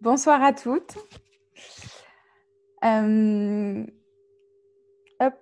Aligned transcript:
Bonsoir 0.00 0.42
à 0.42 0.54
toutes. 0.54 0.96
Euh, 2.84 3.84
hop. 5.20 5.34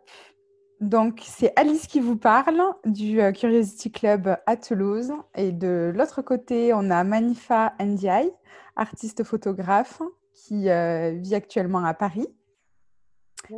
Donc, 0.80 1.20
c'est 1.24 1.52
Alice 1.54 1.86
qui 1.86 2.00
vous 2.00 2.16
parle 2.16 2.60
du 2.84 3.20
euh, 3.20 3.30
Curiosity 3.30 3.92
Club 3.92 4.36
à 4.46 4.56
Toulouse. 4.56 5.12
Et 5.36 5.52
de 5.52 5.92
l'autre 5.94 6.22
côté, 6.22 6.74
on 6.74 6.90
a 6.90 7.04
Manifa 7.04 7.74
Ndiaye, 7.80 8.32
artiste 8.74 9.22
photographe 9.22 10.02
qui 10.34 10.68
euh, 10.68 11.12
vit 11.12 11.36
actuellement 11.36 11.84
à 11.84 11.94
Paris. 11.94 12.26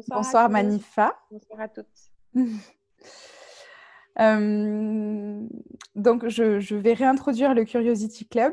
Bonsoir, 0.09 0.51
Manifa. 0.51 1.19
Bonsoir 1.30 1.61
à 1.61 1.69
toutes. 1.69 1.87
donc, 5.95 6.29
je, 6.29 6.61
je, 6.61 6.75
vais 6.75 6.93
réintroduire 6.93 7.55
le 7.55 7.64
Curiosity 7.64 8.29
Club 8.29 8.53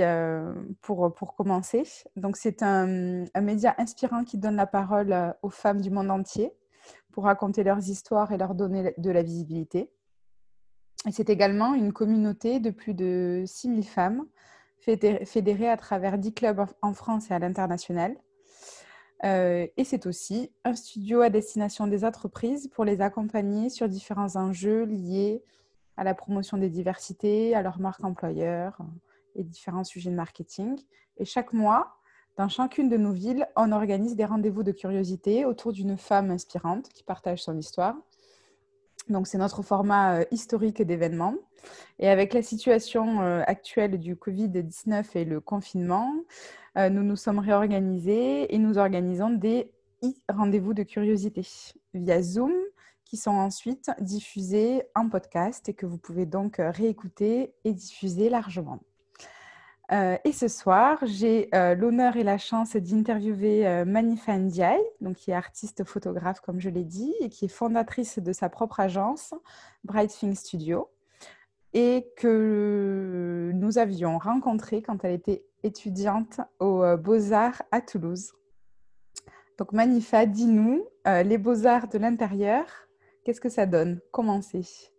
euh, 0.00 0.52
pour, 0.82 1.34
commencer. 1.36 1.84
Donc, 2.16 2.36
c'est 2.36 2.62
un, 2.62 3.24
média 3.40 3.74
inspirant 3.78 4.24
qui 4.24 4.38
donne 4.38 4.56
la 4.56 4.66
parole 4.66 5.12
euh, 5.12 5.32
aux 5.42 5.50
femmes 5.50 5.80
du 5.80 5.90
monde 5.90 6.10
entier 6.10 6.52
pour 7.12 7.24
raconter 7.24 7.64
leurs 7.64 7.88
histoires 7.88 8.32
et 8.32 8.38
leur 8.38 8.54
donner 8.54 8.94
de 8.96 9.10
la 9.10 9.22
visibilité. 9.22 9.90
C'est 11.10 11.30
également 11.30 11.74
une 11.74 11.92
communauté 11.92 12.60
de 12.60 12.70
plus 12.70 12.94
de 12.94 13.44
6000 13.46 13.84
femmes 13.84 14.24
fédérées 14.80 15.68
à 15.68 15.76
travers 15.76 16.18
10 16.18 16.34
clubs 16.34 16.64
en 16.82 16.92
France 16.92 17.30
et 17.30 17.34
à 17.34 17.38
l'international. 17.38 18.16
Euh, 19.24 19.66
et 19.76 19.84
c'est 19.84 20.06
aussi 20.06 20.52
un 20.64 20.74
studio 20.74 21.20
à 21.22 21.30
destination 21.30 21.86
des 21.86 22.04
entreprises 22.04 22.68
pour 22.68 22.84
les 22.84 23.00
accompagner 23.00 23.68
sur 23.68 23.88
différents 23.88 24.36
enjeux 24.36 24.84
liés 24.84 25.42
à 25.96 26.04
la 26.04 26.14
promotion 26.14 26.56
des 26.56 26.70
diversités, 26.70 27.54
à 27.54 27.62
leur 27.62 27.80
marque 27.80 28.04
employeur, 28.04 28.78
et 29.38 29.44
différents 29.44 29.84
sujets 29.84 30.10
de 30.10 30.16
marketing. 30.16 30.78
Et 31.16 31.24
chaque 31.24 31.54
mois, 31.54 31.98
dans 32.36 32.48
chacune 32.48 32.88
de 32.88 32.96
nos 32.96 33.12
villes, 33.12 33.48
on 33.56 33.72
organise 33.72 34.14
des 34.14 34.24
rendez-vous 34.24 34.62
de 34.62 34.72
curiosité 34.72 35.44
autour 35.44 35.72
d'une 35.72 35.96
femme 35.96 36.30
inspirante 36.30 36.88
qui 36.90 37.02
partage 37.02 37.42
son 37.42 37.56
histoire. 37.58 37.96
Donc, 39.08 39.26
c'est 39.26 39.38
notre 39.38 39.62
format 39.62 40.20
euh, 40.20 40.24
historique 40.30 40.82
d'événements. 40.82 41.34
Et 41.98 42.08
avec 42.08 42.34
la 42.34 42.42
situation 42.42 43.22
euh, 43.22 43.42
actuelle 43.46 43.98
du 43.98 44.14
Covid-19 44.14 45.04
et 45.16 45.24
le 45.24 45.40
confinement, 45.40 46.14
euh, 46.76 46.90
nous 46.90 47.02
nous 47.02 47.16
sommes 47.16 47.38
réorganisés 47.38 48.54
et 48.54 48.58
nous 48.58 48.78
organisons 48.78 49.30
des 49.30 49.72
rendez-vous 50.28 50.74
de 50.74 50.84
curiosité 50.84 51.42
via 51.94 52.22
Zoom 52.22 52.52
qui 53.04 53.16
sont 53.16 53.32
ensuite 53.32 53.90
diffusés 54.00 54.82
en 54.94 55.08
podcast 55.08 55.68
et 55.68 55.74
que 55.74 55.86
vous 55.86 55.98
pouvez 55.98 56.26
donc 56.26 56.56
réécouter 56.58 57.54
et 57.64 57.72
diffuser 57.72 58.28
largement. 58.28 58.78
Euh, 59.90 60.18
et 60.24 60.32
ce 60.32 60.48
soir, 60.48 60.98
j'ai 61.04 61.48
euh, 61.54 61.74
l'honneur 61.74 62.16
et 62.16 62.22
la 62.22 62.36
chance 62.36 62.76
d'interviewer 62.76 63.66
euh, 63.66 63.84
Manifa 63.86 64.36
Ndiaye, 64.36 64.84
donc 65.00 65.16
qui 65.16 65.30
est 65.30 65.34
artiste 65.34 65.82
photographe, 65.84 66.40
comme 66.40 66.60
je 66.60 66.68
l'ai 66.68 66.84
dit, 66.84 67.14
et 67.20 67.30
qui 67.30 67.46
est 67.46 67.48
fondatrice 67.48 68.18
de 68.18 68.32
sa 68.32 68.50
propre 68.50 68.80
agence, 68.80 69.32
Bright 69.84 70.10
Thing 70.10 70.34
Studio, 70.34 70.90
et 71.72 72.12
que 72.16 73.50
nous 73.54 73.78
avions 73.78 74.18
rencontré 74.18 74.82
quand 74.82 75.04
elle 75.04 75.12
était 75.12 75.44
étudiante 75.62 76.40
aux 76.60 76.84
Beaux-Arts 76.98 77.62
à 77.72 77.80
Toulouse. 77.80 78.32
Donc 79.56 79.72
Manifa, 79.72 80.26
dis-nous, 80.26 80.86
les 81.04 81.38
Beaux-Arts 81.38 81.88
de 81.88 81.98
l'intérieur, 81.98 82.64
qu'est-ce 83.24 83.40
que 83.40 83.48
ça 83.48 83.66
donne? 83.66 84.00
Comment 84.12 84.40
c'est? 84.40 84.92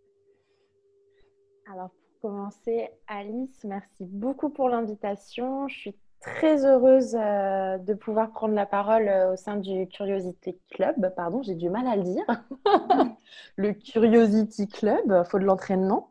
Alors 1.72 1.90
commencer, 2.20 2.90
Alice, 3.06 3.64
merci 3.64 4.04
beaucoup 4.04 4.50
pour 4.50 4.68
l'invitation. 4.68 5.68
Je 5.68 5.74
suis 5.74 5.96
très 6.20 6.66
heureuse 6.66 7.16
euh, 7.18 7.78
de 7.78 7.94
pouvoir 7.94 8.30
prendre 8.32 8.54
la 8.54 8.66
parole 8.66 9.08
euh, 9.08 9.32
au 9.32 9.36
sein 9.36 9.56
du 9.56 9.86
Curiosity 9.88 10.58
Club. 10.70 11.12
Pardon, 11.16 11.42
j'ai 11.42 11.54
du 11.54 11.70
mal 11.70 11.86
à 11.86 11.96
le 11.96 12.02
dire. 12.02 12.26
le 13.56 13.72
Curiosity 13.72 14.68
Club, 14.68 15.24
faut 15.24 15.38
de 15.38 15.44
l'entraînement. 15.44 16.10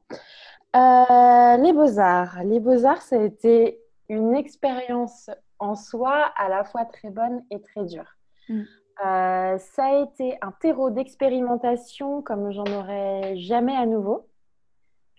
Euh, 0.75 1.57
les 1.57 1.73
beaux-arts. 1.73 2.43
Les 2.43 2.59
beaux-arts, 2.59 3.01
ça 3.01 3.17
a 3.17 3.23
été 3.23 3.79
une 4.07 4.35
expérience 4.35 5.29
en 5.59 5.75
soi 5.75 6.31
à 6.37 6.49
la 6.49 6.63
fois 6.63 6.85
très 6.85 7.11
bonne 7.11 7.43
et 7.51 7.61
très 7.61 7.85
dure. 7.85 8.15
Mm. 8.47 8.63
ça 8.97 9.85
a 9.85 10.01
été 10.01 10.39
un 10.41 10.51
terreau 10.59 10.89
d'expérimentation 10.89 12.23
comme 12.23 12.51
j'en 12.51 12.65
aurais 12.65 13.37
jamais 13.37 13.75
à 13.75 13.85
nouveau 13.85 14.28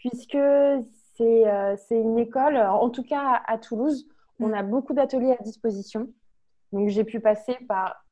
puisque 0.00 0.34
euh, 0.34 0.80
c'est 1.76 2.00
une 2.00 2.18
école, 2.18 2.56
en 2.56 2.88
tout 2.90 3.02
cas 3.02 3.42
à, 3.46 3.58
Toulouse, 3.58 4.08
on 4.40 4.48
mm. 4.48 4.54
a 4.54 4.62
beaucoup 4.62 4.94
d'ateliers 4.94 5.36
à 5.38 5.42
disposition. 5.42 6.08
Donc 6.72 6.88
j'ai 6.88 7.04
pu 7.04 7.20
passer 7.20 7.56
par 7.68 8.04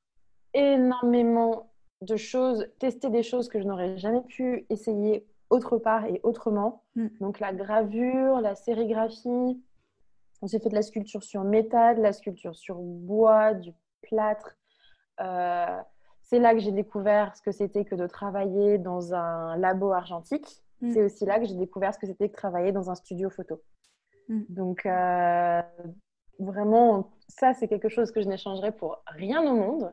énormément 0.52 1.70
de 2.02 2.16
choses, 2.16 2.68
tester 2.78 3.10
des 3.10 3.22
choses 3.22 3.48
que 3.48 3.60
je 3.60 3.66
n'aurais 3.66 3.96
jamais 3.96 4.20
pu 4.22 4.66
essayer 4.68 5.26
autre 5.50 5.78
part 5.78 6.04
et 6.04 6.20
autrement. 6.22 6.84
Mm. 6.94 7.08
Donc 7.20 7.40
la 7.40 7.52
gravure, 7.52 8.40
la 8.40 8.54
sérigraphie. 8.54 9.62
J'ai 10.44 10.60
fait 10.60 10.68
de 10.68 10.74
la 10.74 10.82
sculpture 10.82 11.24
sur 11.24 11.42
métal, 11.42 11.96
de 11.96 12.02
la 12.02 12.12
sculpture 12.12 12.54
sur 12.54 12.76
bois, 12.76 13.54
du 13.54 13.72
plâtre. 14.02 14.56
Euh, 15.20 15.80
c'est 16.22 16.38
là 16.38 16.52
que 16.52 16.60
j'ai 16.60 16.70
découvert 16.70 17.34
ce 17.34 17.42
que 17.42 17.50
c'était 17.50 17.84
que 17.84 17.94
de 17.94 18.06
travailler 18.06 18.78
dans 18.78 19.14
un 19.14 19.56
labo 19.56 19.92
argentique. 19.92 20.62
Mm. 20.80 20.92
C'est 20.92 21.02
aussi 21.02 21.24
là 21.24 21.38
que 21.38 21.46
j'ai 21.46 21.54
découvert 21.54 21.94
ce 21.94 21.98
que 21.98 22.06
c'était 22.06 22.28
que 22.28 22.36
travailler 22.36 22.72
dans 22.72 22.90
un 22.90 22.94
studio 22.94 23.30
photo. 23.30 23.60
Mm. 24.28 24.42
Donc, 24.48 24.86
euh, 24.86 25.62
vraiment, 26.38 27.10
ça, 27.28 27.54
c'est 27.54 27.68
quelque 27.68 27.88
chose 27.88 28.10
que 28.12 28.20
je 28.20 28.28
n'échangerai 28.28 28.72
pour 28.72 29.02
rien 29.06 29.42
au 29.42 29.54
monde. 29.54 29.92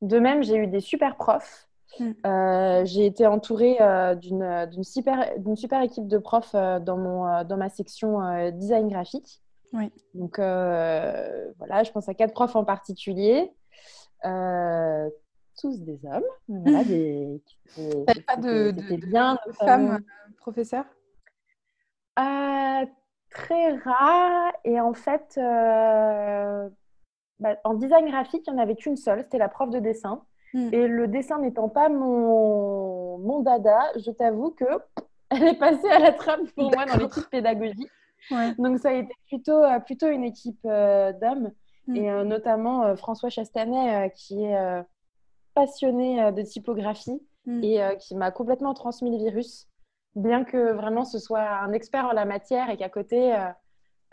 De 0.00 0.18
même, 0.18 0.42
j'ai 0.42 0.56
eu 0.56 0.66
des 0.66 0.80
super 0.80 1.16
profs. 1.16 1.68
Mm. 1.98 2.10
Euh, 2.26 2.84
j'ai 2.84 3.06
été 3.06 3.26
entourée 3.26 3.76
euh, 3.80 4.14
d'une 4.14 4.84
super, 4.84 5.30
super 5.54 5.82
équipe 5.82 6.08
de 6.08 6.18
profs 6.18 6.54
dans, 6.54 6.96
mon, 6.96 7.44
dans 7.44 7.56
ma 7.56 7.68
section 7.68 8.50
design 8.52 8.88
graphique. 8.88 9.42
Oui. 9.74 9.90
Donc 10.14 10.36
voilà, 10.38 11.82
je 11.82 11.90
pense 11.92 12.08
à 12.08 12.14
quatre 12.14 12.34
profs 12.34 12.56
en 12.56 12.64
particulier 12.64 13.50
tous 15.60 15.80
des 15.80 16.00
hommes. 16.04 16.22
Voilà, 16.48 16.84
des, 16.84 17.42
pas 18.26 18.36
de, 18.36 18.72
bien, 19.06 19.38
femmes 19.58 19.92
euh, 19.92 20.34
professeurs? 20.38 20.84
Euh, 22.18 22.86
Très 23.30 23.76
rare. 23.76 24.52
Et 24.64 24.78
en 24.80 24.92
fait, 24.92 25.38
euh, 25.38 26.68
bah, 27.38 27.56
en 27.64 27.74
design 27.74 28.10
graphique, 28.10 28.44
il 28.46 28.52
n'y 28.52 28.60
en 28.60 28.62
avait 28.62 28.76
qu'une 28.76 28.96
seule. 28.96 29.22
C'était 29.22 29.38
la 29.38 29.48
prof 29.48 29.70
de 29.70 29.78
dessin. 29.78 30.22
Hmm. 30.52 30.68
Et 30.72 30.86
le 30.86 31.08
dessin 31.08 31.38
n'étant 31.38 31.70
pas 31.70 31.88
mon, 31.88 33.16
mon 33.18 33.40
dada, 33.40 33.80
je 33.96 34.10
t'avoue 34.10 34.50
que 34.50 34.66
elle 35.30 35.44
est 35.44 35.58
passée 35.58 35.88
à 35.88 35.98
la 35.98 36.12
trappe 36.12 36.46
pour 36.54 36.70
moi 36.74 36.84
dans 36.84 36.96
l'équipe 36.96 37.28
pédagogique. 37.30 37.90
Donc 38.58 38.78
ça 38.78 38.90
a 38.90 38.92
été 38.92 39.12
plutôt, 39.26 39.62
plutôt 39.86 40.08
une 40.08 40.24
équipe 40.24 40.62
d'hommes. 40.62 41.52
Hmm. 41.86 41.96
Et 41.96 42.24
notamment 42.24 42.94
François 42.96 43.30
Chastanet, 43.30 44.12
qui 44.14 44.44
est 44.44 44.84
passionnée 45.54 46.22
euh, 46.22 46.32
de 46.32 46.42
typographie 46.42 47.20
mm. 47.46 47.64
et 47.64 47.82
euh, 47.82 47.94
qui 47.96 48.14
m'a 48.14 48.30
complètement 48.30 48.74
transmis 48.74 49.10
le 49.10 49.18
virus, 49.18 49.68
bien 50.14 50.44
que 50.44 50.72
vraiment 50.72 51.04
ce 51.04 51.18
soit 51.18 51.42
un 51.42 51.72
expert 51.72 52.06
en 52.06 52.12
la 52.12 52.24
matière 52.24 52.70
et 52.70 52.76
qu'à 52.76 52.88
côté, 52.88 53.34
euh, 53.34 53.48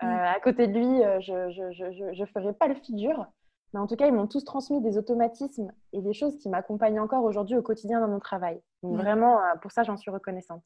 mm. 0.01 0.07
à 0.07 0.39
côté 0.39 0.67
de 0.67 0.73
lui, 0.73 1.01
je 1.21 2.19
ne 2.19 2.25
ferais 2.25 2.53
pas 2.53 2.67
le 2.67 2.75
figure. 2.75 3.25
Mais 3.73 3.79
en 3.79 3.85
tout 3.85 3.95
cas, 3.95 4.07
ils 4.07 4.13
m'ont 4.13 4.25
tous 4.25 4.43
transmis 4.43 4.81
des 4.81 4.97
automatismes 4.97 5.71
et 5.93 6.01
des 6.01 6.13
choses 6.13 6.37
qui 6.39 6.49
m'accompagnent 6.49 6.99
encore 6.99 7.23
aujourd'hui 7.23 7.55
au 7.55 7.61
quotidien 7.61 8.01
dans 8.01 8.07
mon 8.07 8.19
travail. 8.19 8.59
Donc 8.81 8.93
mm. 8.93 8.97
vraiment, 8.97 9.37
pour 9.61 9.71
ça, 9.71 9.83
j'en 9.83 9.97
suis 9.97 10.11
reconnaissante. 10.11 10.63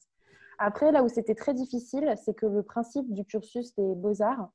Après, 0.58 0.92
là 0.92 1.02
où 1.02 1.08
c'était 1.08 1.34
très 1.34 1.52
difficile, 1.52 2.14
c'est 2.16 2.32
que 2.32 2.46
le 2.46 2.62
principe 2.62 3.12
du 3.12 3.24
cursus 3.24 3.74
des 3.74 3.94
beaux-arts, 3.96 4.48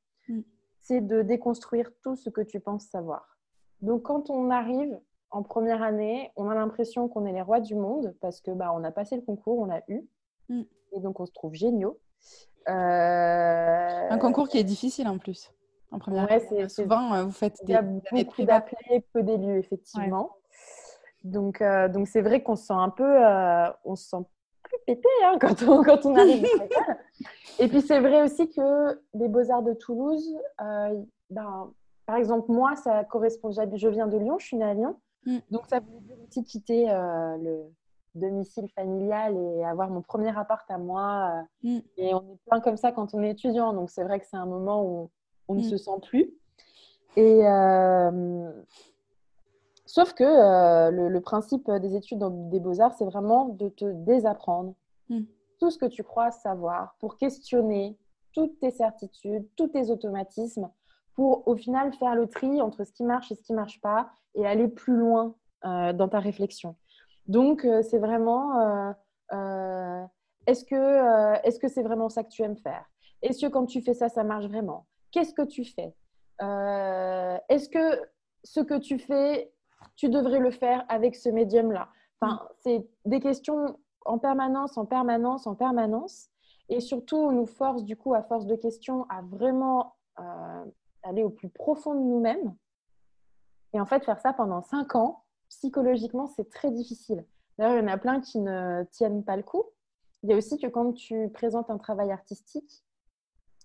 c'est 0.82 1.02
de 1.02 1.22
déconstruire 1.22 1.90
tout 2.02 2.16
ce 2.16 2.30
que 2.30 2.42
tu 2.42 2.60
penses 2.60 2.86
savoir. 2.86 3.38
Donc 3.82 4.04
quand 4.04 4.30
on 4.30 4.50
arrive 4.50 4.98
en 5.32 5.44
première 5.44 5.84
année, 5.84 6.32
on 6.36 6.50
a 6.50 6.56
l'impression 6.56 7.08
qu'on 7.08 7.26
est 7.26 7.32
les 7.32 7.42
rois 7.42 7.60
du 7.60 7.76
monde 7.76 8.16
parce 8.22 8.42
que 8.42 8.52
bah, 8.52 8.72
on 8.74 8.84
a 8.84 8.92
passé 8.92 9.16
le 9.16 9.22
concours, 9.22 9.60
on 9.60 9.66
l'a 9.66 9.84
eu. 9.88 10.02
Mm. 10.50 10.64
Et 10.94 11.00
donc, 11.00 11.20
on 11.20 11.26
se 11.26 11.32
trouve 11.32 11.54
géniaux. 11.54 12.00
Euh, 12.68 14.08
Un 14.10 14.18
concours 14.18 14.50
qui 14.50 14.58
est 14.58 14.64
difficile 14.64 15.08
en 15.08 15.18
plus. 15.18 15.52
En 15.92 16.00
première 16.00 16.32
année. 16.32 16.70
Souvent, 16.70 17.14
euh, 17.14 17.24
vous 17.24 17.32
faites 17.32 17.58
des. 17.66 17.74
Il 17.74 17.76
y 17.76 17.76
a 17.76 17.82
beaucoup 17.82 18.44
d'appelés, 18.44 19.06
peu 19.14 19.24
d'élus, 19.24 19.58
effectivement. 19.58 20.36
Donc, 21.24 21.62
euh, 21.62 21.90
donc 21.90 22.08
c'est 22.08 22.22
vrai 22.22 22.42
qu'on 22.42 22.56
se 22.56 22.66
sent 22.66 22.74
un 22.74 22.90
peu. 22.90 23.20
on 23.86 23.96
se 23.96 24.10
sent 24.10 24.24
plus 24.64 24.78
pété 24.86 25.10
hein, 25.26 25.38
quand, 25.42 25.62
on, 25.64 25.84
quand 25.84 26.06
on 26.06 26.16
arrive 26.16 26.46
Et 27.60 27.68
puis, 27.68 27.82
c'est 27.82 28.00
vrai 28.00 28.24
aussi 28.24 28.50
que 28.50 29.00
les 29.14 29.28
Beaux-Arts 29.28 29.64
de 29.64 29.74
Toulouse, 29.74 30.36
ben, 31.30 31.72
par 32.06 32.16
exemple, 32.16 32.52
moi, 32.52 32.76
ça 32.76 33.04
correspond. 33.04 33.52
Je 33.52 33.88
viens 33.88 34.08
de 34.08 34.18
Lyon, 34.18 34.38
je 34.40 34.48
suis 34.48 34.58
née 34.58 34.66
à 34.66 34.74
Lyon. 34.74 35.00
Mm. 35.26 35.38
Donc, 35.52 35.64
ça 35.68 35.80
voulait 35.80 36.00
dire 36.02 36.18
aussi 36.28 36.44
quitter 36.44 36.90
euh, 36.90 37.38
le 37.38 37.66
domicile 38.16 38.68
familial 38.70 39.38
et 39.38 39.64
avoir 39.64 39.90
mon 39.90 40.02
premier 40.02 40.36
appart 40.38 40.70
à 40.70 40.78
moi. 40.78 41.46
Euh, 41.64 41.70
mm. 41.70 41.80
Et 41.98 42.14
on 42.14 42.22
est 42.22 42.38
plein 42.48 42.60
comme 42.60 42.78
ça 42.78 42.92
quand 42.92 43.14
on 43.14 43.24
est 43.24 43.32
étudiant. 43.32 43.74
Donc, 43.74 43.90
c'est 43.90 44.04
vrai 44.04 44.20
que 44.20 44.26
c'est 44.28 44.38
un 44.38 44.46
moment 44.46 44.84
où 44.84 45.10
on 45.48 45.56
ne 45.56 45.62
mm. 45.62 45.70
se 45.70 45.78
sent 45.78 46.00
plus. 46.04 46.32
Et 47.16 47.42
sauf 49.86 50.14
que 50.14 50.24
le, 50.92 51.20
principe 51.20 51.70
des 51.70 51.96
études 51.96 52.24
des 52.50 52.60
beaux-arts, 52.60 52.94
c'est 52.94 53.06
vraiment 53.06 53.46
de 53.46 53.68
te 53.70 53.92
désapprendre 53.92 54.76
tout 55.60 55.72
ce 55.72 55.78
que 55.78 55.88
tu 55.88 56.04
crois 56.04 56.32
savoir 56.32 56.96
pour 57.00 57.18
questionner 57.18 57.98
toutes 58.32 58.60
tes 58.60 58.72
certitudes, 58.72 59.48
tous 59.56 59.68
tes 59.68 59.90
automatismes, 59.90 60.70
pour 61.20 61.46
au 61.50 61.58
final 61.58 61.92
faire 61.96 62.16
le 62.16 62.28
tri 62.28 62.62
entre 62.62 62.86
ce 62.86 62.94
qui 62.94 63.04
marche 63.04 63.30
et 63.30 63.36
ce 63.36 63.42
qui 63.42 63.52
ne 63.52 63.58
marche 63.58 63.82
pas 63.82 64.10
et 64.36 64.48
aller 64.48 64.70
plus 64.70 64.96
loin 64.96 65.36
dans 65.64 66.08
ta 66.08 66.20
réflexion. 66.20 66.78
Donc, 67.28 67.68
c'est 67.82 67.98
vraiment 67.98 68.96
est-ce 70.48 70.64
que 70.64 71.46
est-ce 71.46 71.60
que 71.60 71.68
c'est 71.68 71.84
vraiment 71.84 72.08
ça 72.08 72.24
que 72.24 72.30
tu 72.30 72.42
aimes 72.42 72.56
faire? 72.56 72.86
Est-ce 73.22 73.46
que 73.46 73.52
quand 73.52 73.66
tu 73.66 73.82
fais 73.82 73.94
ça, 73.94 74.08
ça 74.08 74.24
marche 74.24 74.46
vraiment? 74.46 74.86
Qu'est-ce 75.12 75.34
que 75.34 75.42
tu 75.42 75.66
fais? 75.66 75.94
Euh, 76.42 77.38
Est-ce 77.50 77.68
que 77.68 78.00
ce 78.46 78.62
que 78.62 78.78
tu 78.80 78.98
fais, 78.98 79.52
tu 79.98 80.08
devrais 80.08 80.40
le 80.40 80.52
faire 80.52 80.86
avec 80.88 81.18
ce 81.18 81.28
médium-là? 81.28 81.90
Enfin, 82.22 82.48
c'est 82.60 82.88
des 83.04 83.20
questions 83.20 83.78
en 84.06 84.20
permanence, 84.20 84.78
en 84.78 84.86
permanence, 84.86 85.48
en 85.48 85.56
permanence. 85.56 86.30
Et 86.70 86.80
surtout, 86.80 87.18
on 87.18 87.34
nous 87.34 87.46
force, 87.46 87.84
du 87.84 87.98
coup, 87.98 88.14
à 88.14 88.24
force 88.24 88.46
de 88.46 88.56
questions, 88.56 89.06
à 89.10 89.22
vraiment 89.22 89.96
euh, 90.20 90.66
aller 91.04 91.24
au 91.24 91.30
plus 91.30 91.50
profond 91.50 91.94
de 91.94 92.00
nous-mêmes. 92.00 92.56
Et 93.74 93.80
en 93.80 93.86
fait, 93.86 94.04
faire 94.04 94.20
ça 94.20 94.34
pendant 94.34 94.62
cinq 94.62 94.96
ans, 94.96 95.24
psychologiquement, 95.50 96.28
c'est 96.28 96.50
très 96.50 96.72
difficile. 96.72 97.26
D'ailleurs, 97.58 97.78
il 97.78 97.82
y 97.82 97.84
en 97.84 97.94
a 97.94 97.98
plein 97.98 98.22
qui 98.22 98.40
ne 98.40 98.84
tiennent 98.92 99.24
pas 99.24 99.36
le 99.36 99.44
coup. 99.44 99.64
Il 100.24 100.30
y 100.30 100.34
a 100.34 100.38
aussi 100.38 100.58
que 100.58 100.68
quand 100.68 100.94
tu 100.94 101.30
présentes 101.30 101.70
un 101.70 101.78
travail 101.78 102.12
artistique, 102.12 102.84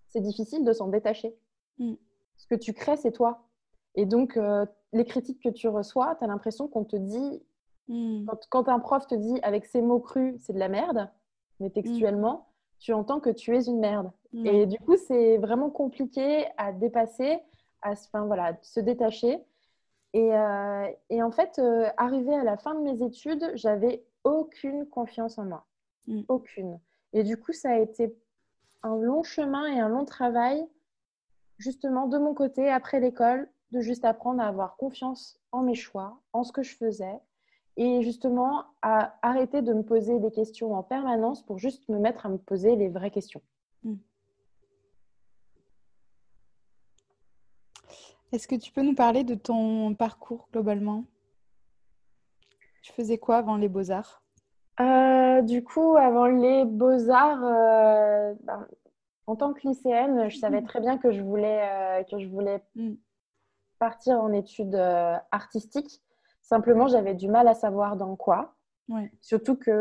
c'est 0.09 0.21
difficile 0.21 0.65
de 0.65 0.73
s'en 0.73 0.89
détacher. 0.89 1.37
Mm. 1.79 1.95
Ce 2.37 2.47
que 2.47 2.55
tu 2.55 2.73
crées, 2.73 2.97
c'est 2.97 3.13
toi. 3.13 3.49
Et 3.95 4.07
donc, 4.07 4.37
euh, 4.37 4.67
les 4.93 5.05
critiques 5.05 5.43
que 5.43 5.49
tu 5.49 5.69
reçois, 5.69 6.17
tu 6.17 6.25
as 6.25 6.27
l'impression 6.27 6.69
qu'on 6.69 6.85
te 6.85 6.97
dit, 6.97 7.43
mm. 7.89 8.27
quand, 8.51 8.69
un 8.69 8.79
prof 8.79 9.07
te 9.07 9.15
dit 9.15 9.41
avec 9.43 9.67
ses 9.67 9.83
mots 9.83 10.01
crus, 10.01 10.37
c'est 10.41 10.53
de 10.53 10.59
la 10.59 10.69
merde, 10.69 11.11
mais 11.61 11.71
textuellement, 11.71 12.49
tu 12.85 12.93
entends 12.93 13.19
que 13.19 13.31
tu 13.31 13.57
es 13.57 13.65
une 13.65 13.79
merde. 13.79 14.11
Et 14.45 14.67
du 14.67 14.79
coup, 14.79 14.97
c'est 14.97 15.39
vraiment 15.39 15.71
compliqué 15.71 16.47
à 16.59 16.71
dépasser, 16.71 17.39
à 17.81 17.93
enfin, 17.93 18.27
voilà, 18.27 18.59
se 18.61 18.79
détacher. 18.79 19.43
Et, 20.13 20.35
euh, 20.35 20.87
et 21.09 21.23
en 21.23 21.31
fait, 21.31 21.59
euh, 21.59 21.89
arrivé 21.97 22.35
à 22.35 22.45
la 22.45 22.59
fin 22.59 22.75
de 22.75 22.81
mes 22.81 23.03
études, 23.03 23.53
j'avais 23.55 24.05
aucune 24.23 24.87
confiance 24.87 25.39
en 25.39 25.45
moi. 25.45 25.65
Mm. 26.09 26.23
Aucune. 26.29 26.79
Et 27.15 27.23
du 27.23 27.39
coup, 27.39 27.55
ça 27.55 27.71
a 27.71 27.79
été 27.79 28.15
un 28.83 28.97
long 28.97 29.23
chemin 29.23 29.67
et 29.67 29.81
un 29.81 29.89
long 29.89 30.05
travail, 30.05 30.63
justement, 31.57 32.07
de 32.07 32.19
mon 32.19 32.35
côté, 32.35 32.69
après 32.69 33.01
l'école, 33.01 33.49
de 33.71 33.81
juste 33.81 34.05
apprendre 34.05 34.43
à 34.43 34.49
avoir 34.49 34.77
confiance 34.77 35.41
en 35.53 35.63
mes 35.63 35.75
choix, 35.75 36.21
en 36.35 36.45
ce 36.45 36.53
que 36.53 36.63
je 36.63 36.77
faisais, 36.77 37.19
et 37.77 38.03
justement 38.03 38.65
à 38.83 39.17
arrêter 39.23 39.63
de 39.63 39.73
me 39.73 39.83
poser 39.83 40.19
des 40.21 40.31
questions 40.31 40.75
en 40.75 40.83
permanence 40.83 41.43
pour 41.45 41.59
juste 41.59 41.89
me 41.89 41.99
mettre 41.99 42.27
à 42.27 42.29
me 42.29 42.39
poser 42.39 42.77
les 42.77 42.89
vraies 42.89 43.11
questions. 43.11 43.43
Mm. 43.83 43.95
Est-ce 48.33 48.49
que 48.49 48.57
tu 48.57 48.73
peux 48.73 48.83
nous 48.83 48.95
parler 48.95 49.25
de 49.25 49.35
ton 49.35 49.95
parcours 49.95 50.49
globalement? 50.53 51.05
Tu 52.83 52.93
faisais 52.93 53.19
quoi 53.19 53.37
avant 53.37 53.57
les 53.57 53.69
beaux-arts? 53.69 54.23
Euh, 54.81 55.41
du 55.43 55.63
coup, 55.63 55.97
avant 55.97 56.27
les 56.27 56.65
beaux-arts, 56.65 57.45
euh, 57.45 58.35
ben, 58.43 58.67
en 59.27 59.37
tant 59.37 59.53
que 59.53 59.67
lycéenne, 59.67 60.29
je 60.29 60.37
savais 60.37 60.63
très 60.63 60.81
bien 60.81 60.99
que 60.99 61.13
je 61.13 61.23
voulais, 61.23 61.63
euh, 61.63 62.03
que 62.05 62.19
je 62.19 62.27
voulais 62.27 62.63
mm. 62.75 62.95
partir 63.79 64.21
en 64.21 64.33
études 64.33 64.75
artistiques. 65.31 66.03
Simplement, 66.45 66.87
j'avais 66.87 67.15
du 67.15 67.29
mal 67.29 67.49
à 67.49 67.55
savoir 67.55 67.97
dans 67.97 68.17
quoi. 68.17 68.55
Surtout 69.23 69.57
que 69.57 69.73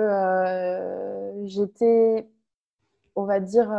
j'étais, 1.44 2.27
on 3.15 3.25
va 3.25 3.39
dire, 3.42 3.69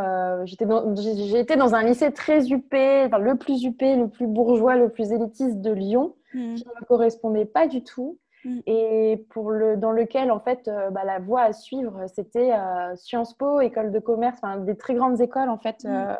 j'étais 0.45 0.65
dans, 0.65 1.75
un 1.75 1.83
lycée 1.83 2.11
très 2.11 2.47
huppé, 2.51 3.07
le 3.09 3.35
plus 3.35 3.63
huppé, 3.63 3.95
le 3.95 4.07
plus 4.07 4.27
bourgeois, 4.27 4.75
le 4.75 4.89
plus 4.89 5.11
élitiste 5.11 5.61
de 5.61 5.71
Lyon, 5.71 6.15
mm. 6.33 6.55
qui 6.55 6.67
ne 6.67 6.79
me 6.79 6.85
correspondait 6.85 7.45
pas 7.45 7.67
du 7.67 7.83
tout. 7.83 8.19
Mm. 8.45 8.59
et 8.67 9.25
pour 9.31 9.49
le, 9.49 9.75
dans 9.75 9.91
lequel 9.91 10.31
en 10.31 10.39
fait 10.39 10.67
euh, 10.67 10.91
bah, 10.91 11.03
la 11.03 11.17
voie 11.17 11.41
à 11.41 11.51
suivre 11.53 12.05
c'était 12.13 12.53
euh, 12.53 12.95
Sciences 12.95 13.33
Po, 13.33 13.59
école 13.59 13.91
de 13.91 13.99
commerce, 13.99 14.39
des 14.59 14.77
très 14.77 14.93
grandes 14.93 15.19
écoles 15.19 15.49
en 15.49 15.57
fait 15.57 15.83
mm. 15.83 16.15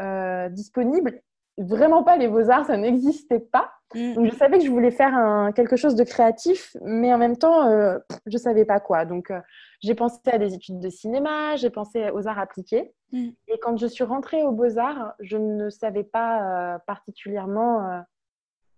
euh, 0.00 0.48
disponibles. 0.48 1.22
Vraiment 1.58 2.02
pas 2.02 2.16
les 2.16 2.28
beaux-arts, 2.28 2.66
ça 2.66 2.76
n'existait 2.76 3.40
pas. 3.40 3.72
Mm. 3.94 4.14
Donc 4.14 4.26
je 4.26 4.36
savais 4.36 4.58
que 4.58 4.64
je 4.64 4.70
voulais 4.70 4.90
faire 4.90 5.14
un, 5.14 5.52
quelque 5.52 5.76
chose 5.76 5.94
de 5.94 6.04
créatif, 6.04 6.76
mais 6.82 7.12
en 7.14 7.18
même 7.18 7.36
temps 7.36 7.98
je 8.26 8.38
savais 8.38 8.64
pas 8.64 8.80
quoi. 8.80 9.04
Donc 9.04 9.32
j'ai 9.80 9.94
pensé 9.94 10.18
à 10.26 10.38
des 10.38 10.54
études 10.54 10.80
de 10.80 10.90
cinéma, 10.90 11.56
j'ai 11.56 11.70
pensé 11.70 12.10
aux 12.10 12.26
arts 12.26 12.38
appliqués. 12.38 12.92
Et 13.12 13.58
quand 13.62 13.76
je 13.78 13.86
suis 13.86 14.04
rentrée 14.04 14.42
aux 14.42 14.52
beaux-arts, 14.52 15.14
je 15.20 15.38
ne 15.38 15.70
savais 15.70 16.04
pas 16.04 16.78
particulièrement 16.86 18.02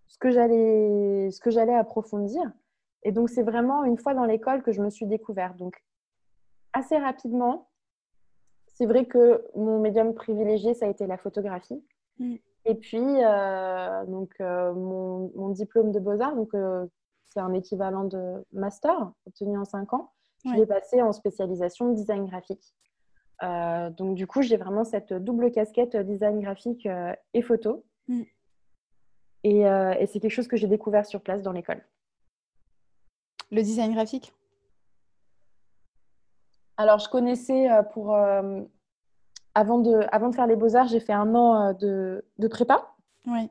ce 0.06 0.19
que 0.19 0.30
j'allais 0.30 1.30
ce 1.30 1.40
que 1.40 1.50
j'allais 1.50 1.75
approfondir. 1.75 2.42
Et 3.04 3.12
donc 3.12 3.30
c'est 3.30 3.42
vraiment 3.42 3.84
une 3.84 3.98
fois 3.98 4.14
dans 4.14 4.25
l'école 4.25 4.62
que 4.62 4.72
je 4.72 4.82
me 4.82 4.90
suis 4.90 5.06
découverte. 5.06 5.56
Donc 5.56 5.82
assez 6.72 6.96
rapidement, 6.96 7.69
c'est 8.66 8.86
vrai 8.86 9.06
que 9.06 9.44
mon 9.56 9.80
médium 9.80 10.14
privilégié 10.14 10.75
ça 10.75 10.86
a 10.86 10.88
été 10.88 11.06
la 11.06 11.16
photographie. 11.16 11.82
Mm. 12.19 12.36
Et 12.64 12.75
puis 12.75 12.99
euh, 12.99 14.05
donc 14.06 14.34
euh, 14.40 14.75
mon, 14.75 15.32
mon, 15.34 15.49
diplôme 15.50 15.90
de 15.93 16.00
beaux 16.00 16.20
arts, 16.20 16.37
donc 16.37 16.55
euh, 16.55 16.87
c'est 17.31 17.40
un 17.40 17.52
équivalent 17.52 18.05
de 18.05 18.44
master 18.52 19.12
obtenu 19.26 19.56
en 19.56 19.64
5 19.64 19.93
ans. 19.94 20.12
Je 20.44 20.52
l'ai 20.52 20.66
passé 20.66 21.02
en 21.02 21.12
spécialisation 21.12 21.93
design 21.93 22.26
graphique. 22.26 22.75
donc 23.43 24.14
du 24.14 24.26
coup, 24.26 24.40
j'ai 24.40 24.56
vraiment 24.56 24.84
cette 24.84 25.12
double 25.12 25.50
casquette 25.50 25.96
design 25.96 26.40
graphique 26.40 26.88
et 27.34 27.43
photo. 27.43 27.84
Mm. 28.06 28.22
Euh, 29.46 29.94
et, 29.99 30.06
c'est 30.06 30.20
quelque 30.20 30.32
chose 30.32 30.49
que 30.49 30.56
j'ai 30.56 30.66
découvert 30.66 31.06
sur 31.06 31.20
place 31.20 31.43
dans 31.43 31.52
l'école. 31.52 31.82
Le 33.50 33.62
design 33.62 33.94
graphique? 33.94 34.32
Alors, 36.76 36.99
je 36.99 37.08
connaissais 37.08 37.69
pour. 37.93 38.16
Euh, 39.56 39.61
avant, 39.61 39.79
de, 39.79 40.00
avant 40.12 40.29
de 40.29 40.35
faire 40.35 40.47
les 40.47 40.56
beaux-arts, 40.56 40.89
j'ai 40.89 41.00
fait 41.00 41.12
un 41.12 41.35
an 41.35 41.73
de, 41.73 42.25
de 42.39 42.49
prépa. 42.49 42.95
Oui. 43.27 43.50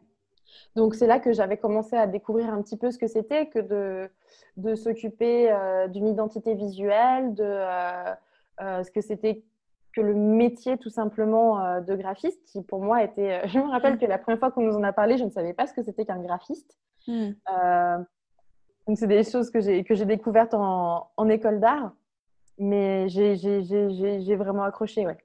Donc, 0.75 0.95
c'est 0.95 1.07
là 1.07 1.19
que 1.19 1.33
j'avais 1.33 1.57
commencé 1.57 1.95
à 1.95 2.07
découvrir 2.07 2.53
un 2.53 2.61
petit 2.61 2.77
peu 2.77 2.91
ce 2.91 2.97
que 2.97 3.07
c'était 3.07 3.47
que 3.47 3.59
de, 3.59 4.09
de 4.57 4.75
s'occuper 4.75 5.53
d'une 5.89 6.07
identité 6.07 6.55
visuelle, 6.55 7.33
de 7.33 7.63
ce 8.59 8.89
que 8.91 9.01
c'était 9.01 9.43
le 10.01 10.13
métier 10.13 10.77
tout 10.77 10.89
simplement 10.89 11.63
euh, 11.63 11.81
de 11.81 11.95
graphiste, 11.95 12.43
qui 12.45 12.61
pour 12.61 12.81
moi 12.81 13.03
était... 13.03 13.43
Euh, 13.43 13.47
je 13.47 13.59
me 13.59 13.69
rappelle 13.69 13.95
mm. 13.95 13.99
que 13.99 14.05
la 14.05 14.17
première 14.17 14.39
fois 14.39 14.51
qu'on 14.51 14.61
nous 14.61 14.75
en 14.75 14.83
a 14.83 14.93
parlé, 14.93 15.17
je 15.17 15.23
ne 15.23 15.29
savais 15.29 15.53
pas 15.53 15.67
ce 15.67 15.73
que 15.73 15.83
c'était 15.83 16.05
qu'un 16.05 16.21
graphiste. 16.21 16.77
Mm. 17.07 17.29
Euh, 17.51 17.97
donc 18.87 18.97
c'est 18.97 19.07
des 19.07 19.23
choses 19.23 19.49
que 19.49 19.59
j'ai, 19.59 19.83
que 19.83 19.93
découvertes 20.03 20.53
en, 20.53 21.09
en 21.17 21.29
école 21.29 21.59
d'art, 21.59 21.91
mais 22.57 23.09
j'ai 23.09 24.35
vraiment 24.35 24.63
accroché, 24.63 25.05
ouais. 25.05 25.17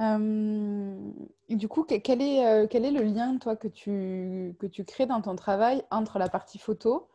Du 0.00 1.68
coup, 1.68 1.84
quel 1.84 2.22
est, 2.22 2.68
quel 2.68 2.84
est 2.84 2.90
le 2.90 3.02
lien, 3.02 3.38
toi, 3.38 3.56
que 3.56 3.68
tu, 3.68 4.56
que 4.58 4.66
tu 4.66 4.84
crées 4.84 5.06
dans 5.06 5.20
ton 5.20 5.36
travail 5.36 5.82
entre 5.90 6.18
la 6.18 6.28
partie 6.28 6.58
photo 6.58 7.08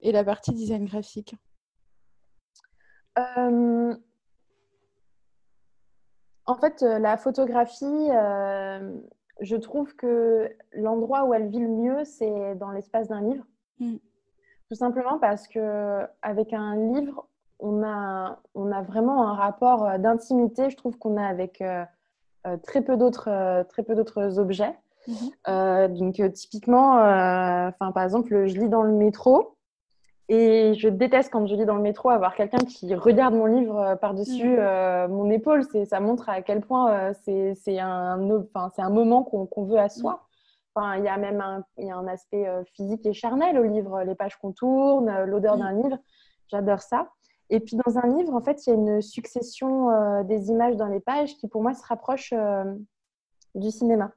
et 0.00 0.12
la 0.12 0.24
partie 0.24 0.52
design 0.52 0.84
graphique? 0.84 1.34
Euh, 3.18 3.94
en 6.44 6.54
fait, 6.56 6.82
euh, 6.82 6.98
la 6.98 7.16
photographie, 7.16 7.84
euh, 8.10 8.92
je 9.40 9.56
trouve 9.56 9.94
que 9.96 10.50
l'endroit 10.72 11.24
où 11.24 11.34
elle 11.34 11.48
vit 11.48 11.60
le 11.60 11.68
mieux, 11.68 12.04
c'est 12.04 12.54
dans 12.56 12.70
l'espace 12.70 13.08
d'un 13.08 13.22
livre. 13.22 13.44
Mm. 13.78 13.96
Tout 14.68 14.74
simplement 14.74 15.18
parce 15.18 15.48
que 15.48 16.02
avec 16.22 16.52
un 16.52 16.76
livre, 16.92 17.28
on 17.58 17.82
a, 17.82 18.40
on 18.54 18.70
a 18.70 18.82
vraiment 18.82 19.28
un 19.28 19.34
rapport 19.34 19.98
d'intimité, 19.98 20.70
je 20.70 20.76
trouve 20.76 20.98
qu'on 20.98 21.16
a 21.16 21.24
avec 21.24 21.62
très 22.62 22.82
peu 22.82 22.96
d'autres 22.96 23.64
très 23.68 23.82
peu 23.82 23.94
d'autres 23.94 24.38
objets. 24.38 24.74
Mm-hmm. 25.08 25.98
donc 25.98 26.32
typiquement, 26.32 26.94
enfin 26.94 27.92
par 27.92 28.02
exemple, 28.02 28.46
je 28.46 28.58
lis 28.58 28.68
dans 28.68 28.82
le 28.82 28.92
métro. 28.92 29.56
Et 30.28 30.74
je 30.74 30.88
déteste 30.88 31.30
quand 31.32 31.46
je 31.46 31.54
lis 31.54 31.66
dans 31.66 31.76
le 31.76 31.82
métro 31.82 32.10
avoir 32.10 32.34
quelqu'un 32.34 32.58
qui 32.58 32.92
regarde 32.94 33.34
mon 33.34 33.46
livre 33.46 33.78
euh, 33.78 33.96
par-dessus 33.96 34.56
euh, 34.58 35.06
mon 35.06 35.30
épaule. 35.30 35.62
Ça 35.84 36.00
montre 36.00 36.28
à 36.28 36.42
quel 36.42 36.60
point 36.60 36.92
euh, 36.92 37.12
c'est 37.54 37.78
un, 37.78 38.18
un 38.78 38.90
moment 38.90 39.22
qu'on 39.22 39.64
veut 39.64 39.78
à 39.78 39.88
soi. 39.88 40.26
Enfin, 40.74 40.96
il 40.96 41.04
y 41.04 41.08
a 41.08 41.16
même 41.16 41.40
un, 41.40 41.64
y 41.78 41.90
a 41.90 41.96
un 41.96 42.06
aspect 42.06 42.46
physique 42.74 43.06
et 43.06 43.14
charnel 43.14 43.58
au 43.58 43.62
livre, 43.62 44.02
les 44.02 44.14
pages 44.14 44.36
qu'on 44.36 44.52
tourne, 44.52 45.24
l'odeur 45.24 45.56
d'un 45.56 45.72
livre. 45.72 45.98
J'adore 46.48 46.80
ça. 46.80 47.08
Et 47.50 47.60
puis 47.60 47.76
dans 47.76 47.98
un 47.98 48.06
livre, 48.16 48.34
en 48.34 48.40
fait, 48.40 48.66
il 48.66 48.70
y 48.70 48.72
a 48.72 48.76
une 48.76 49.00
succession 49.00 50.22
des 50.24 50.48
images 50.48 50.76
dans 50.76 50.88
les 50.88 51.00
pages 51.00 51.36
qui, 51.36 51.48
pour 51.48 51.62
moi, 51.62 51.74
se 51.74 51.84
rapproche 51.86 52.34
du 53.54 53.70
cinéma. 53.70 54.12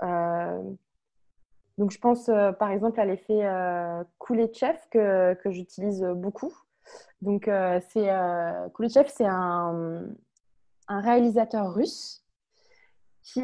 donc, 0.00 1.90
je 1.90 1.98
pense 1.98 2.26
par 2.58 2.70
exemple 2.70 3.00
à 3.00 3.04
l'effet 3.04 3.46
Kulechev 4.18 4.78
que, 4.90 5.36
j'utilise 5.50 6.02
beaucoup. 6.16 6.54
Donc, 7.20 7.50
c'est 7.90 8.08
Kulechev, 8.74 9.08
c'est 9.08 9.26
un, 9.26 10.06
réalisateur 10.88 11.74
russe 11.74 12.24
qui, 13.32 13.42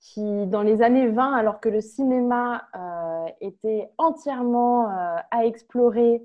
qui, 0.00 0.46
dans 0.46 0.62
les 0.62 0.82
années 0.82 1.08
20, 1.08 1.34
alors 1.34 1.60
que 1.60 1.68
le 1.68 1.80
cinéma 1.80 2.66
était 3.40 3.90
entièrement 3.98 4.88
à 5.30 5.44
explorer 5.44 6.22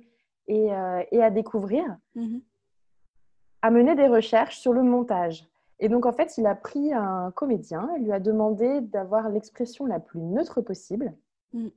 et, 0.48 0.70
et 1.12 1.24
à 1.24 1.30
découvrir, 1.32 1.84
mm-hmm. 2.16 2.42
a 3.62 3.72
mené 3.72 3.96
des 3.96 4.08
recherches 4.08 4.58
sur 4.58 4.74
le 4.74 4.84
montage. 4.84 5.48
Et 5.80 5.90
donc, 5.90 6.06
en 6.06 6.14
fait, 6.14 6.38
il 6.38 6.48
a 6.48 6.56
pris 6.56 6.94
un 6.94 7.32
comédien 7.32 7.90
lui 8.00 8.12
a 8.12 8.20
demandé 8.20 8.82
d'avoir 8.82 9.30
l'expression 9.30 9.86
la 9.86 10.00
plus 10.00 10.22
neutre 10.22 10.62
possible. 10.62 11.14
Mm. 11.54 11.68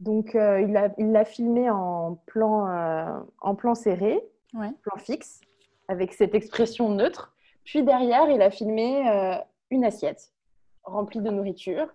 Donc, 0.00 0.34
euh, 0.34 0.60
il 0.98 1.12
l'a 1.12 1.24
filmé 1.24 1.70
en 1.70 2.16
plan, 2.26 2.68
euh, 2.68 3.20
en 3.40 3.54
plan 3.54 3.74
serré, 3.74 4.18
plan 4.52 4.96
fixe, 4.96 5.40
avec 5.90 6.12
cette 6.12 6.36
expression 6.36 6.88
neutre. 6.88 7.34
Puis 7.64 7.82
derrière, 7.82 8.30
il 8.30 8.40
a 8.42 8.50
filmé 8.50 9.08
euh, 9.08 9.34
une 9.70 9.84
assiette 9.84 10.32
remplie 10.84 11.20
de 11.20 11.30
nourriture. 11.30 11.88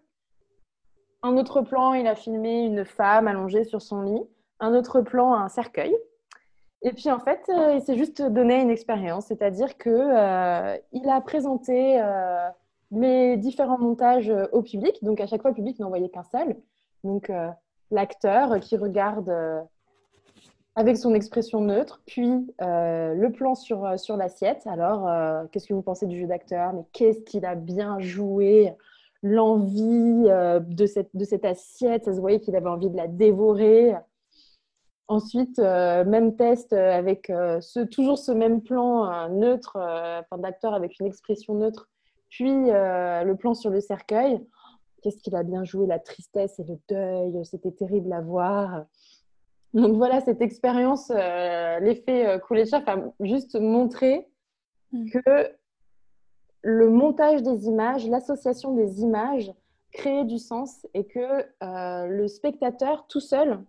Un 1.24 1.38
autre 1.38 1.62
plan, 1.62 1.94
il 1.94 2.06
a 2.06 2.14
filmé 2.14 2.66
une 2.66 2.84
femme 2.84 3.28
allongée 3.28 3.64
sur 3.64 3.82
son 3.82 4.02
lit. 4.02 4.22
Un 4.60 4.74
autre 4.74 5.02
plan, 5.02 5.34
un 5.34 5.48
cercueil. 5.48 5.96
Et 6.82 6.92
puis 6.92 7.10
en 7.10 7.20
fait, 7.20 7.42
euh, 7.50 7.76
il 7.76 7.82
s'est 7.82 7.98
juste 7.98 8.22
donné 8.22 8.62
une 8.62 8.70
expérience, 8.70 9.28
c'est-à-dire 9.28 9.78
que 9.78 9.90
euh, 9.90 10.78
il 10.92 11.10
a 11.10 11.22
présenté 11.22 12.00
les 12.92 13.38
différents 13.38 13.80
montages 13.80 14.32
au 14.52 14.62
public. 14.62 15.02
Donc 15.04 15.22
à 15.22 15.26
chaque 15.26 15.42
fois, 15.42 15.52
le 15.52 15.56
public 15.56 15.80
n'en 15.80 15.88
voyait 15.88 16.10
qu'un 16.10 16.24
seul. 16.24 16.58
Donc 17.06 17.32
l'acteur 17.92 18.60
qui 18.60 18.76
regarde 18.78 19.34
avec 20.76 20.98
son 20.98 21.14
expression 21.14 21.62
neutre, 21.62 22.02
puis 22.06 22.48
le 22.60 23.28
plan 23.30 23.56
sur, 23.56 23.98
sur 23.98 24.18
l'assiette. 24.18 24.68
Alors, 24.68 25.50
qu'est-ce 25.50 25.68
que 25.68 25.74
vous 25.74 25.82
pensez 25.82 26.06
du 26.06 26.20
jeu 26.20 26.28
d'acteur? 26.28 26.74
Mais 26.74 26.84
qu'est-ce 26.92 27.22
qu'il 27.22 27.46
a 27.46 27.56
bien 27.56 28.00
joué? 28.00 28.74
L'envie 29.24 30.24
de, 30.24 30.86
cette, 30.86 31.10
de 31.16 31.24
cette 31.24 31.46
assiette, 31.46 32.06
ça 32.06 32.14
se 32.14 32.20
voyait 32.20 32.40
qu'il 32.40 32.56
avait 32.56 32.70
envie 32.70 32.90
de 32.90 32.98
la 32.98 33.08
dévorer. 33.08 33.96
Ensuite, 35.08 35.60
euh, 35.60 36.04
même 36.04 36.36
test 36.36 36.74
euh, 36.74 36.92
avec 36.92 37.30
euh, 37.30 37.62
ce, 37.62 37.80
toujours 37.82 38.18
ce 38.18 38.32
même 38.32 38.62
plan 38.62 39.30
neutre, 39.30 39.78
enfin, 39.78 40.38
d'acteur 40.40 40.74
avec 40.74 41.00
une 41.00 41.06
expression 41.06 41.54
neutre, 41.54 41.90
puis 42.30 42.50
le 42.50 43.34
plan 43.34 43.54
sur 43.54 43.70
le 43.70 43.80
cercueil. 43.80 44.46
Qu'est-ce 45.02 45.22
qu'il 45.22 45.36
a 45.36 45.44
bien 45.44 45.64
joué, 45.64 45.86
la 45.86 46.00
tristesse 46.00 46.60
et 46.60 46.64
le 46.64 46.80
deuil, 46.90 47.46
c'était 47.46 47.72
terrible 47.72 48.12
à 48.12 48.22
voir. 48.22 48.86
Donc 49.76 49.96
voilà, 49.98 50.22
cette 50.22 50.42
expérience, 50.42 51.10
l'effet 51.10 52.40
Kuleshov 52.48 52.84
a 52.88 52.98
juste 53.20 53.60
montré 53.60 54.28
mm. 54.92 55.10
que 55.12 55.50
le 56.62 56.90
montage 56.90 57.44
des 57.44 57.68
images, 57.68 58.08
l'association 58.08 58.74
des 58.74 59.02
images 59.02 59.54
créait 59.92 60.26
du 60.26 60.40
sens 60.40 60.88
et 60.94 61.06
que 61.06 61.46
le 61.62 62.28
spectateur 62.28 63.06
tout 63.08 63.20
seul 63.20 63.60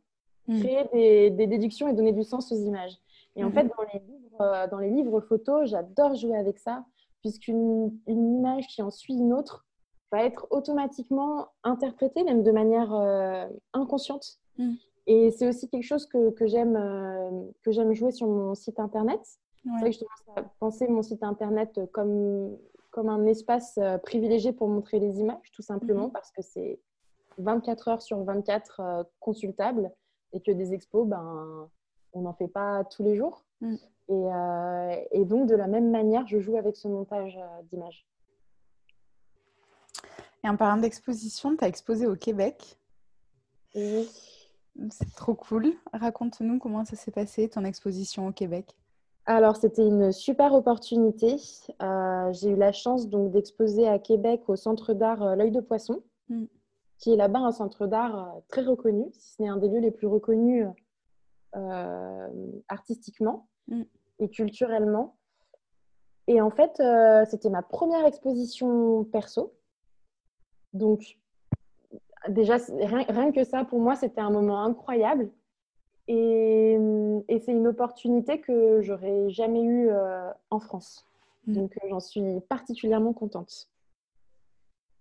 Mm. 0.49 0.61
créer 0.61 1.31
des, 1.31 1.47
déductions 1.47 1.89
et 1.89 1.93
donner 1.93 2.13
du 2.13 2.23
sens 2.23 2.53
aux 2.53 2.57
images. 2.57 2.97
Et 3.35 3.45
en 3.45 3.51
mm-hmm. 3.51 3.55
fait, 3.55 3.65
dans 3.65 3.83
les 3.93 3.99
livres, 4.01 4.41
euh, 4.41 4.67
dans 4.69 4.79
les 4.79 4.91
livres 4.91 5.21
photos, 5.21 5.69
j'adore 5.69 6.15
jouer 6.15 6.37
avec 6.37 6.59
ça, 6.59 6.85
puisqu'une 7.21 7.99
une 8.07 8.37
image 8.37 8.67
qui 8.69 8.83
en 8.83 8.91
suit 8.91 9.15
une 9.15 9.33
autre 9.33 9.67
va 10.13 10.23
être 10.23 10.47
automatiquement 10.51 11.49
interprétée, 11.65 12.23
même 12.23 12.43
de 12.43 12.53
manière 12.53 12.95
euh, 12.95 13.47
inconsciente. 13.73 14.39
Et 15.07 15.31
c'est 15.31 15.49
aussi 15.49 15.69
quelque 15.69 15.85
chose 15.85 16.07
que, 16.07 16.31
que 16.31 16.47
j'aime 16.47 16.77
euh, 16.77 17.43
que 17.63 17.71
j'aime 17.71 17.93
jouer 17.93 18.11
sur 18.11 18.27
mon 18.27 18.55
site 18.55 18.81
internet. 18.81 19.21
C'est 19.63 19.81
vrai 19.81 19.91
que 19.91 19.97
je 19.97 19.99
commence 20.01 20.37
à 20.37 20.43
penser 20.61 20.89
mon 20.89 21.03
site 21.03 21.25
internet 21.25 21.81
comme, 21.93 22.57
comme 22.93 23.09
un 23.09 23.27
espace 23.27 23.81
privilégié 24.05 24.53
pour 24.53 24.69
montrer 24.69 25.01
les 25.01 25.19
images, 25.19 25.51
tout 25.53 25.63
simplement, 25.63 26.07
mm-hmm. 26.07 26.13
parce 26.13 26.31
que 26.31 26.41
c'est 26.41 26.79
24 27.39 27.89
heures 27.89 28.03
sur 28.03 28.23
24 28.23 29.09
consultable 29.19 29.91
et 30.33 30.41
que 30.41 30.53
des 30.53 30.73
expos, 30.73 31.05
ben, 31.07 31.69
on 32.13 32.23
n'en 32.23 32.33
fait 32.33 32.49
pas 32.49 32.85
tous 32.85 33.03
les 33.03 33.17
jours. 33.17 33.45
Mm. 33.61 33.77
Euh, 34.11 34.97
et, 35.11 35.25
donc, 35.25 35.49
de 35.49 35.55
la 35.55 35.67
même 35.67 35.91
manière, 35.91 36.27
je 36.27 36.39
joue 36.39 36.57
avec 36.57 36.77
ce 36.77 36.89
montage 36.89 37.37
euh, 37.37 37.63
d'images. 37.71 38.07
Et 40.45 40.49
en 40.49 40.57
parlant 40.57 40.81
d'exposition, 40.81 41.57
tu 41.57 41.65
as 41.65 41.69
exposé 41.69 42.07
au 42.07 42.15
Québec? 42.15 42.79
Oui. 43.75 44.09
C'est 44.91 45.15
trop 45.15 45.35
cool. 45.35 45.73
Raconte-nous 45.93 46.59
comment 46.59 46.85
ça 46.85 46.97
s'est 46.97 47.11
passé, 47.11 47.49
ton 47.49 47.65
exposition 47.65 48.29
au 48.29 48.33
Québec. 48.33 48.77
Alors, 49.25 49.57
c'était 49.57 49.87
une 49.87 50.13
super 50.13 50.55
opportunité. 50.55 51.37
Euh, 51.83 52.33
j'ai 52.33 52.51
eu 52.51 52.57
la 52.57 52.73
chance 52.73 53.09
donc 53.09 53.33
d'exposer 53.33 53.89
à 53.89 53.99
Québec 53.99 54.43
au 54.49 54.57
Centre 54.57 54.95
d'art 54.95 55.37
L'œil 55.37 55.51
de 55.51 55.61
Poisson. 55.61 56.03
Mm 56.29 56.45
qui 56.99 57.13
est 57.13 57.17
là-bas 57.17 57.41
un 57.41 57.53
centre 57.53 57.87
d'art 57.87 58.37
euh, 58.37 58.41
très 58.49 58.63
reconnu, 58.63 59.07
si 59.13 59.35
ce 59.35 59.43
n'est 59.43 59.49
un 59.49 59.57
des 59.57 59.69
lieux 59.69 59.81
les 59.81 59.91
plus 59.91 60.07
reconnus 60.07 60.67
euh, 61.55 62.29
artistiquement 62.69 63.49
mm. 63.69 63.83
et 64.21 64.31
culturellement. 64.31 65.17
Et 66.27 66.41
en 66.41 66.51
fait, 66.51 66.81
euh, 66.81 67.25
c'était 67.31 67.51
ma 67.51 67.63
première 67.63 68.05
exposition 68.05 69.05
perso. 69.05 69.55
Donc, 70.73 71.19
déjà, 72.29 72.57
rien, 72.81 73.33
que 73.33 73.45
ça, 73.45 73.65
pour 73.65 73.81
moi, 73.81 73.97
c'était 73.97 74.21
un 74.21 74.31
moment 74.31 74.63
incroyable. 74.63 75.31
Et, 76.09 76.79
c'est 77.45 77.53
une 77.53 77.67
opportunité 77.67 78.41
que 78.41 78.81
j'aurais 78.81 79.29
jamais 79.31 79.63
eue 79.63 79.91
en 80.51 80.61
France. 80.61 81.07
Mm. 81.47 81.53
Donc, 81.55 81.79
j'en 81.89 82.01
suis 82.01 82.41
particulièrement 82.49 83.13
contente. 83.13 83.69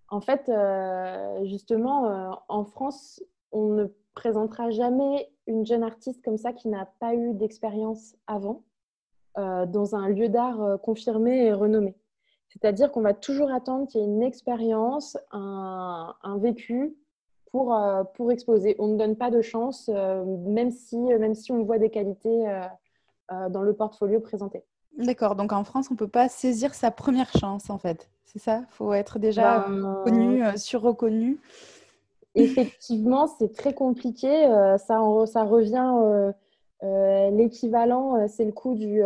En 0.10 0.22
fait, 0.22 0.50
euh, 0.50 1.46
justement, 1.46 2.10
euh, 2.10 2.32
en 2.48 2.63
France, 2.63 3.24
on 3.51 3.70
ne 3.70 3.86
présentera 4.13 4.70
jamais 4.70 5.29
une 5.48 5.65
jeune 5.65 5.84
artiste 5.84 6.24
comme 6.24 6.38
ça 6.38 6.53
qui 6.53 6.67
n'a 6.67 6.86
pas 7.00 7.15
eu 7.15 7.34
d'expérience 7.34 8.15
avant 8.27 8.63
euh, 9.38 9.65
dans 9.65 9.96
un 9.96 10.08
lieu 10.08 10.29
d'art 10.29 10.79
confirmé 10.82 11.46
et 11.46 11.53
renommé. 11.53 11.96
C'est-à-dire 12.50 12.91
qu'on 12.91 13.01
va 13.01 13.13
toujours 13.13 13.51
attendre 13.51 13.88
qu'il 13.88 14.00
y 14.00 14.03
ait 14.03 14.08
une 14.08 14.24
expérience, 14.24 15.17
un, 15.32 16.38
vécu 16.38 16.96
pour, 17.55 17.77
pour 18.15 18.31
exposer. 18.31 18.75
On 18.79 18.88
ne 18.88 18.97
donne 18.97 19.15
pas 19.15 19.31
de 19.31 19.41
chance, 19.41 19.88
même, 19.88 20.71
si, 20.71 20.97
même 20.97 21.35
si 21.35 21.51
on 21.51 21.63
voit 21.63 21.77
des 21.77 21.89
qualités 21.89 22.45
dans 23.29 23.62
le 23.62 23.74
portfolio 23.74 24.19
présenté. 24.19 24.63
D'accord, 24.97 25.35
donc 25.35 25.53
en 25.53 25.63
France, 25.63 25.88
on 25.89 25.93
ne 25.93 25.97
peut 25.97 26.07
pas 26.07 26.27
saisir 26.27 26.74
sa 26.74 26.91
première 26.91 27.31
chance 27.31 27.69
en 27.69 27.77
fait 27.77 28.09
c'est 28.35 28.43
ça? 28.43 28.59
Il 28.59 28.74
faut 28.74 28.93
être 28.93 29.17
déjà 29.17 29.59
ben, 29.59 30.01
connu, 30.03 30.43
euh, 30.43 30.57
sur-reconnu. 30.57 31.39
Effectivement, 32.35 33.27
c'est 33.27 33.53
très 33.53 33.74
compliqué. 33.74 34.45
Euh, 34.45 34.77
ça, 34.77 35.00
ça 35.25 35.43
revient, 35.43 36.33
euh, 36.83 37.29
l'équivalent, 37.31 38.27
c'est 38.27 38.43
le 38.43 38.51
coût 38.51 38.75
du... 38.75 39.01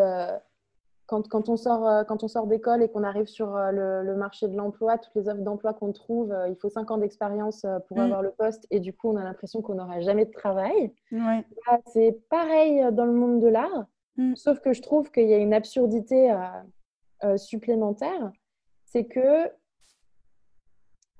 Quand, 1.09 1.27
quand, 1.27 1.49
on 1.49 1.57
sort, 1.57 2.05
quand 2.05 2.23
on 2.23 2.27
sort 2.27 2.45
d'école 2.45 2.83
et 2.83 2.89
qu'on 2.89 3.03
arrive 3.03 3.25
sur 3.25 3.57
le, 3.71 4.15
marché 4.15 4.47
de 4.47 4.55
l'emploi, 4.55 4.99
toutes 4.99 5.15
les 5.15 5.27
offres 5.27 5.41
d'emploi 5.41 5.73
qu'on 5.73 5.91
trouve, 5.91 6.35
il 6.47 6.55
faut 6.55 6.69
cinq 6.69 6.91
ans 6.91 6.97
d'expérience 6.97 7.65
pour 7.87 7.97
mm. 7.97 8.01
avoir 8.01 8.21
le 8.21 8.29
poste 8.29 8.67
et 8.69 8.79
du 8.79 8.93
coup, 8.93 9.09
on 9.09 9.15
a 9.15 9.23
l'impression 9.23 9.63
qu'on 9.63 9.73
n'aura 9.73 10.01
jamais 10.01 10.25
de 10.25 10.31
travail. 10.31 10.93
c'est 11.87 12.19
pareil 12.29 12.85
dans 12.93 13.05
le 13.05 13.13
monde 13.13 13.41
de 13.41 13.47
l'art, 13.47 13.85
mm. 14.17 14.35
sauf 14.35 14.59
que 14.59 14.71
je 14.71 14.83
trouve 14.83 15.09
qu'il 15.09 15.27
y 15.27 15.33
a 15.33 15.37
une 15.37 15.53
absurdité 15.53 16.31
supplémentaire 17.37 18.31
c'est 18.91 19.05
que 19.05 19.49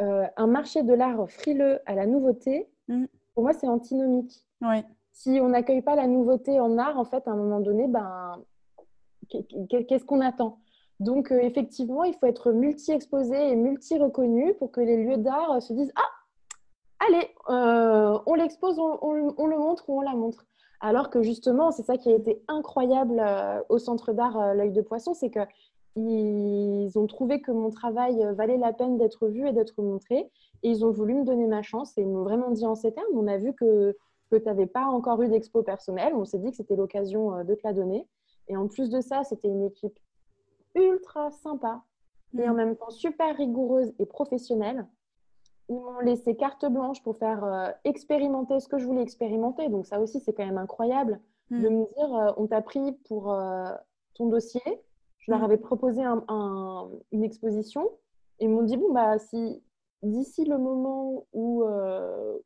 euh, 0.02 0.26
un 0.38 0.48
marché 0.48 0.84
de 0.84 0.94
l'art 0.94 1.30
frileux 1.30 1.80
à 1.86 1.94
la 1.94 2.06
nouveauté, 2.06 2.70
mm. 2.88 3.06
pour 3.34 3.44
moi, 3.44 3.54
c'est 3.54 3.68
antinomique. 3.68 4.46
Si 5.12 5.40
on 5.42 5.50
n'accueille 5.50 5.82
pas 5.82 5.96
la 5.96 6.08
nouveauté 6.08 6.60
en 6.60 6.78
art, 6.78 6.98
en 6.98 7.06
fait, 7.06 7.28
à 7.28 7.32
un 7.32 7.36
moment 7.36 7.60
donné, 7.60 7.88
ben, 7.88 8.42
qu'est-ce 9.30 10.06
qu'on 10.06 10.22
attend? 10.22 10.60
Donc, 11.00 11.32
euh, 11.32 11.40
effectivement, 11.40 12.04
il 12.04 12.14
faut 12.16 12.26
être 12.26 12.52
multi-exposé 12.52 13.52
et 13.52 13.56
multi-reconnu 13.56 14.54
pour 14.56 14.72
que 14.72 14.82
les 14.82 15.04
lieux 15.04 15.18
d'art 15.18 15.62
se 15.62 15.74
disent 15.74 15.94
Ah, 15.96 17.08
allez, 17.08 17.28
euh, 17.50 18.20
on 18.26 18.34
l'expose, 18.34 18.78
on, 18.80 19.14
le 19.14 19.58
montre 19.58 19.90
ou 19.90 20.00
on 20.00 20.02
la 20.02 20.14
montre. 20.14 20.46
Alors 20.82 21.10
que 21.10 21.22
justement, 21.22 21.72
c'est 21.72 21.84
ça 21.84 21.98
qui 21.98 22.10
a 22.10 22.16
été 22.16 22.42
incroyable 22.48 23.22
au 23.70 23.78
centre 23.80 24.14
d'art 24.14 24.54
L'œil 24.56 24.72
de 24.72 24.82
poisson, 24.82 25.14
c'est 25.14 25.30
que 25.30 25.42
ils 25.96 26.92
ont 26.96 27.08
trouvé 27.08 27.42
que 27.42 27.52
mon 27.52 27.70
travail 27.70 28.26
valait 28.36 28.58
la 28.58 28.74
peine 28.74 28.98
d'être 28.98 29.28
vu 29.28 29.48
et 29.48 29.52
d'être 29.52 29.82
montré. 29.82 30.30
Et 30.64 30.70
ils 30.70 30.86
ont 30.86 30.92
voulu 30.92 31.16
me 31.16 31.26
donner 31.26 31.48
ma 31.48 31.62
chance 31.62 31.98
et 31.98 32.02
ils 32.02 32.08
m'ont 32.08 32.24
vraiment 32.24 32.52
dit 32.52 32.66
en 32.66 32.76
ces 32.76 32.94
termes, 32.94 33.08
on 33.14 33.28
a 33.28 33.38
vu 33.38 33.54
que, 33.54 33.96
que 34.30 34.36
tu 34.36 34.46
n'avais 34.46 34.68
pas 34.68 34.86
encore 34.86 35.22
eu 35.22 35.30
d'expo 35.30 35.64
personnelle. 35.64 36.14
On 36.16 36.26
s'est 36.26 36.40
dit 36.40 36.52
que 36.52 36.58
c'était 36.58 36.76
l'occasion 36.76 37.34
euh, 37.36 37.44
de 37.44 37.56
te 37.56 37.62
la 37.64 37.74
donner. 37.74 38.08
Et 38.50 38.58
en 38.58 38.68
plus 38.68 38.90
de 38.90 39.00
ça, 39.00 39.24
c'était 39.24 39.48
une 39.48 39.64
équipe 39.64 39.98
ultra 40.76 41.32
sympa. 41.32 41.84
et 42.38 42.48
en 42.48 42.54
même 42.54 42.76
temps 42.76 42.92
super 42.92 43.36
rigoureuse 43.38 43.92
et 43.98 44.06
professionnelle. 44.06 44.86
Ils 45.70 45.76
m'ont 45.76 46.00
laissé 46.00 46.36
carte 46.36 46.66
blanche 46.66 47.02
pour 47.04 47.18
faire 47.18 47.44
euh, 47.44 47.70
expérimenter 47.84 48.60
ce 48.60 48.68
que 48.68 48.78
je 48.78 48.86
voulais 48.86 49.02
expérimenter. 49.02 49.70
Donc 49.70 49.86
ça 49.86 50.00
aussi, 50.00 50.20
c'est 50.20 50.34
quand 50.34 50.46
même 50.46 50.58
incroyable 50.58 51.20
de 51.50 51.68
me 51.68 51.86
dire, 51.96 52.16
euh, 52.16 52.32
on 52.38 52.46
t'a 52.46 52.62
pris 52.62 52.92
pour 53.08 53.32
euh, 53.32 53.72
ton 54.14 54.28
dossier. 54.28 54.62
Je 55.18 55.32
leur 55.32 55.44
avais 55.44 55.58
proposé 55.58 56.04
une 56.04 57.24
exposition. 57.24 57.90
Et 58.40 58.46
ils 58.46 58.50
m'ont 58.50 58.62
dit, 58.62 58.78
bon, 58.78 58.94
bah, 58.94 59.18
si 59.18 59.62
d'ici 60.02 60.46
le 60.46 60.58
moment 60.58 61.26
où, 61.34 61.64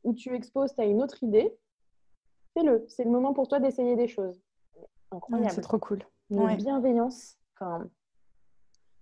où 0.04 0.14
tu 0.14 0.34
exposes, 0.34 0.74
tu 0.74 0.82
as 0.82 0.86
une 0.86 1.04
autre 1.04 1.22
idée, 1.22 1.56
fais-le. 2.54 2.84
C'est 2.88 3.04
le 3.04 3.12
moment 3.12 3.34
pour 3.34 3.48
toi 3.48 3.60
d'essayer 3.60 3.96
des 3.96 4.08
choses. 4.08 4.42
Incroyable. 5.14 5.52
c'est 5.52 5.62
trop 5.62 5.80
cool. 5.80 6.00
Une 6.30 6.56
bienveillance. 6.56 7.38
Enfin, 7.56 7.88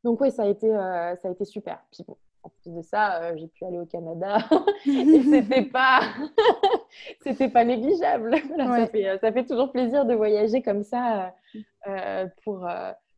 donc 0.03 0.21
oui, 0.21 0.31
ça 0.31 0.43
a 0.43 0.47
été, 0.47 0.73
euh, 0.73 1.15
ça 1.15 1.27
a 1.27 1.31
été 1.31 1.45
super. 1.45 1.79
Puis 1.91 2.03
bon, 2.07 2.17
en 2.43 2.49
plus 2.49 2.71
de 2.71 2.81
ça, 2.81 3.21
euh, 3.21 3.33
j'ai 3.37 3.47
pu 3.47 3.65
aller 3.65 3.77
au 3.77 3.85
Canada 3.85 4.39
et 4.85 5.21
c'était 5.21 5.65
pas, 5.65 6.01
c'était 7.21 7.49
pas 7.49 7.63
négligeable. 7.63 8.35
ça, 8.57 8.87
fait, 8.87 9.17
ça, 9.19 9.31
fait, 9.31 9.45
toujours 9.45 9.71
plaisir 9.71 10.05
de 10.05 10.13
voyager 10.15 10.61
comme 10.61 10.83
ça 10.83 11.33
euh, 11.87 12.27
pour, 12.43 12.67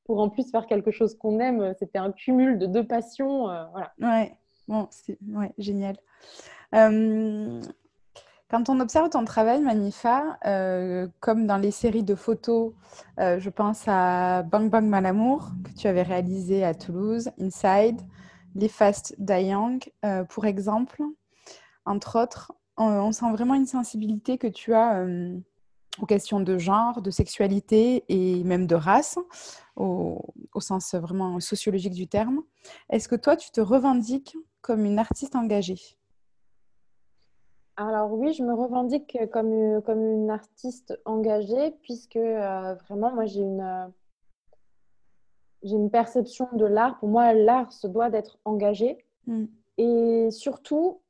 pour 0.06 0.20
en 0.20 0.30
plus 0.30 0.52
faire 0.52 0.68
quelque 0.68 0.92
chose 0.92 1.18
qu'on 1.18 1.40
aime. 1.40 1.74
C'était 1.80 2.00
un 2.00 2.12
cumul 2.12 2.60
de 2.60 2.66
deux 2.66 2.86
passions. 2.86 3.44
voilà. 3.72 3.94
Ouais, 4.02 4.36
bon, 4.68 4.88
c'est 4.92 5.18
ouais, 5.30 5.52
génial. 5.58 5.96
Quand 8.54 8.70
on 8.70 8.80
observe 8.82 9.10
ton 9.10 9.26
travail, 9.26 9.64
Manifa, 9.64 10.38
euh, 10.46 11.08
comme 11.22 11.48
dans 11.48 11.58
les 11.58 11.72
séries 11.72 12.04
de 12.04 12.14
photos, 12.14 12.72
euh, 13.20 13.40
je 13.40 13.50
pense 13.50 13.86
à 13.88 14.44
Bang 14.44 14.70
Bang 14.70 14.86
Malamour, 14.86 15.50
que 15.64 15.72
tu 15.72 15.88
avais 15.88 16.04
réalisé 16.04 16.64
à 16.64 16.76
Toulouse, 16.76 17.32
Inside, 17.40 18.00
Les 18.54 18.68
Fast 18.68 19.16
Dayang, 19.18 19.80
euh, 20.06 20.24
pour 20.26 20.46
exemple, 20.46 21.02
entre 21.86 22.22
autres, 22.22 22.54
on, 22.78 23.12
sent 23.12 23.32
vraiment 23.32 23.56
une 23.56 23.66
sensibilité 23.66 24.38
que 24.38 24.46
tu 24.46 24.76
as 24.76 25.04
aux 26.00 26.06
questions 26.06 26.40
de 26.40 26.60
genre, 26.60 27.02
de 27.02 27.10
sexualité 27.10 28.06
et 28.08 28.44
même 28.44 28.68
de 28.68 28.76
race, 28.76 29.18
au 29.78 30.22
sens 30.60 30.94
vraiment 30.94 31.40
sociologique 31.40 31.94
du 31.94 32.08
terme. 32.08 32.44
Est-ce 32.92 33.08
que 33.08 33.16
toi, 33.16 33.36
tu 33.36 33.50
te 33.50 33.62
revendiques 33.62 34.38
comme 34.62 34.86
une 34.86 35.00
artiste 35.00 35.36
engagée? 35.36 35.98
Alors 37.76 38.14
oui, 38.14 38.34
je 38.34 38.44
me 38.44 38.54
revendique 38.54 39.18
comme, 39.32 39.82
comme 39.82 40.06
une 40.06 40.30
artiste 40.30 41.00
engagée 41.06 41.72
puisque 41.82 42.18
euh, 42.18 42.76
vraiment, 42.88 43.12
moi, 43.14 43.26
j'ai 43.26 43.42
une, 43.42 43.62
euh, 43.62 43.88
j'ai 45.64 45.76
une 45.76 45.90
perception 45.90 46.48
de 46.54 46.66
l'art. 46.66 47.00
Pour 47.00 47.10
moi, 47.10 47.34
l'art 47.34 47.72
se 47.72 47.88
doit 47.88 48.12
d'être 48.12 48.38
engagé. 48.46 49.04
Mm. 49.26 49.46
Et 49.80 50.28
surtout, 50.30 51.02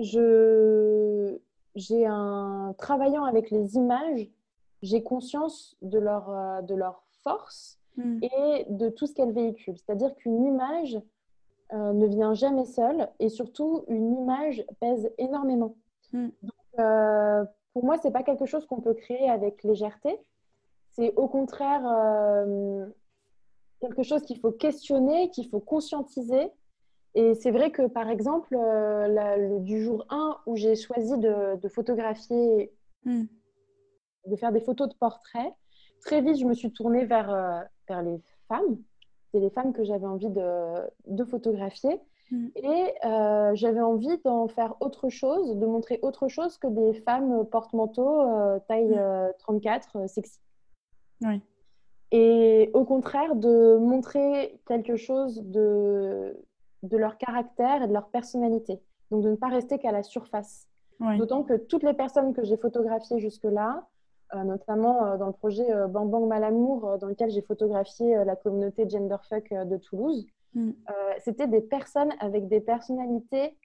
je, 0.00 1.38
j'ai 1.76 2.06
un, 2.06 2.74
travaillant 2.76 3.24
avec 3.24 3.50
les 3.52 3.76
images, 3.76 4.28
j'ai 4.82 5.04
conscience 5.04 5.76
de 5.80 6.00
leur, 6.00 6.28
euh, 6.28 6.62
de 6.62 6.74
leur 6.74 7.04
force 7.22 7.78
mm. 7.98 8.18
et 8.20 8.66
de 8.68 8.88
tout 8.88 9.06
ce 9.06 9.14
qu'elles 9.14 9.32
véhiculent. 9.32 9.78
C'est-à-dire 9.78 10.14
qu'une 10.16 10.44
image 10.44 11.00
ne 11.72 12.06
vient 12.06 12.34
jamais 12.34 12.66
seule 12.66 13.08
et 13.18 13.28
surtout, 13.28 13.84
une 13.88 14.16
image 14.18 14.64
pèse 14.78 15.10
énormément. 15.18 15.74
Mm. 16.14 16.28
Euh, 16.78 17.44
pour 17.74 17.84
moi, 17.84 17.98
c'est 17.98 18.12
pas 18.12 18.22
quelque 18.22 18.46
chose 18.46 18.64
qu'on 18.66 18.80
peut 18.80 18.94
créer 18.94 19.28
avec 19.28 19.62
légèreté. 19.62 20.18
C'est 20.92 21.12
au 21.16 21.28
contraire 21.28 21.82
euh, 21.86 22.86
quelque 23.80 24.02
chose 24.02 24.22
qu'il 24.22 24.38
faut 24.38 24.52
questionner, 24.52 25.28
qu'il 25.30 25.48
faut 25.48 25.60
conscientiser. 25.60 26.50
Et 27.16 27.34
c'est 27.34 27.50
vrai 27.50 27.70
que, 27.70 27.86
par 27.86 28.08
exemple, 28.08 28.56
euh, 28.56 29.58
du 29.60 29.82
jour 29.82 30.06
1 30.08 30.38
où 30.46 30.56
j'ai 30.56 30.74
choisi 30.76 31.16
de, 31.18 31.68
photographier, 31.68 32.72
mm. 33.04 33.24
de 34.26 34.36
faire 34.36 34.52
des 34.52 34.60
photos 34.60 34.88
de 34.88 34.94
portraits, 34.94 35.52
très 36.00 36.22
vite, 36.22 36.38
je 36.38 36.44
me 36.44 36.54
suis 36.54 36.72
tournée 36.72 37.04
vers, 37.04 37.66
vers 37.88 38.02
les 38.02 38.20
femmes. 38.48 38.78
C'est 39.32 39.40
les 39.40 39.50
femmes 39.50 39.72
que 39.72 39.84
j'avais 39.84 40.06
envie 40.06 40.30
de, 40.30 40.74
de 41.06 41.24
photographier. 41.24 42.00
Mm. 42.30 42.46
Et 42.56 42.94
euh, 43.04 43.54
j'avais 43.54 43.80
envie 43.80 44.18
d'en 44.24 44.48
faire 44.48 44.74
autre 44.80 45.08
chose, 45.08 45.56
de 45.56 45.66
montrer 45.66 45.98
autre 46.02 46.28
chose 46.28 46.58
que 46.58 46.66
des 46.66 46.94
femmes 47.00 47.44
porte-manteau 47.46 48.22
euh, 48.22 48.58
taille 48.68 48.98
34 49.38 49.96
mm. 49.96 50.00
euh, 50.00 50.06
sexy. 50.06 50.38
Oui. 51.22 51.40
Et 52.10 52.70
au 52.74 52.84
contraire, 52.84 53.34
de 53.34 53.76
montrer 53.76 54.60
quelque 54.66 54.96
chose 54.96 55.42
de, 55.42 56.36
de 56.82 56.96
leur 56.96 57.18
caractère 57.18 57.82
et 57.82 57.88
de 57.88 57.92
leur 57.92 58.08
personnalité. 58.08 58.80
Donc 59.10 59.22
de 59.22 59.30
ne 59.30 59.36
pas 59.36 59.48
rester 59.48 59.78
qu'à 59.78 59.92
la 59.92 60.02
surface. 60.02 60.68
D'autant 61.18 61.42
que 61.42 61.54
toutes 61.54 61.82
les 61.82 61.92
personnes 61.92 62.32
que 62.32 62.44
j'ai 62.44 62.56
photographiées 62.56 63.18
jusque-là, 63.18 63.84
notamment 64.32 65.18
dans 65.18 65.26
le 65.26 65.32
projet 65.32 65.66
Bang 65.88 66.08
Bang 66.08 66.26
Malamour, 66.28 66.98
dans 66.98 67.08
lequel 67.08 67.30
j'ai 67.30 67.42
photographié 67.42 68.24
la 68.24 68.36
communauté 68.36 68.88
Genderfuck 68.88 69.52
de 69.52 69.76
Toulouse, 69.76 70.26
Mm. 70.54 70.70
Euh, 70.70 71.12
c'était 71.18 71.46
des 71.46 71.60
personnes 71.60 72.12
avec 72.20 72.48
des 72.48 72.60
personnalités 72.60 73.56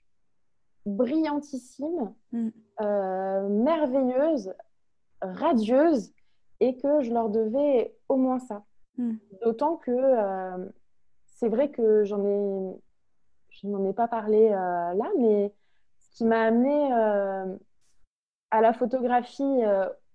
brillantissimes, 0.86 2.14
mm. 2.32 2.50
euh, 2.82 3.48
merveilleuses, 3.50 4.54
radieuses, 5.22 6.12
et 6.60 6.78
que 6.78 7.02
je 7.02 7.14
leur 7.14 7.30
devais 7.30 7.96
au 8.10 8.18
moins 8.18 8.40
ça. 8.40 8.64
Mm. 8.98 9.16
D'autant 9.42 9.78
que 9.78 9.92
euh, 9.92 10.66
c'est 11.26 11.50
vrai 11.50 11.70
que 11.70 12.04
j'en 12.04 12.26
ai, 12.26 12.76
je 13.50 13.68
n'en 13.68 13.86
ai 13.86 13.94
pas 13.94 14.08
parlé 14.08 14.50
là, 14.50 15.10
mais 15.18 15.54
ce 16.00 16.18
qui 16.18 16.26
m'a 16.26 16.42
amené 16.42 16.92
à 18.52 18.62
la 18.62 18.74
photographie, 18.74 19.62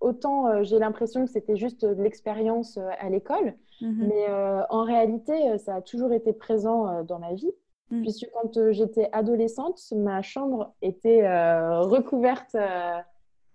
autant 0.05 0.63
j'ai 0.63 0.79
l'impression 0.79 1.25
que 1.25 1.31
c'était 1.31 1.57
juste 1.57 1.85
de 1.85 2.01
l'expérience 2.01 2.77
à 2.99 3.09
l'école, 3.09 3.55
Mhm. 3.81 4.07
Mais 4.07 4.25
euh, 4.29 4.61
en 4.69 4.83
réalité, 4.83 5.49
euh, 5.49 5.57
ça 5.57 5.75
a 5.75 5.81
toujours 5.81 6.13
été 6.13 6.33
présent 6.33 6.87
euh, 6.87 7.03
dans 7.03 7.19
ma 7.19 7.33
vie. 7.33 7.51
Mhm. 7.91 8.01
Puisque 8.01 8.27
quand 8.33 8.71
j'étais 8.71 9.09
adolescente, 9.11 9.79
ma 9.95 10.21
chambre 10.21 10.73
était 10.81 11.27
recouverte 11.81 12.57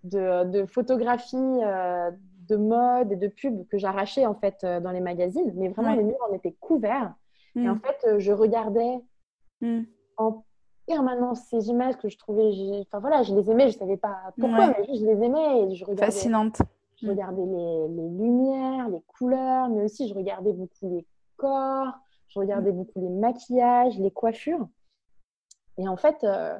de, 0.05 0.65
photographies 0.67 1.35
de 1.35 2.55
mode 2.55 3.11
et 3.11 3.17
de 3.17 3.27
pubs 3.27 3.67
que 3.67 3.77
j'arrachais 3.77 4.25
en 4.25 4.33
fait 4.33 4.63
dans 4.63 4.91
les 4.91 5.01
magazines. 5.01 5.51
Mais 5.55 5.67
vraiment, 5.67 5.95
les 5.95 6.03
murs 6.03 6.25
en 6.29 6.33
étaient 6.33 6.55
couverts. 6.61 7.13
Et 7.57 7.67
en 7.67 7.75
mhm. 7.75 7.81
fait, 7.81 8.19
je 8.19 8.31
regardais 8.31 9.01
en 10.15 10.45
permanence 10.85 11.41
ces 11.49 11.69
images 11.69 11.97
que 11.97 12.09
je 12.09 12.17
trouvais. 12.17 12.51
Enfin 12.81 12.99
voilà, 12.99 13.23
je 13.23 13.33
les 13.33 13.49
aimais, 13.49 13.69
je 13.69 13.75
ne 13.75 13.79
savais 13.79 13.97
pas 13.97 14.33
pourquoi, 14.39 14.67
mais 14.67 14.95
je 14.95 15.05
les 15.05 15.23
aimais. 15.23 15.63
Et 15.63 15.75
je 15.75 15.85
regardais... 15.85 16.11
Fascinante. 16.11 16.61
Je 17.01 17.07
mm. 17.07 17.09
regardais 17.09 17.45
les, 17.45 18.09
lumières, 18.09 18.89
les 18.89 19.01
couleurs, 19.01 19.69
mais 19.69 19.83
aussi 19.83 20.07
je 20.07 20.13
regardais 20.13 20.53
beaucoup 20.53 20.89
les 20.89 21.05
corps, 21.37 21.93
je 22.27 22.39
regardais 22.39 22.71
mm. 22.71 22.75
beaucoup 22.75 23.01
les 23.01 23.09
maquillages, 23.09 23.99
les 23.99 24.11
coiffures. 24.11 24.67
Et 25.77 25.87
en 25.87 25.97
fait, 25.97 26.23
euh, 26.23 26.57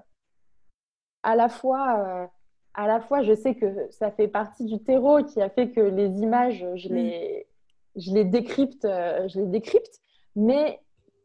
à, 1.23 1.35
la 1.35 1.49
fois, 1.49 1.99
euh, 1.99 2.27
à 2.73 2.87
la 2.87 3.01
fois, 3.01 3.21
je 3.21 3.33
sais 3.33 3.55
que 3.55 3.87
ça 3.91 4.11
fait 4.11 4.27
partie 4.27 4.65
du 4.65 4.81
terreau 4.81 5.23
qui 5.23 5.41
a 5.41 5.49
fait 5.49 5.71
que 5.71 5.81
les 5.81 6.21
images, 6.21 6.65
je 6.75 6.89
mm. 6.89 6.93
les, 6.93 7.47
je 7.95 8.11
les 8.11 8.25
décrypte, 8.25 8.85
euh, 8.85 9.27
je 9.27 9.39
les 9.41 9.47
décrypte, 9.47 10.01
mais 10.35 10.79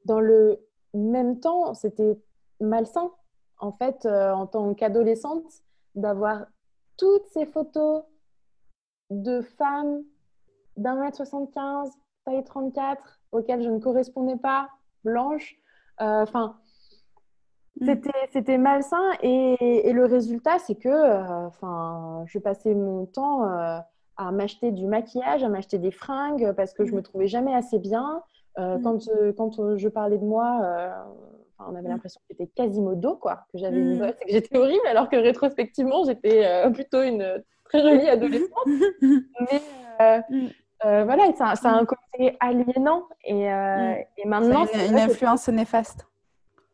dans 0.05 0.21
le 0.21 0.61
même 0.95 1.41
temps, 1.41 1.75
c'était 1.75 2.19
malsain, 2.61 3.11
en 3.59 3.73
fait, 3.73 4.07
en 4.07 4.47
tant 4.47 4.75
qu'adolescente, 4.75 5.45
d'avoir 5.95 6.47
toutes 6.97 7.27
ces 7.29 7.47
photos 7.47 8.05
de 9.11 9.41
femmes 9.41 10.03
d'un 10.77 10.97
mètre 10.97 11.17
75, 11.17 11.91
taille 12.25 12.45
34, 12.45 13.21
auxquelles 13.33 13.63
je 13.63 13.71
ne 13.71 13.79
correspondais 13.79 14.37
pas, 14.37 14.69
blanche. 15.05 15.57
Euh, 16.01 16.23
enfin, 16.23 16.57
mm. 17.81 17.93
c'était 18.33 18.59
malsain 18.59 19.11
et, 19.23 19.93
le 19.93 20.05
résultat, 20.05 20.59
c'est 20.59 20.75
que 20.75 20.89
euh, 20.89 22.25
je 22.27 22.39
passais 22.39 22.75
mon 22.75 23.07
temps 23.07 23.45
euh, 23.45 23.79
à 24.17 24.33
m'acheter 24.33 24.73
du 24.73 24.87
maquillage, 24.87 25.43
à 25.43 25.49
m'acheter 25.49 25.79
des 25.79 25.91
fringues 25.91 26.53
parce 26.53 26.75
que 26.75 26.85
je 26.85 26.93
mm. 26.93 26.97
me 26.97 27.03
trouvais 27.03 27.29
jamais 27.29 27.55
assez 27.55 27.79
bien. 27.79 28.23
Mm. 28.59 28.83
Quand, 28.83 28.99
quand 29.37 29.77
je 29.77 29.89
parlais 29.89 30.19
de 30.19 30.25
moi, 30.25 30.63
on 31.59 31.75
avait 31.75 31.89
l'impression 31.89 32.21
que 32.21 32.27
j'étais 32.31 32.51
Quasimodo, 32.55 33.17
quoi, 33.17 33.47
que 33.53 33.59
j'avais 33.59 33.79
une 33.79 33.99
bosse 33.99 34.15
et 34.21 34.27
que 34.27 34.33
j'étais 34.33 34.57
horrible, 34.59 34.87
alors 34.87 35.09
que 35.09 35.17
rétrospectivement, 35.17 36.05
j'étais 36.05 36.71
plutôt 36.73 37.03
une 37.03 37.43
très 37.65 37.83
jolie 37.83 38.09
adolescente. 38.09 38.67
mais 39.01 39.63
euh, 40.01 40.21
mm. 40.29 40.49
euh, 40.85 41.05
voilà, 41.05 41.33
ça, 41.35 41.55
a 41.69 41.75
un 41.75 41.85
côté 41.85 42.37
aliénant. 42.41 43.07
Et, 43.25 43.53
euh, 43.53 43.93
mm. 43.93 44.05
et 44.19 44.29
maintenant. 44.29 44.67
C'est 44.73 44.89
une, 44.89 44.99
influence 44.99 45.49
néfaste. 45.49 46.07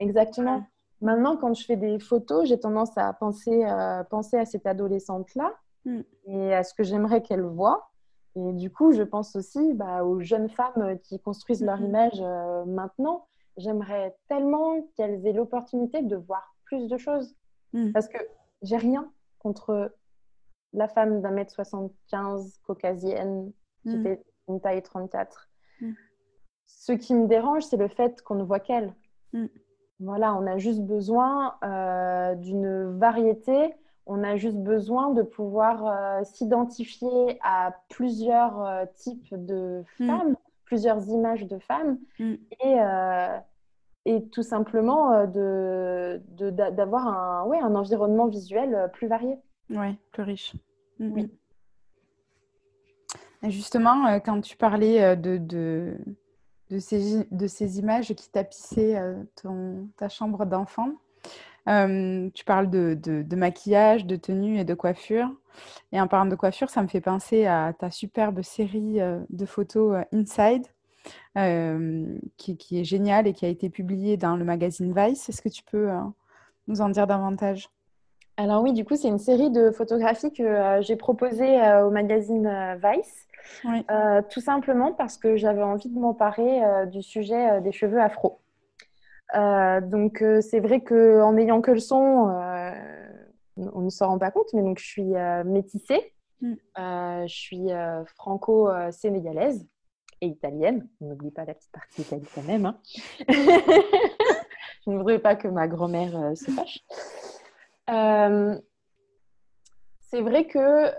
Exactement. 0.01 0.65
Maintenant, 1.01 1.37
quand 1.37 1.55
je 1.55 1.65
fais 1.65 1.77
des 1.77 1.99
photos, 1.99 2.49
j'ai 2.49 2.59
tendance 2.59 2.97
à 2.97 3.13
penser, 3.13 3.65
penser 4.11 4.39
à 4.39 4.45
cette 4.45 4.67
adolescente-là 4.67 5.53
mm. 5.85 6.01
et 6.27 6.55
à 6.55 6.63
ce 6.63 6.75
que 6.75 6.83
j'aimerais 6.83 7.23
qu'elle 7.23 7.43
voit. 7.43 7.89
Et 8.35 8.53
du 8.53 8.71
coup, 8.71 8.93
je 8.93 9.03
pense 9.03 9.37
aussi 9.37 9.75
bah, 9.75 10.05
aux 10.05 10.21
jeunes 10.21 10.49
femmes 10.49 10.99
qui 11.03 11.21
construisent 11.21 11.63
leur 11.63 11.81
image 11.81 12.23
maintenant. 12.67 13.27
J'aimerais 13.57 14.15
tellement 14.29 14.83
qu'elles 14.97 15.27
aient 15.27 15.33
l'opportunité 15.33 16.03
de 16.03 16.17
voir 16.17 16.55
plus 16.65 16.89
de 16.89 16.97
choses. 16.97 17.35
Mm. 17.73 17.93
Parce 17.93 18.09
que 18.09 18.19
j'ai 18.63 18.77
rien 18.77 19.11
contre 19.39 19.95
la 20.73 20.89
femme 20.89 21.21
d'un 21.21 21.31
mètre 21.31 21.53
75 21.55 22.59
caucasienne 22.67 23.53
qui 23.83 23.97
Mm. 23.97 24.03
fait 24.03 24.23
une 24.49 24.61
taille 24.61 24.83
34. 24.83 25.49
Mm. 25.81 25.93
Ce 26.67 26.93
qui 26.93 27.15
me 27.15 27.27
dérange, 27.27 27.65
c'est 27.65 27.77
le 27.77 27.89
fait 27.89 28.23
qu'on 28.23 28.35
ne 28.37 28.45
voit 28.45 28.61
qu'elle. 28.61 28.95
Voilà, 30.01 30.35
on 30.35 30.47
a 30.47 30.59
juste 30.59 30.81
besoin 30.83 31.55
euh, 31.63 32.35
d'une 32.35 32.99
variété. 32.99 33.75
On 34.07 34.25
a 34.25 34.37
juste 34.37 34.57
besoin 34.57 35.11
de 35.11 35.23
pouvoir 35.23 35.87
euh, 35.87 36.25
s'identifier 36.25 37.39
à 37.43 37.73
plusieurs 37.89 38.65
euh, 38.65 38.85
types 38.97 39.33
de 39.33 39.85
Mm. 40.01 40.07
femmes, 40.09 40.37
plusieurs 40.73 41.07
images 41.09 41.47
de 41.47 41.59
femmes, 41.59 41.99
Mm. 42.19 42.35
et, 42.65 42.81
euh, 42.81 43.39
et 44.07 44.27
tout 44.31 44.43
simplement 44.43 45.13
euh, 45.13 45.27
de, 45.27 46.51
d'avoir 46.51 47.07
un, 47.07 47.45
ouais, 47.45 47.59
un 47.61 47.75
environnement 47.75 48.27
visuel 48.27 48.75
euh, 48.75 48.89
plus 48.89 49.07
varié. 49.07 49.37
Ouais, 49.69 49.95
plus 50.13 50.23
riche. 50.23 50.55
Mm, 50.99 51.13
Oui. 51.13 51.23
mm. 51.25 51.31
Et 53.47 53.51
justement, 53.51 54.19
quand 54.21 54.41
tu 54.41 54.57
parlais 54.57 55.15
de, 55.17 55.37
de, 55.37 55.99
de 56.71 56.79
ces, 56.79 57.25
de 57.31 57.47
ces 57.49 57.79
images 57.81 58.15
qui 58.15 58.31
tapissaient 58.31 58.97
ton, 59.43 59.89
ta 59.99 60.09
chambre 60.09 60.47
d'enfant, 60.47 60.91
euh, 61.69 62.29
tu 62.35 62.45
parles 62.45 62.71
de, 62.71 62.95
de- 62.95 63.23
de 63.23 63.37
maquillage, 63.37 64.07
de 64.07 64.17
tenue 64.17 64.59
et 64.59 64.65
de 64.65 64.75
coiffure. 64.75 65.29
Et 65.93 66.01
en 66.01 66.09
parlant 66.09 66.31
de 66.31 66.35
coiffure, 66.37 66.71
ça 66.71 66.83
me 66.83 66.89
fait 66.89 67.01
penser 67.01 67.47
à 67.47 67.73
ta 67.79 67.91
superbe 67.91 68.43
série 68.43 68.99
de 69.29 69.47
photos 69.47 70.05
Inside, 70.13 70.67
euh, 71.37 72.19
qui, 72.37 72.57
qui 72.57 72.81
est 72.81 72.85
géniale 72.85 73.27
et 73.27 73.33
qui 73.33 73.45
a 73.45 73.49
été 73.49 73.69
publiée 73.69 74.17
dans 74.17 74.37
le 74.37 74.45
magazine 74.45 74.95
Vice. 74.97 75.29
Est-ce 75.29 75.43
que 75.43 75.49
tu 75.51 75.63
peux 75.65 75.91
euh, 75.91 76.01
nous 76.69 76.81
en 76.81 76.89
dire 76.89 77.07
davantage? 77.07 77.69
Alors 78.39 78.63
oui, 78.63 78.73
du 78.73 78.85
coup, 78.85 78.97
c'est 78.97 79.09
une 79.09 79.19
série 79.19 79.51
de 79.51 79.71
photographies 79.71 80.33
que 80.33 80.79
j'ai 80.81 80.97
proposée 80.97 81.61
au 81.85 81.91
magazine 81.91 82.79
Vice, 82.83 83.27
Oui. 83.65 83.85
euh, 83.91 84.23
tout 84.31 84.41
simplement 84.41 84.93
parce 84.93 85.19
que 85.19 85.37
j'avais 85.37 85.63
envie 85.63 85.91
de 85.91 85.99
m'emparer 85.99 86.65
euh, 86.65 86.87
du 86.87 87.03
sujet 87.03 87.51
euh, 87.53 87.61
des 87.61 87.73
cheveux 87.73 88.01
afro. 88.01 88.42
Euh, 89.35 89.81
donc 89.81 90.23
euh, 90.23 90.41
c'est 90.41 90.61
vrai 90.61 90.83
qu'en 90.83 91.37
ayant 91.37 91.61
que 91.61 91.71
le 91.71 91.81
son, 91.81 92.29
euh, 92.29 92.71
on 93.57 93.81
ne 93.81 93.91
s'en 93.91 94.09
rend 94.09 94.19
pas 94.19 94.31
compte, 94.31 94.53
mais 94.53 94.63
donc 94.63 94.79
je 94.79 94.87
suis 94.87 95.13
métissée, 95.45 96.13
Mm. 96.41 96.55
Je 96.77 97.33
suis 97.33 97.69
franco-sénégalaise 98.17 99.65
et 100.21 100.27
italienne. 100.27 100.89
On 101.01 101.07
n'oublie 101.07 101.31
pas 101.31 101.45
la 101.45 101.55
petite 101.55 101.71
partie 101.71 102.03
italienne 102.03 102.27
quand 102.35 102.43
même. 102.43 102.67
hein. 102.67 102.81
je 103.29 104.91
ne 104.91 104.97
voudrais 104.97 105.21
pas 105.21 105.37
que 105.37 105.47
ma 105.47 105.69
grand-mère 105.69 106.37
se 106.37 106.51
fâche. 106.51 106.81
C'est 110.01 110.21
vrai 110.21 110.47
que 110.49 110.91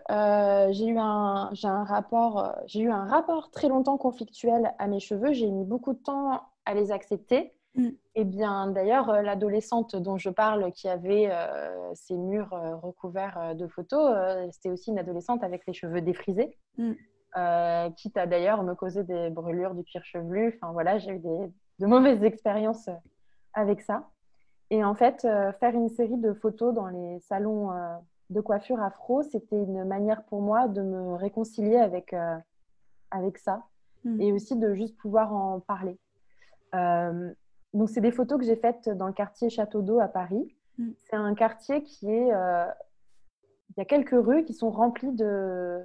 j'ai 0.72 0.86
eu 0.86 0.98
un, 0.98 1.50
j'ai 1.52 1.68
un 1.68 1.84
rapport, 1.84 2.56
j'ai 2.66 2.80
eu 2.80 2.90
un 2.90 3.04
rapport 3.04 3.52
très 3.52 3.68
longtemps 3.68 3.98
conflictuel 3.98 4.74
à 4.80 4.88
mes 4.88 5.02
cheveux. 5.02 5.34
J'ai 5.34 5.52
mis 5.52 5.66
beaucoup 5.66 5.92
de 5.94 6.00
temps 6.00 6.42
à 6.66 6.74
les 6.74 6.94
accepter. 6.94 7.54
Mm. 7.76 7.90
Et 8.16 8.24
bien, 8.24 8.68
d'ailleurs, 8.68 9.10
euh, 9.10 9.22
l'adolescente 9.22 9.96
dont 9.96 10.18
je 10.18 10.30
parle, 10.30 10.72
qui 10.72 10.88
avait 10.88 11.30
euh, 11.32 11.94
ses 11.96 12.16
murs 12.16 12.54
euh, 12.54 12.76
recouverts 12.76 13.38
euh, 13.40 13.54
de 13.56 13.68
photos, 13.68 14.12
euh, 14.16 14.48
c'était 14.52 14.70
aussi 14.70 14.92
une 14.92 15.00
adolescente 15.00 15.44
avec 15.44 15.66
les 15.66 15.74
cheveux 15.74 16.02
défrisés, 16.02 16.58
Mm. 16.78 16.92
euh, 17.38 17.90
quitte 17.92 18.18
à 18.18 18.28
d'ailleurs 18.28 18.62
me 18.64 18.76
causer 18.76 19.04
des 19.04 19.30
brûlures 19.30 19.74
du 19.74 19.84
cuir 19.84 20.04
chevelu. 20.06 20.54
Enfin 20.62 20.72
voilà, 20.72 21.00
j'ai 21.00 21.12
eu 21.14 21.20
des, 21.20 21.52
de 21.80 21.86
mauvaises 21.88 22.24
expériences 22.24 22.90
avec 23.54 23.82
ça. 23.82 24.10
Et 24.70 24.84
en 24.84 24.96
fait, 24.96 25.22
faire 25.60 25.74
une 25.76 25.90
série 25.90 26.18
de 26.18 26.34
photos 26.34 26.74
dans 26.74 26.88
les 26.88 27.20
salons 27.20 27.70
de 28.32 28.42
coiffure 28.42 28.82
afro, 28.82 29.22
c'était 29.22 29.62
une 29.62 29.84
manière 29.84 30.24
pour 30.26 30.42
moi 30.42 30.68
de 30.68 30.82
me 30.82 31.14
réconcilier 31.16 31.78
avec, 31.78 32.16
avec 33.12 33.38
ça 33.38 33.64
Mm. 34.06 34.20
et 34.22 34.34
aussi 34.34 34.58
de 34.58 34.74
juste 34.74 34.98
pouvoir 34.98 35.34
en 35.34 35.62
parler. 35.62 35.98
Euh, 36.76 37.32
donc, 37.74 37.90
c'est 37.90 38.02
des 38.02 38.12
photos 38.12 38.40
que 38.40 38.46
j'ai 38.46 38.56
faites 38.56 38.90
dans 38.90 39.08
le 39.08 39.14
quartier 39.14 39.50
Château 39.50 39.82
d'Eau 39.82 40.00
à 40.00 40.08
Paris. 40.08 40.56
Mm. 40.78 40.92
C'est 41.10 41.16
un 41.16 41.34
quartier 41.34 41.84
qui 41.84 42.10
est. 42.10 42.32
euh, 42.34 42.66
il 43.76 43.80
y 43.80 43.82
a 43.82 43.86
quelques 43.86 44.12
rues 44.14 44.46
qui 44.46 44.54
sont 44.54 44.70
remplies 44.70 45.12
de, 45.14 45.80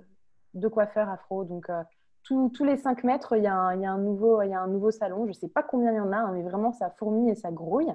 de 0.54 0.68
coiffeurs 0.68 1.08
afro. 1.08 1.44
Donc, 1.44 1.70
euh, 1.70 1.82
tous- 2.22 2.50
tous 2.50 2.64
les 2.64 2.76
5 2.76 3.04
mètres, 3.04 3.34
il 3.36 3.42
y, 3.42 3.46
a 3.46 3.54
un, 3.54 3.74
il 3.74 3.80
y 3.80 3.86
a 3.86 3.90
un 3.92 3.98
nouveau, 3.98 4.42
il 4.42 4.50
y 4.50 4.54
a 4.54 4.60
un 4.60 4.66
nouveau 4.66 4.90
salon. 4.90 5.22
Je 5.24 5.28
ne 5.28 5.32
sais 5.32 5.48
pas 5.48 5.62
combien 5.62 5.92
il 5.92 5.96
y 5.96 6.00
en 6.00 6.12
a, 6.12 6.18
hein, 6.18 6.32
mais 6.34 6.42
vraiment, 6.42 6.72
ça 6.72 6.90
fourmille 6.98 7.30
et 7.30 7.34
ça 7.34 7.50
grouille. 7.50 7.90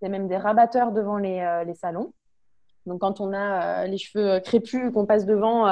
Il 0.00 0.04
y 0.04 0.06
a 0.06 0.08
même 0.08 0.26
des 0.28 0.38
rabatteurs 0.38 0.92
devant 0.92 1.18
les, 1.18 1.40
euh, 1.40 1.64
les 1.64 1.74
salons. 1.74 2.12
Donc, 2.86 3.00
quand 3.00 3.20
on 3.20 3.32
a 3.34 3.82
euh, 3.82 3.86
les 3.86 3.98
cheveux 3.98 4.40
crépus, 4.40 4.90
qu'on 4.92 5.04
passe 5.04 5.26
devant, 5.26 5.64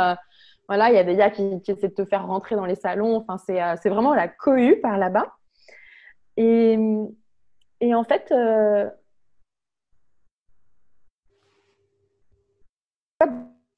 voilà, 0.68 0.90
il 0.90 0.94
y 0.94 0.98
a 0.98 1.04
des 1.04 1.16
gars 1.16 1.30
qui, 1.30 1.60
qui 1.62 1.70
essaient 1.70 1.88
de 1.88 1.94
te 1.94 2.04
faire 2.04 2.26
rentrer 2.26 2.56
dans 2.56 2.66
les 2.66 2.74
salons. 2.76 3.16
Enfin, 3.16 3.38
c'est 3.38 3.60
c'est 3.82 3.88
vraiment 3.90 4.14
la 4.14 4.28
cohue 4.28 4.76
par 4.80 4.98
là-bas. 4.98 5.32
Et, 6.36 6.78
et 7.82 7.96
en 7.96 8.04
fait, 8.04 8.30
euh, 8.30 8.88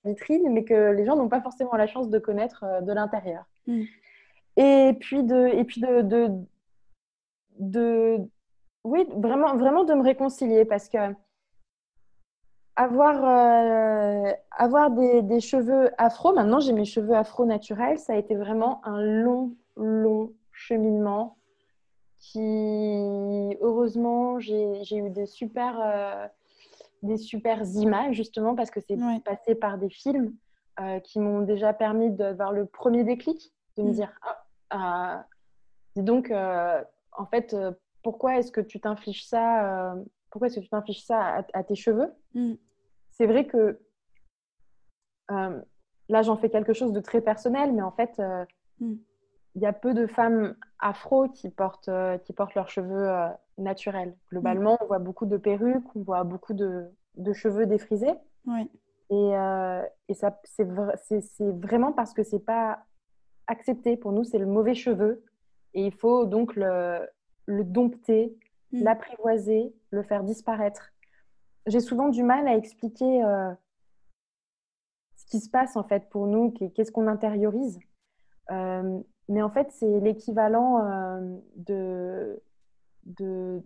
vitrine, 0.04 0.52
mais 0.52 0.62
que 0.64 0.92
les 0.92 1.06
gens 1.06 1.16
n'ont 1.16 1.30
pas 1.30 1.40
forcément 1.40 1.74
la 1.74 1.86
chance 1.86 2.10
de 2.10 2.18
connaître 2.18 2.64
euh, 2.64 2.80
de 2.82 2.92
l'intérieur. 2.92 3.46
Mm. 3.66 3.82
Et 4.58 4.96
puis 5.00 5.24
de, 5.24 5.46
et 5.46 5.64
puis 5.64 5.80
de, 5.80 6.02
de, 6.02 6.30
de- 7.58 8.20
oui, 8.84 9.06
vraiment, 9.16 9.56
vraiment 9.56 9.84
de 9.84 9.94
me 9.94 10.02
réconcilier 10.02 10.66
parce 10.66 10.90
que 10.90 10.98
avoir, 12.76 13.24
euh, 13.24 14.32
avoir 14.50 14.90
des, 14.90 15.22
des 15.22 15.40
cheveux 15.40 15.90
afro, 15.96 16.34
maintenant 16.34 16.60
j'ai 16.60 16.74
mes 16.74 16.84
cheveux 16.84 17.14
afro 17.14 17.46
naturels, 17.46 17.98
ça 17.98 18.12
a 18.12 18.16
été 18.16 18.34
vraiment 18.34 18.84
un 18.86 19.00
long, 19.00 19.56
long 19.76 20.30
cheminement 20.52 21.38
qui, 22.32 23.56
heureusement, 23.60 24.38
j'ai 24.40 24.96
eu 24.96 25.10
des 25.10 25.26
super, 25.26 25.78
euh, 25.80 26.26
des 27.02 27.16
super 27.18 27.62
images 27.74 28.16
justement 28.16 28.54
parce 28.54 28.70
que 28.70 28.80
c'est 28.80 28.96
Ouais. 28.96 29.20
passé 29.20 29.54
par 29.54 29.76
des 29.78 29.90
films 29.90 30.34
euh, 30.80 31.00
qui 31.00 31.18
m'ont 31.20 31.42
déjà 31.42 31.72
permis 31.74 32.10
d'avoir 32.10 32.52
le 32.52 32.64
premier 32.66 33.04
déclic, 33.04 33.52
de 33.76 33.82
me 33.82 33.90
Mm. 33.90 33.92
dire, 33.92 34.12
ah, 34.22 34.44
ah, 34.70 35.26
dis 35.96 36.02
donc, 36.02 36.30
euh, 36.30 36.82
en 37.12 37.26
fait, 37.26 37.54
pourquoi 38.02 38.38
est-ce 38.38 38.50
que 38.50 38.60
tu 38.62 38.80
t'infliges 38.80 39.26
ça, 39.26 39.94
pourquoi 40.30 40.46
est-ce 40.48 40.56
que 40.56 40.60
tu 40.64 40.68
t'infliges 40.70 41.04
ça 41.04 41.20
à, 41.20 41.44
à 41.52 41.62
tes 41.62 41.74
cheveux? 41.74 42.12
Mm. 42.34 42.54
C'est 43.10 43.26
vrai 43.26 43.46
que 43.46 43.78
là, 45.28 46.22
j'en 46.22 46.36
fais 46.36 46.50
quelque 46.50 46.72
chose 46.72 46.92
de 46.92 47.00
très 47.00 47.20
personnel, 47.20 47.72
mais 47.72 47.82
en 47.82 47.92
fait, 47.92 48.20
Mm. 48.80 48.94
Il 49.54 49.62
y 49.62 49.66
a 49.66 49.72
peu 49.72 49.94
de 49.94 50.06
femmes 50.06 50.56
afro 50.80 51.28
qui 51.28 51.48
portent, 51.50 51.88
euh, 51.88 52.18
qui 52.18 52.32
portent 52.32 52.54
leurs 52.54 52.68
cheveux 52.68 53.08
euh, 53.08 53.28
naturels. 53.58 54.16
Globalement, 54.30 54.76
on 54.80 54.86
voit 54.86 54.98
beaucoup 54.98 55.26
de 55.26 55.36
perruques, 55.36 55.94
on 55.94 56.02
voit 56.02 56.24
beaucoup 56.24 56.54
de, 56.54 56.86
de 57.16 57.32
cheveux 57.32 57.66
défrisés. 57.66 58.14
Ouais. 58.46 58.66
Et, 59.10 59.36
euh, 59.36 59.82
et 60.08 60.14
ça, 60.14 60.40
c'est 60.44 60.64
vra- 60.64 60.96
c'est- 61.04 61.20
c'est 61.20 61.50
vraiment 61.52 61.92
parce 61.92 62.12
que 62.14 62.22
c'est 62.24 62.40
pas 62.44 62.84
accepté. 63.46 63.96
Pour 63.96 64.12
nous, 64.12 64.24
c'est 64.24 64.38
le 64.38 64.46
mauvais 64.46 64.74
cheveu. 64.74 65.22
Et 65.74 65.86
il 65.86 65.92
faut 65.92 66.24
donc 66.26 66.56
le, 66.56 67.06
le 67.46 67.64
dompter, 67.64 68.36
Mm. 68.72 68.82
l'apprivoiser, 68.82 69.72
le 69.90 70.02
faire 70.02 70.24
disparaître. 70.24 70.92
J'ai 71.66 71.80
souvent 71.80 72.08
du 72.08 72.22
mal 72.24 72.48
à 72.48 72.56
expliquer 72.56 73.22
euh, 73.24 73.52
ce 75.16 75.26
qui 75.26 75.38
se 75.40 75.48
passe 75.48 75.76
en 75.76 75.84
fait 75.84 76.08
pour 76.10 76.26
nous, 76.26 76.50
qu'est- 76.50 76.70
qu'est-ce 76.70 76.90
qu'on 76.90 77.06
intériorise. 77.06 77.78
Euh, 78.50 79.00
mais 79.28 79.42
en 79.42 79.50
fait, 79.50 79.70
c'est 79.72 80.00
l'équivalent 80.00 80.84
euh, 80.86 81.36
de, 81.56 82.42
de 83.04 83.62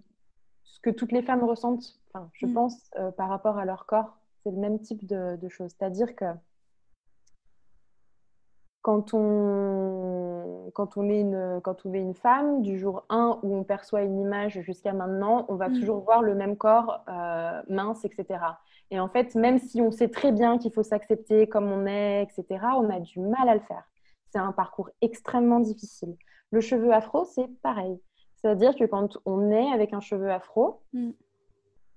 ce 0.64 0.80
que 0.80 0.90
toutes 0.90 1.12
les 1.12 1.22
femmes 1.22 1.44
ressentent, 1.44 1.98
enfin, 2.12 2.28
je 2.34 2.46
Mm. 2.46 2.54
pense, 2.54 2.90
euh, 2.98 3.10
par 3.10 3.28
rapport 3.28 3.58
à 3.58 3.64
leur 3.64 3.86
corps. 3.86 4.16
C'est 4.44 4.50
le 4.50 4.56
même 4.58 4.78
type 4.80 5.04
de, 5.06 5.36
de 5.36 5.48
choses. 5.48 5.72
C'est-à-dire 5.78 6.14
que 6.14 6.26
quand 8.82 9.12
on, 9.12 10.70
quand, 10.74 10.96
on 10.96 11.08
est 11.10 11.20
une, 11.20 11.60
quand 11.62 11.84
on 11.84 11.92
est 11.92 12.00
une 12.00 12.14
femme, 12.14 12.62
du 12.62 12.78
jour 12.78 13.04
1 13.10 13.40
où 13.42 13.54
on 13.56 13.64
perçoit 13.64 14.02
une 14.02 14.18
image 14.20 14.60
jusqu'à 14.60 14.92
maintenant, 14.92 15.44
on 15.48 15.56
va 15.56 15.68
Mm. 15.68 15.72
toujours 15.74 16.00
voir 16.00 16.22
le 16.22 16.34
même 16.34 16.56
corps 16.56 17.04
euh, 17.08 17.60
mince, 17.68 18.04
etc. 18.04 18.38
Et 18.90 18.98
en 19.00 19.08
fait, 19.08 19.34
même 19.34 19.58
si 19.58 19.82
on 19.82 19.90
sait 19.90 20.08
très 20.08 20.32
bien 20.32 20.56
qu'il 20.58 20.72
faut 20.72 20.82
s'accepter 20.84 21.46
comme 21.48 21.70
on 21.70 21.84
est, 21.86 22.22
etc., 22.22 22.46
on 22.76 22.88
a 22.88 23.00
du 23.00 23.20
mal 23.20 23.48
à 23.48 23.54
le 23.54 23.60
faire. 23.60 23.86
C'est 24.30 24.38
un 24.38 24.52
parcours 24.52 24.90
extrêmement 25.00 25.60
difficile. 25.60 26.16
Le 26.50 26.60
cheveu 26.60 26.92
afro, 26.92 27.24
c'est 27.24 27.48
pareil. 27.62 27.98
C'est-à-dire 28.36 28.76
que 28.76 28.84
quand 28.84 29.18
on 29.24 29.50
est 29.50 29.72
avec 29.72 29.92
un 29.92 30.00
cheveu 30.00 30.30
afro, 30.30 30.82
Mm. 30.92 31.10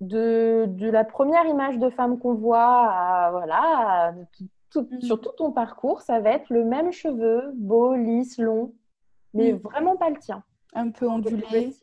de, 0.01 0.65
de 0.67 0.89
la 0.89 1.03
première 1.03 1.45
image 1.45 1.77
de 1.77 1.89
femme 1.89 2.17
qu'on 2.19 2.33
voit 2.33 2.87
à, 2.89 3.29
voilà, 3.31 3.61
à 4.07 4.13
tout- 4.13 4.47
tout- 4.71 4.87
Mm. 4.91 5.01
sur 5.01 5.21
tout 5.21 5.31
ton 5.37 5.51
parcours, 5.51 6.01
ça 6.01 6.19
va 6.19 6.31
être 6.31 6.49
le 6.49 6.63
même 6.65 6.91
cheveu, 6.91 7.51
beau, 7.55 7.93
lisse, 7.95 8.37
long, 8.39 8.73
mais 9.33 9.53
Mm. 9.53 9.57
vraiment 9.57 9.95
pas 9.97 10.09
le 10.09 10.17
tien. 10.17 10.43
Un 10.73 10.89
peu 10.89 11.07
ondulé. 11.07 11.73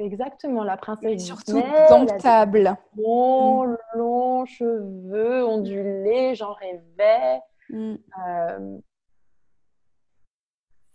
exactement, 0.00 0.62
la 0.64 0.76
princesse 0.76 1.24
surtout 1.24 1.54
Disney, 1.56 1.86
domptable. 1.90 2.76
longs, 2.96 3.76
longs 3.94 4.44
cheveux 4.46 5.44
ondulés, 5.44 6.34
j'en 6.36 6.52
rêvais. 6.54 7.40
Euh, 7.72 8.78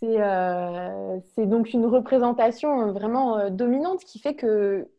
c'est 0.03 0.21
euh, 0.21 1.19
c'est 1.33 1.45
donc 1.45 1.73
une 1.73 1.85
représentation 1.85 2.91
vraiment 2.91 3.37
euh, 3.37 3.49
dominante 3.49 4.03
qui 4.03 4.19
fait 4.19 4.35
que 4.35 4.89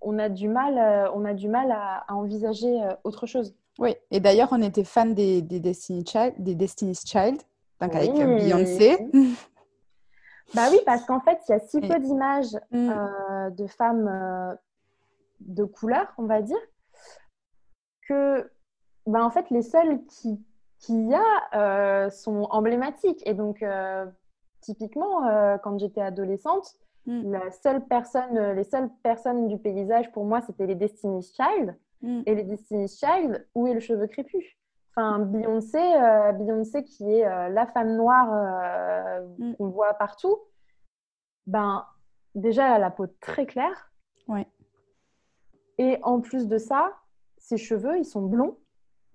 on 0.00 0.18
a 0.18 0.28
du 0.28 0.48
mal, 0.48 0.78
euh, 0.78 1.10
on 1.14 1.24
a 1.24 1.34
du 1.34 1.48
mal 1.48 1.70
à, 1.72 2.04
à 2.08 2.14
envisager 2.14 2.82
euh, 2.82 2.94
autre 3.04 3.26
chose. 3.26 3.54
Oui, 3.78 3.94
et 4.10 4.20
d'ailleurs, 4.20 4.48
on 4.52 4.60
était 4.60 4.84
fan 4.84 5.14
des, 5.14 5.42
des, 5.42 5.60
Destiny 5.60 6.04
Child, 6.06 6.34
des 6.38 6.54
Destiny's 6.54 7.04
Child, 7.06 7.40
donc 7.80 7.94
avec 7.94 8.10
euh. 8.10 8.36
Beyoncé. 8.36 9.08
Bah 10.54 10.66
oui, 10.70 10.80
parce 10.84 11.06
qu'en 11.06 11.20
fait, 11.20 11.38
il 11.48 11.52
y 11.52 11.54
a 11.54 11.60
si 11.60 11.80
peu 11.80 11.98
d'images 11.98 12.58
Mm. 12.70 12.90
euh, 12.90 13.50
de 13.50 13.66
femmes 13.66 14.06
euh, 14.06 14.54
de 15.40 15.64
couleur, 15.64 16.12
on 16.18 16.24
va 16.24 16.42
dire, 16.42 16.58
que 18.06 18.50
bah, 19.06 19.24
en 19.24 19.30
fait, 19.30 19.48
les 19.48 19.62
seules 19.62 20.04
qui 20.04 20.38
qu'il 20.78 21.08
y 21.08 21.14
a 21.14 21.24
euh, 21.54 22.10
sont 22.10 22.48
emblématiques. 22.50 23.22
Et 23.24 23.32
donc, 23.32 23.62
euh, 23.62 24.04
typiquement, 24.62 25.26
euh, 25.26 25.58
quand 25.58 25.78
j'étais 25.78 26.00
adolescente, 26.00 26.76
Mm. 27.04 27.32
la 27.32 27.50
seule 27.50 27.84
personne, 27.84 28.38
euh, 28.38 28.54
les 28.54 28.62
seules 28.62 28.88
personnes 29.02 29.48
du 29.48 29.58
paysage 29.58 30.12
pour 30.12 30.24
moi, 30.24 30.40
c'était 30.40 30.66
les 30.66 30.76
Destiny's 30.76 31.34
Child. 31.34 31.76
Mm. 32.00 32.22
Et 32.26 32.34
les 32.36 32.44
Destiny's 32.44 32.96
Child, 32.98 33.44
où 33.56 33.66
est 33.66 33.74
le 33.74 33.80
cheveu 33.80 34.06
crépus? 34.06 34.44
Enfin, 34.94 35.18
Beyoncé, 35.18 35.78
euh, 35.78 36.30
Beyoncé 36.32 36.84
qui 36.84 37.12
est 37.12 37.26
euh, 37.26 37.48
la 37.48 37.66
femme 37.66 37.96
noire 37.96 38.28
euh, 38.32 39.26
Mm. 39.38 39.56
qu'on 39.56 39.68
voit 39.70 39.94
partout, 39.94 40.38
ben, 41.48 41.84
déjà, 42.36 42.68
elle 42.68 42.74
a 42.74 42.78
la 42.78 42.90
peau 42.92 43.06
très 43.20 43.46
claire. 43.46 43.90
Ouais. 44.28 44.46
Et 45.78 45.98
en 46.04 46.20
plus 46.20 46.46
de 46.46 46.58
ça, 46.58 46.92
ses 47.38 47.56
cheveux, 47.56 47.98
ils 47.98 48.04
sont 48.04 48.22
blonds, 48.22 48.56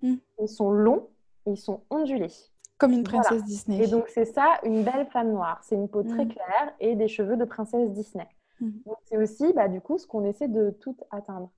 ils 0.02 0.20
sont 0.48 0.72
longs, 0.72 1.08
et 1.46 1.52
ils 1.52 1.58
sont 1.58 1.84
ondulés. 1.90 2.34
Comme 2.78 2.92
une 2.94 3.04
Voilà. 3.04 3.22
princesse 3.24 3.44
Disney. 3.44 3.84
Et 3.84 3.88
donc, 3.88 4.08
c'est 4.10 4.26
ça, 4.26 4.60
une 4.64 4.84
belle 4.84 5.08
femme 5.08 5.32
noire. 5.32 5.60
C'est 5.64 5.76
une 5.76 5.88
peau 5.90 6.04
très 6.04 6.26
Mm. 6.26 6.30
claire 6.30 6.74
et 6.80 6.96
des 6.96 7.08
cheveux 7.08 7.36
de 7.38 7.46
princesse 7.46 7.90
Disney. 7.92 8.28
Mm. 8.62 8.70
Donc, 8.86 8.98
c'est 9.06 9.18
aussi, 9.18 9.52
bah, 9.54 9.68
du 9.68 9.82
coup, 9.82 9.98
ce 9.98 10.06
qu'on 10.06 10.24
essaie 10.26 10.48
de 10.48 10.70
tout 10.72 10.96
atteindre. 11.12 11.50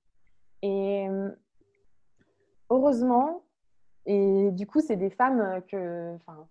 Et 0.62 1.06
heureusement, 2.70 3.42
et 4.06 4.50
du 4.52 4.66
coup, 4.66 4.80
c'est 4.80 4.96
des 4.96 5.10
femmes 5.10 5.62
que, 5.68 6.14
enfin, 6.16 6.46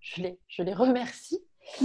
je 0.00 0.22
les, 0.22 0.38
je 0.48 0.62
les 0.62 0.74
remercie. 0.74 1.40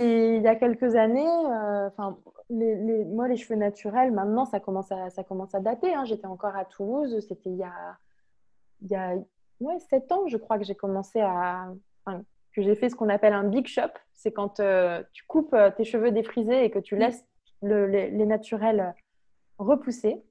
Et 0.00 0.36
il 0.36 0.42
y 0.42 0.48
a 0.48 0.56
quelques 0.56 0.96
années, 0.96 1.24
euh, 1.24 1.86
enfin, 1.88 2.18
les, 2.50 2.74
les- 2.74 3.04
moi, 3.04 3.28
les 3.28 3.36
cheveux 3.36 3.54
naturels, 3.58 4.10
maintenant, 4.12 4.44
ça 4.44 4.58
commence 4.58 4.90
à, 4.90 5.10
ça 5.10 5.22
commence 5.22 5.54
à 5.54 5.60
dater. 5.60 5.94
hein. 5.94 6.04
J'étais 6.04 6.26
encore 6.26 6.56
à 6.56 6.64
Toulouse, 6.64 7.24
c'était 7.28 7.50
il 7.50 7.56
y 7.58 7.62
a, 7.62 7.96
il 8.82 8.88
y 8.88 8.96
a 8.96 9.14
ouais, 9.60 9.78
7 9.90 10.10
ans, 10.12 10.26
je 10.28 10.36
crois, 10.36 10.58
que 10.58 10.64
j'ai 10.64 10.74
commencé 10.74 11.20
à. 11.20 11.72
enfin, 12.04 12.22
que 12.52 12.62
j'ai 12.62 12.74
fait 12.74 12.88
ce 12.88 12.96
qu'on 12.96 13.08
appelle 13.08 13.32
un 13.34 13.44
big 13.44 13.66
shop. 13.66 13.90
C'est 14.14 14.32
quand 14.32 14.58
euh, 14.60 15.02
tu 15.12 15.24
coupes 15.26 15.54
euh, 15.54 15.70
tes 15.70 15.84
cheveux 15.84 16.10
défrisés 16.10 16.64
et 16.64 16.70
que 16.70 16.78
tu 16.78 16.96
Mm. 16.96 16.98
laisses 16.98 17.24
le- 17.62 17.86
les, 17.86 18.10
les 18.10 18.26
naturels 18.26 18.94
repousser. 19.58 20.22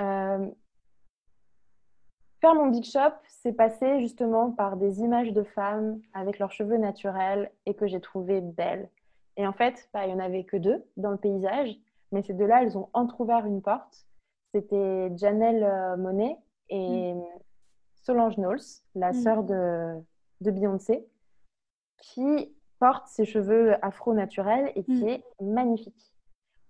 Euh, 0.00 0.46
Faire 2.40 2.54
mon 2.56 2.66
big 2.68 2.84
shop, 2.84 3.12
c'est 3.28 3.52
passé 3.52 4.00
justement 4.00 4.50
par 4.50 4.76
des 4.76 4.98
images 5.00 5.32
de 5.32 5.44
femmes 5.44 6.00
avec 6.12 6.40
leurs 6.40 6.50
cheveux 6.50 6.76
naturels 6.76 7.52
et 7.66 7.74
que 7.74 7.86
j'ai 7.86 8.00
trouvé 8.00 8.40
belles. 8.40 8.88
Et 9.36 9.46
en 9.46 9.52
fait, 9.52 9.88
bah, 9.94 10.04
il 10.06 10.08
n'y 10.14 10.20
en 10.20 10.24
avait 10.24 10.42
que 10.44 10.56
deux 10.56 10.84
dans 10.96 11.12
le 11.12 11.16
paysage, 11.18 11.70
mais 12.10 12.22
ces 12.22 12.34
deux-là, 12.34 12.62
elles 12.64 12.76
ont 12.76 12.88
entrouvert 12.94 13.46
une 13.46 13.62
porte. 13.62 14.06
C'était 14.52 15.16
Janelle 15.16 15.96
Monet 15.98 16.36
et 16.68 17.14
Solange 18.02 18.36
Knowles, 18.36 18.60
la 18.94 19.10
Mm. 19.10 19.14
sœur 19.14 19.42
de, 19.44 19.94
de 20.40 20.50
Beyoncé, 20.50 21.06
qui 21.98 22.54
porte 22.80 23.06
ses 23.08 23.24
cheveux 23.24 23.74
afro 23.84 24.12
naturels 24.14 24.72
et 24.74 24.82
qui 24.84 25.04
Mm. 25.04 25.08
est 25.08 25.24
magnifique. 25.40 26.12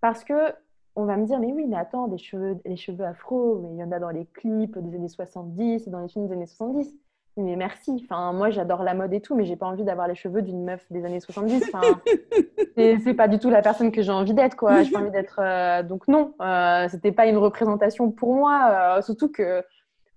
Parce 0.01 0.25
que 0.25 0.55
on 0.95 1.07
va 1.07 1.17
me 1.17 1.25
dire, 1.25 1.41
mais 1.41 1.51
oui, 1.53 1.65
mais 1.67 1.77
attends, 1.79 2.07
des 2.07 2.19
cheveux, 2.19 2.59
les 2.67 2.77
cheveux 2.77 3.07
afro, 3.07 3.61
mais 3.63 3.71
il 3.71 3.77
y 3.79 3.83
en 3.83 3.91
a 3.93 3.99
dans 3.99 4.11
les 4.11 4.27
clips 4.27 4.77
des 4.79 4.95
années 4.95 5.09
70 5.09 5.87
et 5.87 5.91
dans 5.91 6.01
les 6.01 6.09
films 6.09 6.27
des 6.27 6.35
années 6.35 6.45
70. 6.47 6.95
Mais 7.39 7.57
merci, 7.57 7.99
enfin, 8.05 8.35
moi 8.35 8.51
j'adore 8.51 8.83
la 8.83 8.93
mode 8.93 9.15
et 9.15 9.23
tout, 9.23 9.35
mais 9.35 9.47
j'ai 9.47 9.57
pas 9.57 9.65
envie 9.65 9.85
d'avoir 9.85 10.07
les 10.07 10.15
cheveux 10.15 10.43
d'une 10.43 10.63
meuf 10.65 10.85
des 10.93 11.03
années 11.07 11.21
70. 11.21 11.63
Enfin, 11.73 12.03
c'est 12.77 13.15
pas 13.15 13.27
du 13.27 13.39
tout 13.39 13.49
la 13.49 13.63
personne 13.63 13.91
que 13.91 14.03
j'ai 14.03 14.13
envie 14.13 14.35
d'être, 14.35 14.55
quoi. 14.55 14.83
J'ai 14.83 14.95
envie 14.97 15.11
d'être. 15.11 15.41
euh, 15.43 15.83
Donc, 15.83 16.09
non, 16.09 16.35
euh, 16.43 16.87
c'était 16.91 17.13
pas 17.13 17.25
une 17.27 17.39
représentation 17.39 18.11
pour 18.11 18.35
moi, 18.35 18.97
euh, 18.99 19.01
surtout 19.03 19.31
que. 19.33 19.65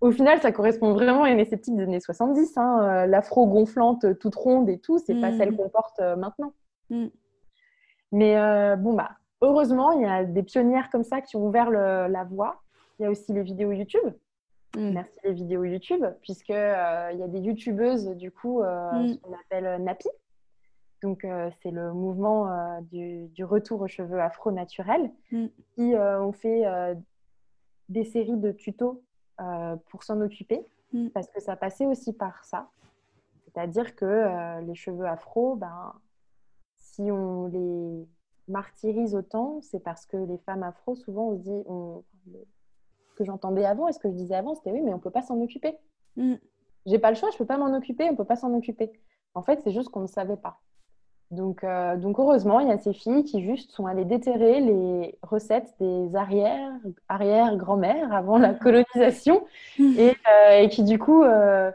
Au 0.06 0.12
final, 0.12 0.40
ça 0.40 0.52
correspond 0.52 0.94
vraiment 0.94 1.24
à 1.24 1.32
une 1.32 1.40
esthétique 1.40 1.76
des 1.76 1.84
années 1.84 2.00
70. 2.00 2.58
Hein, 2.58 2.80
euh, 2.84 3.06
L'afro 3.08 3.48
gonflante, 3.48 4.20
toute 4.20 4.36
ronde 4.36 4.70
et 4.70 4.78
tout, 4.78 5.00
c'est 5.00 5.20
pas 5.20 5.32
Mm. 5.32 5.38
celle 5.38 5.56
qu'on 5.56 5.70
porte 5.70 6.00
euh, 6.00 6.16
maintenant. 6.16 6.54
Mm. 6.92 7.08
Mais 8.12 8.38
euh, 8.38 8.76
bon, 8.76 8.94
bah, 8.94 9.12
heureusement, 9.42 9.92
il 9.94 10.04
y 10.04 10.06
a 10.06 10.24
des 10.24 10.44
pionnières 10.44 10.90
comme 10.92 11.04
ça 11.04 11.22
qui 11.22 11.36
ont 11.38 11.48
ouvert 11.48 11.72
le- 11.72 12.08
la 12.08 12.24
voie. 12.24 12.62
Il 13.00 13.04
y 13.04 13.06
a 13.08 13.10
aussi 13.10 13.34
les 13.34 13.42
vidéos 13.42 13.72
YouTube. 13.72 14.14
Mm. 14.78 14.92
Merci 14.94 15.18
les 15.24 15.34
vidéos 15.34 15.64
YouTube, 15.64 16.06
puisque 16.22 16.52
euh, 16.52 17.10
il 17.14 17.20
y 17.20 17.24
a 17.24 17.28
des 17.28 17.40
YouTubeuses, 17.40 18.10
du 18.16 18.30
coup, 18.30 18.62
euh, 18.62 19.08
ce 19.08 19.18
qu'on 19.22 19.34
appelle 19.34 19.66
euh, 19.66 19.78
Nappy. 19.80 20.08
Donc, 21.02 21.26
euh, 21.26 21.50
c'est 21.64 21.72
le 21.72 21.94
mouvement 21.94 22.48
euh, 22.52 22.80
du, 22.92 23.28
du 23.30 23.44
retour 23.44 23.82
aux 23.82 23.88
cheveux 23.88 24.22
afro 24.22 24.52
naturels 24.52 25.10
Mm. 25.32 25.46
qui 25.74 25.96
euh, 25.96 26.22
ont 26.22 26.32
fait 26.32 26.68
euh, 26.68 26.94
des 27.90 28.04
séries 28.04 28.38
de 28.38 28.52
tutos 28.52 29.02
euh, 29.42 29.76
pour 29.90 30.04
s'en 30.04 30.20
occuper, 30.22 30.66
Mm. 30.94 31.10
parce 31.10 31.28
que 31.28 31.42
ça 31.42 31.56
passait 31.56 31.86
aussi 31.88 32.14
par 32.14 32.46
ça. 32.46 32.70
C'est-à-dire 33.46 33.96
que 33.96 34.06
euh, 34.06 34.62
les 34.62 34.76
cheveux 34.76 35.06
afro, 35.08 35.56
ben, 35.56 35.94
si 36.78 37.02
on 37.12 37.48
les 37.48 38.08
martyrise 38.48 39.16
autant, 39.16 39.60
c'est 39.62 39.80
parce 39.80 40.06
que 40.06 40.18
les 40.18 40.38
femmes 40.40 40.64
afro, 40.64 40.96
souvent, 40.96 41.30
on 41.30 41.38
se 41.38 41.42
dit, 41.42 41.64
on- 41.68 42.04
ce 43.10 43.16
que 43.16 43.24
j'entendais 43.26 43.66
avant 43.66 43.88
et 43.88 43.94
ce 43.94 44.00
que 44.00 44.10
je 44.10 44.14
disais 44.16 44.36
avant, 44.36 44.56
c'était 44.56 44.72
oui, 44.72 44.82
mais 44.82 44.92
on 44.94 44.98
ne 44.98 45.02
peut 45.02 45.10
pas 45.12 45.22
s'en 45.24 45.42
occuper. 45.42 45.78
Mm. 46.18 46.36
J'ai 46.86 47.00
pas 47.00 47.10
le 47.10 47.16
choix, 47.16 47.30
je 47.32 47.38
peux 47.38 47.46
pas 47.46 47.58
m'en 47.58 47.76
occuper, 47.76 48.08
on 48.10 48.16
peut 48.16 48.26
pas 48.26 48.36
s'en 48.36 48.54
occuper. 48.54 48.92
En 49.34 49.42
fait, 49.42 49.62
c'est 49.64 49.72
juste 49.72 49.90
qu'on 49.90 50.02
ne 50.02 50.08
savait 50.08 50.38
pas. 50.38 50.60
Donc, 51.32 51.64
euh, 51.64 51.98
donc 51.98 52.20
heureusement, 52.20 52.60
il 52.60 52.68
y 52.68 52.72
a 52.72 52.78
ces 52.78 52.94
filles 52.94 53.24
qui 53.24 53.44
juste 53.44 53.72
sont 53.72 53.88
allées 53.88 54.06
déterrer 54.06 54.60
les 54.62 55.18
recettes 55.24 55.74
des 55.80 56.16
arrière, 56.16 56.72
arrière 57.10 57.56
grand-mères 57.58 58.14
avant 58.14 58.38
la 58.38 58.54
colonisation 58.54 59.44
et, 59.80 60.12
euh, 60.12 60.60
et 60.60 60.70
qui 60.70 60.84
du 60.84 61.00
coup, 61.00 61.24
euh, 61.24 61.72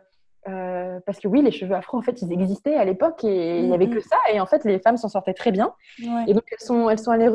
parce 1.04 1.18
que 1.18 1.28
oui, 1.28 1.42
les 1.42 1.50
cheveux 1.50 1.74
afro, 1.74 1.98
en 1.98 2.02
fait, 2.02 2.22
ils 2.22 2.32
existaient 2.32 2.74
à 2.76 2.84
l'époque 2.84 3.24
et 3.24 3.58
il 3.60 3.66
n'y 3.66 3.74
avait 3.74 3.86
Mhm. 3.86 3.94
que 3.94 4.00
ça 4.00 4.16
et 4.32 4.40
en 4.40 4.46
fait, 4.46 4.64
les 4.64 4.78
femmes 4.78 4.96
s'en 4.96 5.08
sortaient 5.08 5.34
très 5.34 5.50
bien. 5.50 5.74
Ouais. 6.02 6.24
Et 6.28 6.32
donc, 6.34 6.44
elles 6.52 6.64
sont, 6.64 6.88
elles 6.88 6.98
sont 6.98 7.10
allées 7.10 7.28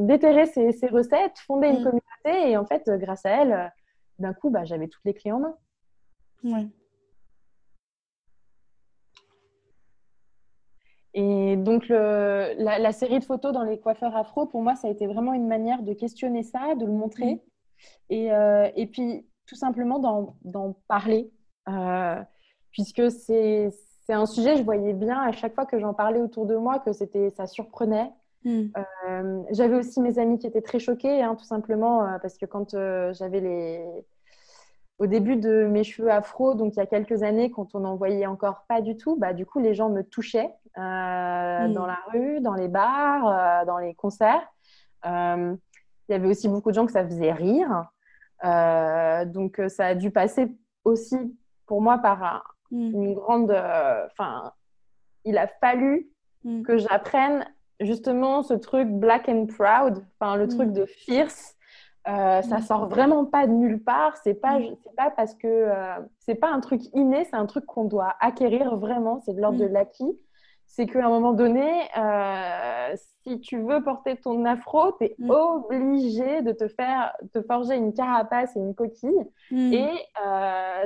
déterrer 0.00 0.46
ces, 0.46 0.72
ces 0.72 0.86
recettes, 0.86 1.38
fonder 1.46 1.68
une 1.68 1.80
Mm. 1.80 1.84
communauté 1.84 2.50
et 2.52 2.56
en 2.56 2.64
fait, 2.64 2.88
grâce 2.88 3.26
à 3.26 3.30
elles, 3.30 3.72
d'un 4.18 4.32
coup, 4.32 4.50
bah, 4.50 4.64
j'avais 4.64 4.86
toutes 4.88 5.04
les 5.04 5.14
clés 5.14 5.32
en 5.32 5.40
main. 5.40 5.54
Ouais. 6.44 6.66
Et 11.14 11.56
donc, 11.56 11.88
le- 11.88 12.54
la, 12.56 12.78
la 12.78 12.92
série 12.92 13.18
de 13.18 13.24
photos 13.24 13.52
dans 13.52 13.64
les 13.64 13.78
coiffeurs 13.78 14.16
afro, 14.16 14.46
pour 14.46 14.62
moi, 14.62 14.74
ça 14.76 14.88
a 14.88 14.90
été 14.90 15.06
vraiment 15.06 15.34
une 15.34 15.46
manière 15.46 15.82
de 15.82 15.92
questionner 15.92 16.42
ça, 16.42 16.74
de 16.74 16.86
le 16.86 16.92
montrer. 16.92 17.42
Et, 18.10 18.32
euh, 18.32 18.68
et 18.76 18.86
puis, 18.86 19.26
tout 19.46 19.56
simplement 19.56 19.98
d'en 20.44 20.76
parler. 20.88 21.30
Euh, 21.68 22.16
puisque 22.70 23.10
c'est 23.10 23.70
un 24.08 24.26
sujet, 24.26 24.56
je 24.56 24.62
voyais 24.62 24.94
bien 24.94 25.20
à 25.20 25.32
chaque 25.32 25.54
fois 25.54 25.66
que 25.66 25.78
j'en 25.78 25.94
parlais 25.94 26.20
autour 26.20 26.46
de 26.46 26.56
moi 26.56 26.78
que 26.78 26.92
ça 26.92 27.46
surprenait. 27.46 28.10
Mm. 28.44 28.62
Euh, 29.08 29.42
j'avais 29.50 29.76
aussi 29.76 30.00
mes 30.00 30.18
amis 30.18 30.38
qui 30.38 30.46
étaient 30.46 30.62
très 30.62 30.78
choqués, 30.78 31.22
hein, 31.22 31.36
tout 31.36 31.44
simplement, 31.44 32.18
parce 32.20 32.38
que 32.38 32.46
quand 32.46 32.70
j'avais 33.12 33.40
les. 33.40 33.84
Au 35.02 35.06
début 35.08 35.34
de 35.36 35.66
mes 35.66 35.82
cheveux 35.82 36.12
afro, 36.12 36.54
donc 36.54 36.74
il 36.74 36.76
y 36.76 36.80
a 36.80 36.86
quelques 36.86 37.24
années, 37.24 37.50
quand 37.50 37.74
on 37.74 37.80
n'en 37.80 37.96
voyait 37.96 38.26
encore 38.26 38.64
pas 38.68 38.80
du 38.80 38.96
tout, 38.96 39.16
bah, 39.16 39.32
du 39.32 39.44
coup, 39.44 39.58
les 39.58 39.74
gens 39.74 39.88
me 39.90 40.02
touchaient 40.02 40.50
euh, 40.78 41.66
Mm. 41.68 41.72
dans 41.72 41.86
la 41.86 41.98
rue, 42.12 42.40
dans 42.40 42.54
les 42.54 42.68
bars, 42.68 43.26
euh, 43.26 43.64
dans 43.64 43.78
les 43.78 43.94
concerts. 43.94 44.46
Euh, 45.04 45.56
il 46.08 46.12
y 46.12 46.14
avait 46.14 46.28
aussi 46.28 46.48
beaucoup 46.48 46.70
de 46.70 46.74
gens 46.76 46.86
que 46.86 46.92
ça 46.92 47.04
faisait 47.04 47.32
rire. 47.32 47.84
Donc, 49.26 49.60
ça 49.68 49.86
a 49.86 49.94
dû 49.96 50.10
passer 50.12 50.52
aussi 50.84 51.36
pour 51.66 51.82
moi 51.82 51.98
par 51.98 52.22
un- 52.22 52.42
Mm. 52.70 52.94
une 52.94 53.14
grande. 53.14 53.50
Enfin, 53.50 54.52
il 55.24 55.36
a 55.36 55.46
fallu 55.48 56.08
Mm. 56.44 56.62
que 56.62 56.78
j'apprenne 56.78 57.44
justement 57.80 58.42
ce 58.42 58.54
truc 58.54 58.88
black 58.88 59.28
and 59.28 59.46
proud, 59.46 60.04
enfin 60.20 60.36
le 60.36 60.46
Mm. 60.46 60.48
truc 60.48 60.72
de 60.72 60.86
fierce. 60.86 61.56
Euh, 62.08 62.42
ça 62.42 62.58
Mm. 62.58 62.62
sort 62.62 62.88
vraiment 62.88 63.24
pas 63.24 63.46
de 63.46 63.52
nulle 63.52 63.82
part. 63.82 64.16
C'est 64.24 64.34
pas, 64.34 64.58
Mm. 64.58 64.76
c'est 64.84 64.96
pas 64.96 65.10
parce 65.10 65.34
que 65.34 65.46
euh, 65.46 65.94
c'est 66.18 66.34
pas 66.34 66.48
un 66.50 66.60
truc 66.60 66.82
inné, 66.94 67.24
c'est 67.24 67.36
un 67.36 67.46
truc 67.46 67.64
qu'on 67.66 67.84
doit 67.84 68.14
acquérir 68.20 68.76
vraiment. 68.76 69.20
C'est 69.24 69.34
de 69.34 69.40
l'ordre 69.40 69.58
Mm. 69.58 69.68
de 69.68 69.72
l'acquis. 69.72 70.18
c'est 70.74 70.86
qu'à 70.86 71.04
un 71.04 71.10
moment 71.10 71.34
donné, 71.34 71.70
euh, 71.98 72.94
si 73.22 73.40
tu 73.40 73.58
veux 73.60 73.84
porter 73.84 74.16
ton 74.16 74.42
afro, 74.46 74.92
tu 74.92 75.04
es 75.04 75.14
mm. 75.18 75.30
obligé 75.30 76.40
de 76.40 76.52
te 76.52 76.66
faire, 76.66 77.12
te 77.34 77.42
forger 77.42 77.76
une 77.76 77.92
carapace 77.92 78.56
et 78.56 78.58
une 78.58 78.74
coquille 78.74 79.26
mm. 79.50 79.72
et 79.74 79.90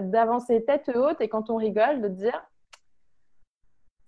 d'avancer 0.01 0.65
tête 0.65 0.91
haute 0.95 1.21
et 1.21 1.29
quand 1.29 1.51
on 1.51 1.57
rigole, 1.57 2.01
de 2.03 2.09
te 2.09 2.13
dire 2.15 2.43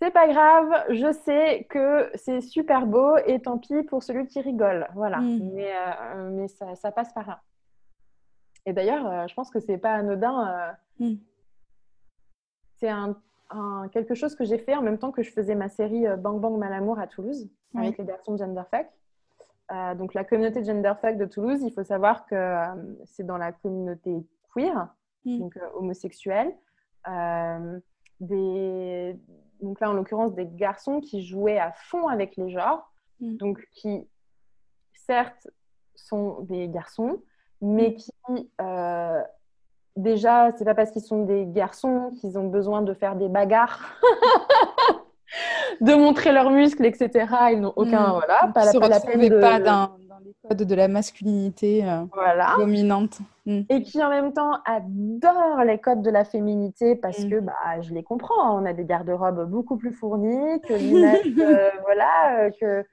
c'est 0.01 0.13
pas 0.13 0.29
grave, 0.29 0.85
je 0.91 1.13
sais 1.13 1.67
que 1.71 2.11
c'est 2.15 2.41
super 2.41 2.87
beau 2.87 3.17
et 3.27 3.41
tant 3.41 3.59
pis 3.59 3.83
pour 3.83 4.03
celui 4.03 4.27
qui 4.27 4.41
rigole. 4.41 4.89
Voilà, 4.95 5.19
mm. 5.19 5.51
mais, 5.55 5.73
euh, 5.73 6.31
mais 6.31 6.49
ça, 6.49 6.75
ça, 6.77 6.93
passe 6.93 7.13
par 7.13 7.27
là. 7.27 7.41
Et 8.67 8.73
d'ailleurs, 8.73 9.27
je 9.29 9.35
pense 9.35 9.51
que 9.51 9.61
c'est 9.61 9.79
pas 9.79 9.95
anodin. 9.95 10.77
C'est 12.77 12.89
un 12.89 13.17
quelque 13.93 14.15
chose 14.15 14.35
que 14.35 14.45
j'ai 14.45 14.59
fait 14.59 14.75
en 14.75 14.83
même 14.83 14.99
temps 14.99 15.13
que 15.13 15.23
je 15.23 15.31
faisais 15.31 15.55
ma 15.55 15.69
série 15.69 16.07
euh, 16.07 16.17
Bang 16.17 16.41
Bang 16.41 16.59
Malamour 16.59 16.99
à 16.99 17.07
Toulouse 17.07 17.49
avec 17.75 17.99
les 17.99 18.05
garçons 18.05 18.33
de 18.33 18.39
Genderfuck. 18.39 18.87
Euh, 19.71 19.95
donc 19.95 20.15
la 20.15 20.25
communauté 20.25 20.65
Genderfuck 20.65 21.17
de 21.17 21.27
Toulouse, 21.27 21.61
il 21.63 21.73
faut 21.73 21.85
savoir 21.85 22.27
que 22.27 22.35
euh, 22.35 22.97
c'est 23.05 23.25
dans 23.25 23.37
la 23.37 23.53
communauté 23.53 24.27
queer, 24.55 24.89
mm. 25.25 25.39
donc 25.39 25.59
homosexuelle. 25.75 26.55
des... 28.21 29.17
Donc 29.61 29.81
là, 29.81 29.91
en 29.91 29.93
l'occurrence, 29.93 30.35
des 30.35 30.47
garçons 30.47 31.01
qui 31.01 31.23
jouaient 31.23 31.59
à 31.59 31.73
fond 31.73 32.09
avec 32.09 32.37
les 32.37 32.51
genres, 32.51 32.91
mm. 33.21 33.37
donc 33.37 33.67
qui, 33.73 34.07
certes, 34.95 35.49
sont 35.95 36.41
des 36.43 36.69
garçons, 36.69 37.21
mais 37.61 37.91
mm. 37.91 37.95
qui 37.97 38.13
déjà, 39.99 40.51
c'est 40.57 40.65
pas 40.65 40.75
parce 40.75 40.91
qu'ils 40.91 41.03
sont 41.03 41.25
des 41.25 41.45
garçons 41.47 42.13
qu'ils 42.21 42.39
ont 42.39 42.49
besoin 42.49 42.83
de 42.83 42.95
faire 42.95 43.17
des 43.17 43.29
bagarres, 43.29 44.01
de 45.81 45.95
montrer 45.95 46.33
leurs 46.33 46.51
muscles, 46.51 46.87
etc. 46.87 47.27
Ils 47.53 47.61
n'ont 47.61 47.73
aucun, 47.77 48.09
hmm. 48.09 48.13
voilà, 48.13 48.51
pas, 48.55 48.65
la, 48.65 48.81
pas 48.81 48.89
la 48.89 49.01
peine 49.01 49.29
de... 49.29 49.41
pas 49.41 49.61
dans, 49.61 49.91
les 50.25 50.35
codes 50.49 50.63
de 50.63 50.75
la 50.75 50.89
masculinité 50.89 51.85
euh, 51.85 52.05
dominante. 52.59 53.19
Hmm. 53.49 53.63
Et 53.71 53.83
qui 53.83 54.05
en 54.05 54.11
même 54.11 54.35
temps 54.35 54.59
adorent 54.67 55.65
les 55.65 55.79
codes 55.79 56.03
de 56.03 56.11
la 56.11 56.27
féminité 56.27 56.95
parce 56.95 57.25
hmm. 57.25 57.31
que, 57.31 57.41
bah, 57.41 57.81
je 57.81 57.95
les 57.95 58.03
comprends. 58.03 58.45
Hein. 58.45 58.61
On 58.63 58.67
a 58.67 58.75
des 58.75 58.85
garde-robes 58.85 59.49
beaucoup 59.49 59.79
plus 59.79 59.95
fournies 59.95 60.61
que 60.61 60.75
euh, 61.41 61.71
voilà, 61.83 62.45
euh, 62.45 62.51
que 62.61 62.85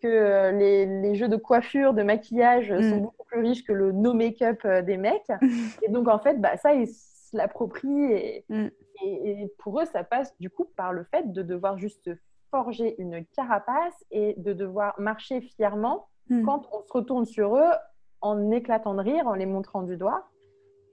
que 0.00 0.06
euh, 0.06 0.52
les, 0.52 1.14
jeux 1.14 1.28
de 1.28 1.36
coiffure, 1.36 1.92
de 1.92 2.04
maquillage 2.04 2.68
sont 2.68 2.98
mm. 2.98 3.00
beaucoup 3.00 3.24
plus 3.26 3.40
riches 3.40 3.64
que 3.64 3.72
le 3.72 3.90
no 3.90 4.14
make-up 4.14 4.64
des 4.86 4.96
mecs. 4.96 5.26
et 5.82 5.90
donc, 5.90 6.06
en 6.06 6.20
fait, 6.20 6.40
bah, 6.40 6.56
ça, 6.56 6.72
ils 6.72 6.86
se 6.86 7.36
l'approprient. 7.36 8.44
Mm. 8.48 8.68
Et, 9.02 9.42
et, 9.42 9.52
pour 9.58 9.80
eux, 9.80 9.86
ça 9.86 10.04
passe 10.04 10.32
du 10.38 10.50
coup 10.50 10.66
par 10.76 10.92
le 10.92 11.02
fait 11.02 11.32
de 11.32 11.42
devoir 11.42 11.78
juste 11.78 12.10
forger 12.52 12.94
une 12.98 13.24
carapace 13.36 14.04
et 14.12 14.36
de 14.38 14.52
devoir 14.52 14.94
marcher 15.00 15.40
fièrement 15.40 16.06
mm. 16.30 16.44
quand 16.44 16.68
on 16.72 16.80
se 16.80 16.92
retourne 16.92 17.26
sur 17.26 17.56
eux 17.56 17.72
en 18.20 18.50
éclatant 18.50 18.94
de 18.94 19.02
rire, 19.02 19.26
en 19.26 19.34
les 19.34 19.46
montrant 19.46 19.82
du 19.82 19.96
doigt. 19.96 20.28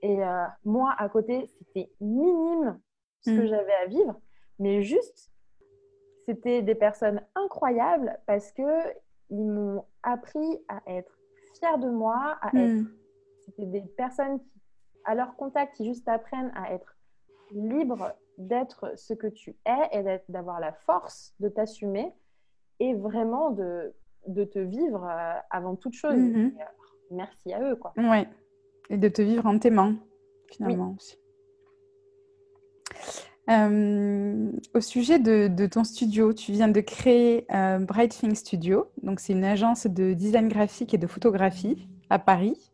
Et 0.02 0.22
euh, 0.22 0.44
moi, 0.64 0.94
à 0.98 1.08
côté, 1.08 1.46
c'était 1.46 1.90
minime 2.00 2.78
ce 3.22 3.30
que 3.30 3.46
j'avais 3.46 3.72
à 3.82 3.86
vivre, 3.86 4.20
mais 4.60 4.82
juste 4.82 5.32
c'était 6.26 6.62
des 6.62 6.74
personnes 6.74 7.20
incroyables 7.34 8.18
parce 8.26 8.52
que 8.52 8.92
ils 9.30 9.44
m'ont 9.44 9.84
appris 10.02 10.64
à 10.68 10.80
être 10.86 11.18
fière 11.58 11.78
de 11.78 11.88
moi, 11.88 12.36
à 12.40 12.48
être. 12.48 12.82
Hmm. 12.82 12.88
C'était 13.44 13.66
des 13.66 13.80
personnes 13.80 14.40
qui, 14.40 14.50
à 15.04 15.14
leur 15.14 15.36
contact, 15.36 15.76
qui 15.76 15.84
juste 15.84 16.08
apprennent 16.08 16.52
à 16.56 16.72
être 16.72 16.96
libre 17.52 18.12
d'être 18.38 18.92
ce 18.96 19.14
que 19.14 19.28
tu 19.28 19.56
es 19.64 19.88
et 19.92 20.20
d'avoir 20.28 20.60
la 20.60 20.72
force 20.72 21.34
de 21.38 21.48
t'assumer 21.48 22.12
et 22.80 22.94
vraiment 22.94 23.50
de, 23.50 23.94
de 24.26 24.44
te 24.44 24.58
vivre 24.58 25.04
euh, 25.04 25.38
avant 25.50 25.76
toute 25.76 25.94
chose. 25.94 26.18
Hmm. 26.18 26.50
Euh, 27.10 27.14
merci 27.16 27.52
à 27.52 27.60
eux, 27.62 27.76
quoi. 27.76 27.92
Ouais. 27.96 28.28
Et 28.90 28.96
de 28.96 29.08
te 29.08 29.22
vivre 29.22 29.46
en 29.46 29.58
t'aimant, 29.58 29.94
finalement 30.48 30.94
aussi. 30.96 31.18
Euh, 33.48 34.50
au 34.74 34.80
sujet 34.80 35.18
de, 35.18 35.66
ton 35.66 35.84
studio, 35.84 36.32
tu 36.32 36.52
viens 36.52 36.68
de 36.68 36.80
créer 36.80 37.46
euh, 37.54 37.78
Bright 37.78 38.12
Thing 38.12 38.34
Studio. 38.34 38.90
Donc, 39.02 39.20
c'est 39.20 39.32
une 39.32 39.44
agence 39.44 39.86
de 39.86 40.14
design 40.14 40.48
graphique 40.48 40.94
et 40.94 40.98
de 40.98 41.06
photographie 41.06 41.88
à 42.10 42.18
Paris. 42.18 42.72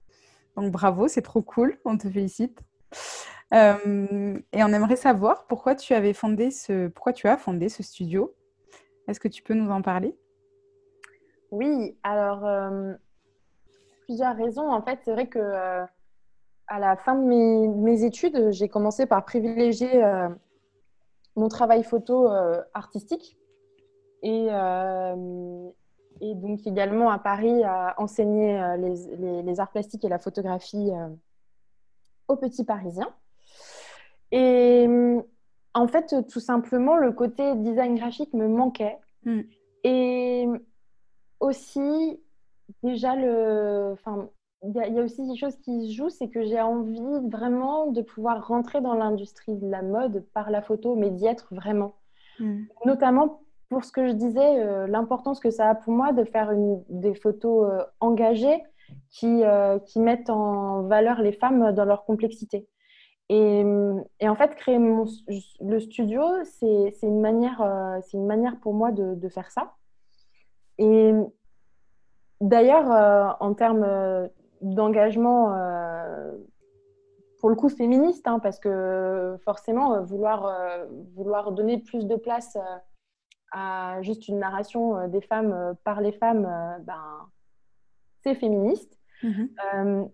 Donc, 0.56 0.72
bravo, 0.72 1.08
c'est 1.08 1.22
trop 1.22 1.42
cool. 1.42 1.78
On 1.84 1.96
te 1.96 2.08
félicite. 2.08 2.60
Euh, 3.52 4.38
et 4.52 4.64
on 4.64 4.68
aimerait 4.68 4.96
savoir 4.96 5.46
pourquoi 5.46 5.74
tu 5.74 5.92
avais 5.92 6.14
fondé 6.14 6.50
ce, 6.50 6.88
pourquoi 6.88 7.12
tu 7.12 7.28
as 7.28 7.36
fondé 7.36 7.68
ce 7.68 7.82
studio. 7.82 8.34
Est-ce 9.08 9.20
que 9.20 9.28
tu 9.28 9.42
peux 9.42 9.54
nous 9.54 9.70
en 9.70 9.82
parler? 9.82 10.16
Oui, 11.50 11.98
alors 12.02 12.46
plusieurs 14.12 14.36
raisons. 14.36 14.70
En 14.70 14.82
fait, 14.82 14.98
c'est 15.04 15.12
vrai 15.12 15.26
que 15.26 15.38
à 16.68 16.78
la 16.78 16.96
fin 16.96 17.14
de 17.14 17.24
mes, 17.24 17.68
mes 17.68 18.04
études, 18.04 18.50
j'ai 18.50 18.68
commencé 18.68 19.06
par 19.06 19.24
privilégier 19.24 20.02
mon 21.36 21.48
travail 21.48 21.82
photo 21.82 22.30
euh, 22.30 22.62
artistique. 22.74 23.38
Et, 24.22 24.48
euh, 24.50 25.68
et, 26.20 26.34
donc 26.34 26.66
également 26.66 27.10
à 27.10 27.18
Paris 27.18 27.64
à 27.64 27.94
enseigner 27.98 28.60
euh, 28.60 28.76
les, 28.76 29.42
les, 29.42 29.60
arts 29.60 29.70
plastiques 29.70 30.04
et 30.04 30.08
la 30.08 30.18
photographie 30.18 30.90
aux 32.28 32.36
petits 32.36 32.64
Parisiens. 32.64 33.12
Et 34.30 34.86
en 35.74 35.88
fait, 35.88 36.14
tout 36.28 36.40
simplement, 36.40 36.96
le 36.96 37.12
côté 37.12 37.54
design 37.56 37.96
graphique 37.96 38.32
me 38.32 38.46
manquait. 38.46 38.98
Hmm. 39.24 39.42
Et 39.84 40.46
aussi, 41.40 42.21
déjà, 42.82 43.16
le, 43.16 43.92
enfin, 43.92 44.28
il 44.64 44.74
y, 44.74 44.98
a 44.98 45.02
aussi 45.02 45.26
des 45.26 45.36
choses 45.36 45.56
qui 45.56 45.88
se 45.88 45.96
jouent, 45.96 46.10
c'est 46.10 46.28
que 46.28 46.44
j'ai 46.44 46.60
envie 46.60 47.00
vraiment 47.28 47.88
de 47.88 48.00
pouvoir 48.00 48.46
rentrer 48.46 48.80
dans 48.80 48.94
l'industrie 48.94 49.56
de 49.56 49.68
la 49.68 49.82
mode 49.82 50.24
par 50.34 50.50
la 50.50 50.62
photo, 50.62 50.94
mais 50.94 51.10
d'y 51.10 51.26
être 51.26 51.52
vraiment. 51.52 51.96
Hmm. 52.38 52.62
Notamment 52.84 53.40
pour 53.68 53.84
ce 53.84 53.90
que 53.90 54.06
je 54.06 54.12
disais, 54.12 54.60
euh, 54.60 54.86
l'importance 54.86 55.40
que 55.40 55.50
ça 55.50 55.70
a 55.70 55.74
pour 55.74 55.92
moi 55.92 56.12
de 56.12 56.24
faire 56.24 56.52
une, 56.52 56.84
des 56.88 57.14
photos 57.14 57.70
euh, 57.70 57.82
engagées 58.00 58.62
qui, 59.10 59.42
euh, 59.44 59.78
qui, 59.80 59.98
mettent 59.98 60.30
en 60.30 60.82
valeur 60.82 61.22
les 61.22 61.32
femmes 61.32 61.72
dans 61.72 61.84
leur 61.84 62.04
complexité. 62.04 62.68
Et, 63.30 63.64
et 64.20 64.28
en 64.28 64.34
fait, 64.36 64.54
créer 64.56 64.78
mon, 64.78 65.06
le 65.60 65.80
studio, 65.80 66.22
c'est 66.44 66.92
une, 67.02 67.20
manière, 67.20 67.66
c'est 68.02 68.18
une 68.18 68.26
manière 68.26 68.60
pour 68.60 68.74
moi 68.74 68.92
de, 68.92 69.14
de 69.14 69.28
faire 69.30 69.50
ça. 69.50 69.72
Et 70.76 71.14
D'ailleurs, 72.42 73.36
en 73.40 73.54
termes 73.54 74.28
d'engagement 74.62 75.54
euh, 75.54 76.32
pour 77.40 77.50
le 77.50 77.56
coup 77.56 77.68
féministe, 77.68 78.26
hein, 78.26 78.38
parce 78.38 78.58
que 78.60 79.36
forcément, 79.44 79.94
euh, 79.94 80.00
vouloir, 80.02 80.46
euh, 80.46 80.86
vouloir 81.14 81.52
donner 81.52 81.78
plus 81.78 82.06
de 82.06 82.16
place 82.16 82.56
à 83.50 84.00
juste 84.00 84.28
une 84.28 84.38
narration 84.38 85.08
des 85.08 85.20
femmes 85.20 85.74
par 85.84 86.00
les 86.00 86.12
femmes, 86.12 86.48
ben, 86.84 87.28
c'est 88.22 88.34
féministe. 88.34 88.98
Mhm. 89.22 90.08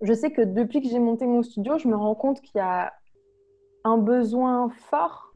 je 0.00 0.14
sais 0.14 0.32
que 0.32 0.40
depuis 0.40 0.80
que 0.80 0.88
j'ai 0.88 0.98
monté 0.98 1.26
mon 1.26 1.42
studio, 1.42 1.76
je 1.76 1.86
me 1.86 1.96
rends 1.96 2.14
compte 2.14 2.40
qu'il 2.40 2.58
y 2.58 2.62
a 2.62 2.94
un 3.84 3.98
besoin 3.98 4.70
fort 4.70 5.34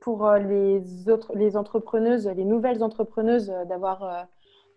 pour 0.00 0.28
les, 0.32 1.08
autres, 1.08 1.34
les 1.34 1.56
entrepreneuses, 1.56 2.26
les 2.26 2.44
nouvelles 2.44 2.82
entrepreneuses, 2.82 3.48
d'avoir 3.68 4.26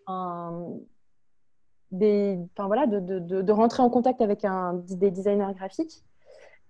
un, 0.10 0.66
des, 1.92 2.38
enfin, 2.54 2.68
voilà, 2.68 2.88
de, 2.88 3.00
de, 3.00 3.42
de, 3.42 3.52
rentrer 3.52 3.82
en 3.82 3.90
contact 3.90 4.22
avec 4.22 4.44
un, 4.46 4.74
des 4.74 5.12
designers 5.12 5.54
graphiques. 5.56 6.04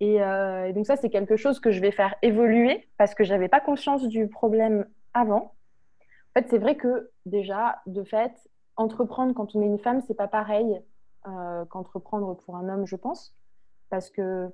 Euh, 0.01 0.65
et, 0.65 0.73
donc 0.73 0.85
ça, 0.85 0.95
c'est 0.95 1.09
quelque 1.09 1.35
chose 1.35 1.59
que 1.59 1.71
je 1.71 1.81
vais 1.81 1.91
faire 1.91 2.15
évoluer 2.21 2.87
parce 2.97 3.15
que 3.15 3.23
je 3.23 3.33
n'avais 3.33 3.49
pas 3.49 3.59
conscience 3.59 4.07
du 4.07 4.27
problème 4.27 4.85
avant. 5.13 5.53
En 6.01 6.41
fait, 6.41 6.47
c'est 6.49 6.59
vrai 6.59 6.75
que 6.75 7.09
déjà, 7.25 7.81
de 7.85 8.03
fait, 8.03 8.31
entreprendre 8.75 9.33
quand 9.33 9.55
on 9.55 9.61
est 9.61 9.65
une 9.65 9.79
femme, 9.79 10.01
c'est 10.01 10.15
pas 10.15 10.27
pareil 10.27 10.81
euh, 11.27 11.65
qu'entreprendre 11.65 12.35
pour 12.35 12.55
un 12.55 12.69
homme, 12.69 12.85
je 12.85 12.95
pense. 12.95 13.35
Parce 13.89 14.09
que 14.09 14.49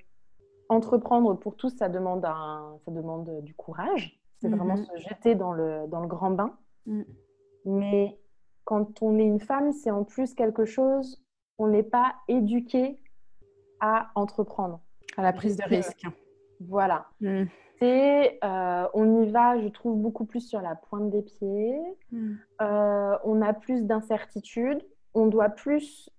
entreprendre 0.70 1.36
pour 1.36 1.58
tous, 1.58 1.70
ça 1.70 1.90
demande, 1.90 2.26
un, 2.26 2.78
ça 2.86 2.92
demande 2.92 3.44
du 3.44 3.54
courage. 3.54 4.20
C'est 4.42 4.50
vraiment 4.50 4.78
mhm. 4.78 4.86
se 4.86 4.98
jeter 4.98 5.36
dans 5.36 5.54
le, 5.54 5.88
dans 5.88 6.02
le 6.02 6.08
grand 6.08 6.32
bain. 6.32 6.58
Mm. 6.86 7.04
Mais 7.66 8.18
quand 8.66 9.02
on 9.02 9.18
est 9.18 9.26
une 9.26 9.40
femme, 9.40 9.72
c'est 9.72 9.92
en 9.92 10.04
plus 10.04 10.34
quelque 10.34 10.66
chose, 10.66 11.24
on 11.58 11.68
n'est 11.68 11.84
pas 11.84 12.16
éduqué 12.28 13.00
à 13.80 14.12
entreprendre. 14.16 14.82
À 15.18 15.24
la 15.24 15.32
prise 15.32 15.56
de 15.56 15.64
risque. 15.64 16.06
Voilà. 16.60 17.06
Hmm. 17.22 17.44
C'est, 17.80 18.40
euh, 18.44 18.88
on 18.94 19.22
y 19.22 19.30
va, 19.30 19.60
je 19.60 19.68
trouve, 19.68 19.98
beaucoup 19.98 20.26
plus 20.26 20.42
sur 20.42 20.62
la 20.62 20.76
pointe 20.76 21.10
des 21.10 21.22
pieds. 21.22 21.80
Hmm. 22.12 22.36
Euh, 22.62 23.18
on 23.24 23.42
a 23.42 23.54
plus 23.54 23.84
d'incertitude. 23.84 24.82
On 25.14 25.28
doit 25.28 25.50
plus 25.50 26.10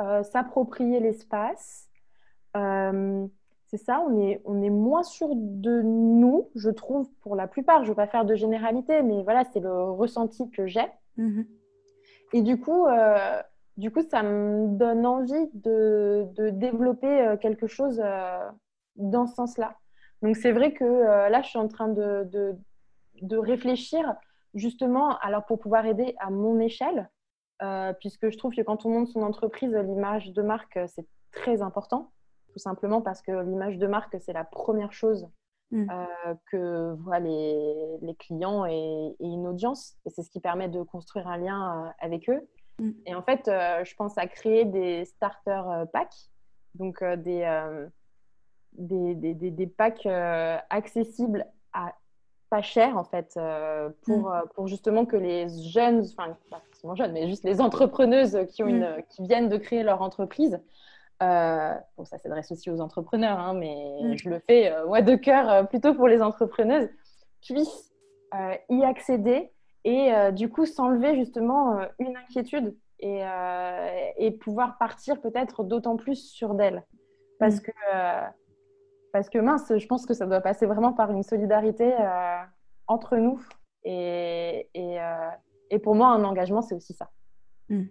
euh, 0.00 0.22
s'approprier 0.22 1.00
l'espace. 1.00 1.88
c'est 2.54 3.78
ça, 3.78 4.04
on 4.06 4.18
est, 4.20 4.42
on 4.44 4.60
est 4.60 4.70
moins 4.70 5.02
sûr 5.02 5.28
de 5.34 5.80
nous, 5.82 6.50
je 6.56 6.68
trouve, 6.68 7.08
pour 7.20 7.36
la 7.36 7.46
plupart. 7.46 7.78
Je 7.78 7.84
ne 7.84 7.88
veux 7.90 7.94
pas 7.94 8.06
faire 8.06 8.24
de 8.24 8.34
généralité, 8.34 9.02
mais 9.02 9.22
voilà, 9.22 9.44
c'est 9.44 9.60
le 9.60 9.90
ressenti 9.92 10.50
que 10.50 10.66
j'ai. 10.66 10.90
Mhm. 11.16 11.46
Et 12.32 12.42
du 12.42 12.58
coup, 12.58 12.86
euh, 12.86 13.42
du 13.76 13.90
coup, 13.90 14.02
ça 14.02 14.22
me 14.22 14.68
donne 14.76 15.06
envie 15.06 15.48
de, 15.54 16.26
de 16.36 16.50
développer 16.50 17.06
euh, 17.06 17.36
quelque 17.36 17.66
chose 17.66 18.00
euh, 18.02 18.50
dans 18.96 19.26
ce 19.26 19.34
sens-là. 19.34 19.76
Donc, 20.22 20.36
c'est 20.36 20.52
vrai 20.52 20.72
que 20.72 20.84
là, 20.84 21.42
je 21.42 21.48
suis 21.48 21.58
en 21.58 21.66
train 21.66 21.88
de, 21.88 22.24
de, 22.30 22.54
de, 23.22 23.36
réfléchir 23.36 24.14
justement, 24.54 25.18
alors 25.18 25.44
pour 25.46 25.58
pouvoir 25.58 25.84
aider 25.84 26.14
à 26.20 26.30
mon 26.30 26.60
échelle, 26.60 27.10
puisque 27.98 28.30
je 28.30 28.38
trouve 28.38 28.54
que 28.54 28.60
quand 28.62 28.86
on 28.86 28.90
monte 28.90 29.08
son 29.08 29.22
entreprise, 29.22 29.74
l'image 29.74 30.32
de 30.32 30.42
marque, 30.42 30.78
c'est 30.86 31.08
très 31.32 31.60
important 31.60 32.12
tout 32.52 32.58
simplement 32.58 33.00
parce 33.00 33.22
que 33.22 33.32
l'image 33.32 33.78
de 33.78 33.86
marque, 33.86 34.16
c'est 34.20 34.32
la 34.32 34.44
première 34.44 34.92
chose 34.92 35.26
mm. 35.72 35.90
euh, 35.90 36.34
que 36.50 36.94
voient 37.00 37.18
les, 37.18 37.98
les 38.02 38.14
clients 38.14 38.64
et, 38.66 39.16
une 39.20 39.46
audience. 39.46 39.96
Et 40.06 40.10
c'est 40.10 40.22
ce 40.22 40.30
qui 40.30 40.40
permet 40.40 40.68
de 40.68 40.82
construire 40.82 41.26
un 41.26 41.38
lien 41.38 41.86
euh, 41.86 41.90
avec 41.98 42.28
eux. 42.28 42.48
Mm. 42.78 42.90
Et 43.06 43.14
en 43.14 43.22
fait, 43.22 43.48
euh, 43.48 43.84
je 43.84 43.94
pense 43.96 44.16
à 44.18 44.26
créer 44.26 44.64
des 44.64 45.04
starter 45.04 45.62
packs, 45.92 46.30
donc 46.74 47.02
des, 47.02 47.68
des, 48.72 49.14
des, 49.14 49.50
des, 49.50 49.66
packs 49.66 50.06
accessibles 50.70 51.46
à 51.72 51.94
pas 52.48 52.62
cher 52.62 52.98
en 52.98 53.04
fait 53.04 53.38
pour, 54.02 54.30
mm. 54.30 54.42
pour 54.54 54.68
justement 54.68 55.06
que 55.06 55.16
les 55.16 55.48
jeunes, 55.70 56.00
enfin 56.00 56.36
pas 56.50 56.62
forcément 56.70 56.94
jeunes, 56.94 57.12
mais 57.12 57.28
juste 57.28 57.44
les 57.44 57.60
entrepreneuses 57.60 58.38
qui, 58.50 58.62
ont 58.62 58.68
une, 58.68 59.02
qui 59.10 59.26
viennent 59.26 59.48
de 59.48 59.56
créer 59.56 59.82
leur 59.82 60.02
entreprise 60.02 60.60
euh, 61.22 61.74
bon, 61.96 62.04
ça 62.04 62.18
s'adresse 62.18 62.50
aussi 62.50 62.70
aux 62.70 62.80
entrepreneurs, 62.80 63.38
hein, 63.38 63.54
mais 63.54 63.74
mm. 64.02 64.16
je 64.16 64.28
le 64.28 64.40
fais, 64.40 64.72
euh, 64.72 64.86
moi, 64.86 65.02
de 65.02 65.14
cœur, 65.14 65.48
euh, 65.48 65.62
plutôt 65.64 65.94
pour 65.94 66.08
les 66.08 66.20
entrepreneuses, 66.20 66.88
puissent 67.42 67.90
y 68.70 68.82
accéder 68.82 69.52
et 69.84 70.10
du 70.32 70.48
coup 70.48 70.64
s'enlever 70.64 71.16
justement 71.16 71.80
une 71.98 72.16
inquiétude 72.16 72.74
et, 72.98 73.20
et 74.16 74.30
pouvoir 74.30 74.78
partir 74.78 75.20
peut-être 75.20 75.64
d'autant 75.64 75.98
plus 75.98 76.30
sur 76.30 76.54
d'elles. 76.54 76.82
Parce, 77.38 77.56
mm. 77.56 77.60
que, 77.60 77.72
parce 79.12 79.28
que 79.28 79.38
mince, 79.38 79.70
je 79.76 79.86
pense 79.86 80.06
que 80.06 80.14
ça 80.14 80.24
doit 80.24 80.40
passer 80.40 80.64
vraiment 80.64 80.94
par 80.94 81.10
une 81.10 81.22
solidarité 81.22 81.92
entre 82.86 83.18
nous. 83.18 83.38
Et, 83.84 84.70
et, 84.72 84.96
et, 85.68 85.78
pour 85.78 85.94
moi, 85.94 86.08
un 86.08 86.24
engagement, 86.24 86.62
c'est 86.62 86.74
aussi 86.74 86.94
ça. 86.94 87.10
Mm. 87.68 87.82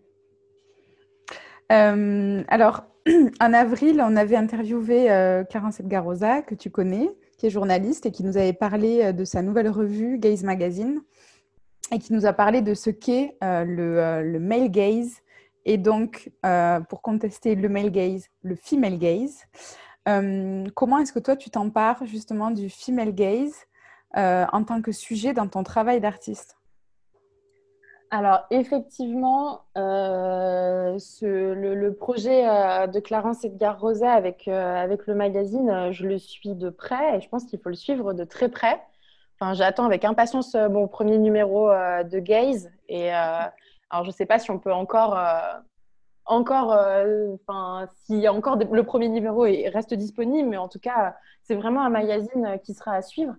alors, 2.48 2.86
en 3.40 3.54
avril, 3.54 4.02
on 4.06 4.16
avait 4.16 4.36
interviewé 4.36 5.12
euh, 5.12 5.44
Clarence 5.44 5.80
Edgarosa, 5.80 6.42
que 6.42 6.56
tu 6.56 6.70
connais, 6.70 7.10
qui 7.38 7.48
est 7.48 7.50
journaliste 7.50 8.06
et 8.06 8.12
qui 8.12 8.24
nous 8.24 8.38
avait 8.38 8.54
parlé 8.54 9.02
euh, 9.02 9.12
de 9.12 9.26
sa 9.26 9.42
nouvelle 9.42 9.70
revue 9.70 10.20
Gaze 10.20 10.44
Magazine 10.44 11.02
et 11.92 12.00
qui 12.00 12.14
nous 12.14 12.26
a 12.26 12.34
parlé 12.34 12.62
de 12.62 12.74
ce 12.74 12.90
qu'est 12.90 13.38
euh, 13.44 13.66
le, 13.66 14.40
male 14.40 14.70
gaze 14.70 15.18
et 15.66 15.78
donc, 15.78 16.32
pour 16.90 17.04
contester 17.04 17.54
le 17.54 17.70
male 17.70 17.92
gaze, 17.92 18.30
le 18.42 18.56
female 18.56 18.98
gaze. 18.98 19.46
comment 20.74 20.98
est-ce 20.98 21.14
que 21.14 21.20
toi, 21.20 21.36
tu 21.36 21.52
t'empares 21.52 22.04
justement 22.08 22.50
du 22.50 22.68
female 22.68 23.14
gaze 23.14 23.54
en 24.16 24.64
tant 24.64 24.82
que 24.82 24.92
sujet 24.92 25.34
dans 25.34 25.48
ton 25.48 25.62
travail 25.62 26.02
d'artiste? 26.02 26.58
Alors, 28.14 28.42
effectivement, 28.52 29.62
euh, 29.78 30.98
le, 31.22 31.90
projet 31.92 32.46
euh, 32.46 32.86
de 32.88 33.00
Clarence 33.00 33.46
Edgar 33.46 33.80
Rosa 33.80 34.12
avec, 34.12 34.50
euh, 34.50 34.76
avec 34.76 35.08
le 35.08 35.16
magazine, 35.16 35.94
je 35.94 36.06
le 36.06 36.18
suis 36.20 36.54
de 36.54 36.70
près 36.70 37.18
et 37.18 37.22
je 37.22 37.30
pense 37.30 37.46
qu'il 37.46 37.58
faut 37.62 37.70
le 37.70 37.76
suivre 37.76 38.12
de 38.12 38.26
très 38.26 38.50
près. 38.50 38.82
Enfin, 39.40 39.54
j'attends 39.54 39.86
avec 39.86 40.04
impatience 40.04 40.56
mon 40.56 40.90
premier 40.90 41.18
numéro 41.20 41.70
de 41.70 42.20
Gaze. 42.20 42.70
Et 42.90 43.12
alors, 43.12 44.04
je 44.04 44.08
ne 44.08 44.12
sais 44.12 44.26
pas 44.26 44.40
si 44.40 44.52
on 44.52 44.60
peut 44.60 44.74
encore, 44.74 45.18
encore 46.26 46.78
enfin, 47.34 47.88
si 48.06 48.28
encore 48.28 48.58
le 48.58 48.84
premier 48.84 49.10
numéro 49.10 49.42
reste 49.42 49.96
disponible, 49.96 50.50
mais 50.50 50.58
en 50.58 50.68
tout 50.68 50.80
cas, 50.80 51.16
c'est 51.42 51.56
vraiment 51.56 51.82
un 51.82 51.90
magazine 51.90 52.60
qui 52.64 52.76
sera 52.76 52.94
à 52.94 53.02
suivre. 53.02 53.34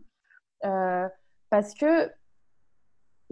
parce 1.50 1.74
que 1.74 2.10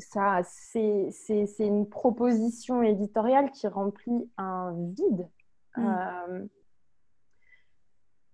ça, 0.00 0.42
c'est 0.42 1.10
une 1.58 1.88
proposition 1.88 2.82
éditoriale 2.82 3.50
qui 3.50 3.66
remplit 3.68 4.30
un 4.36 4.72
vide. 4.72 5.28
Mm. 5.76 5.86
Euh, 5.86 6.44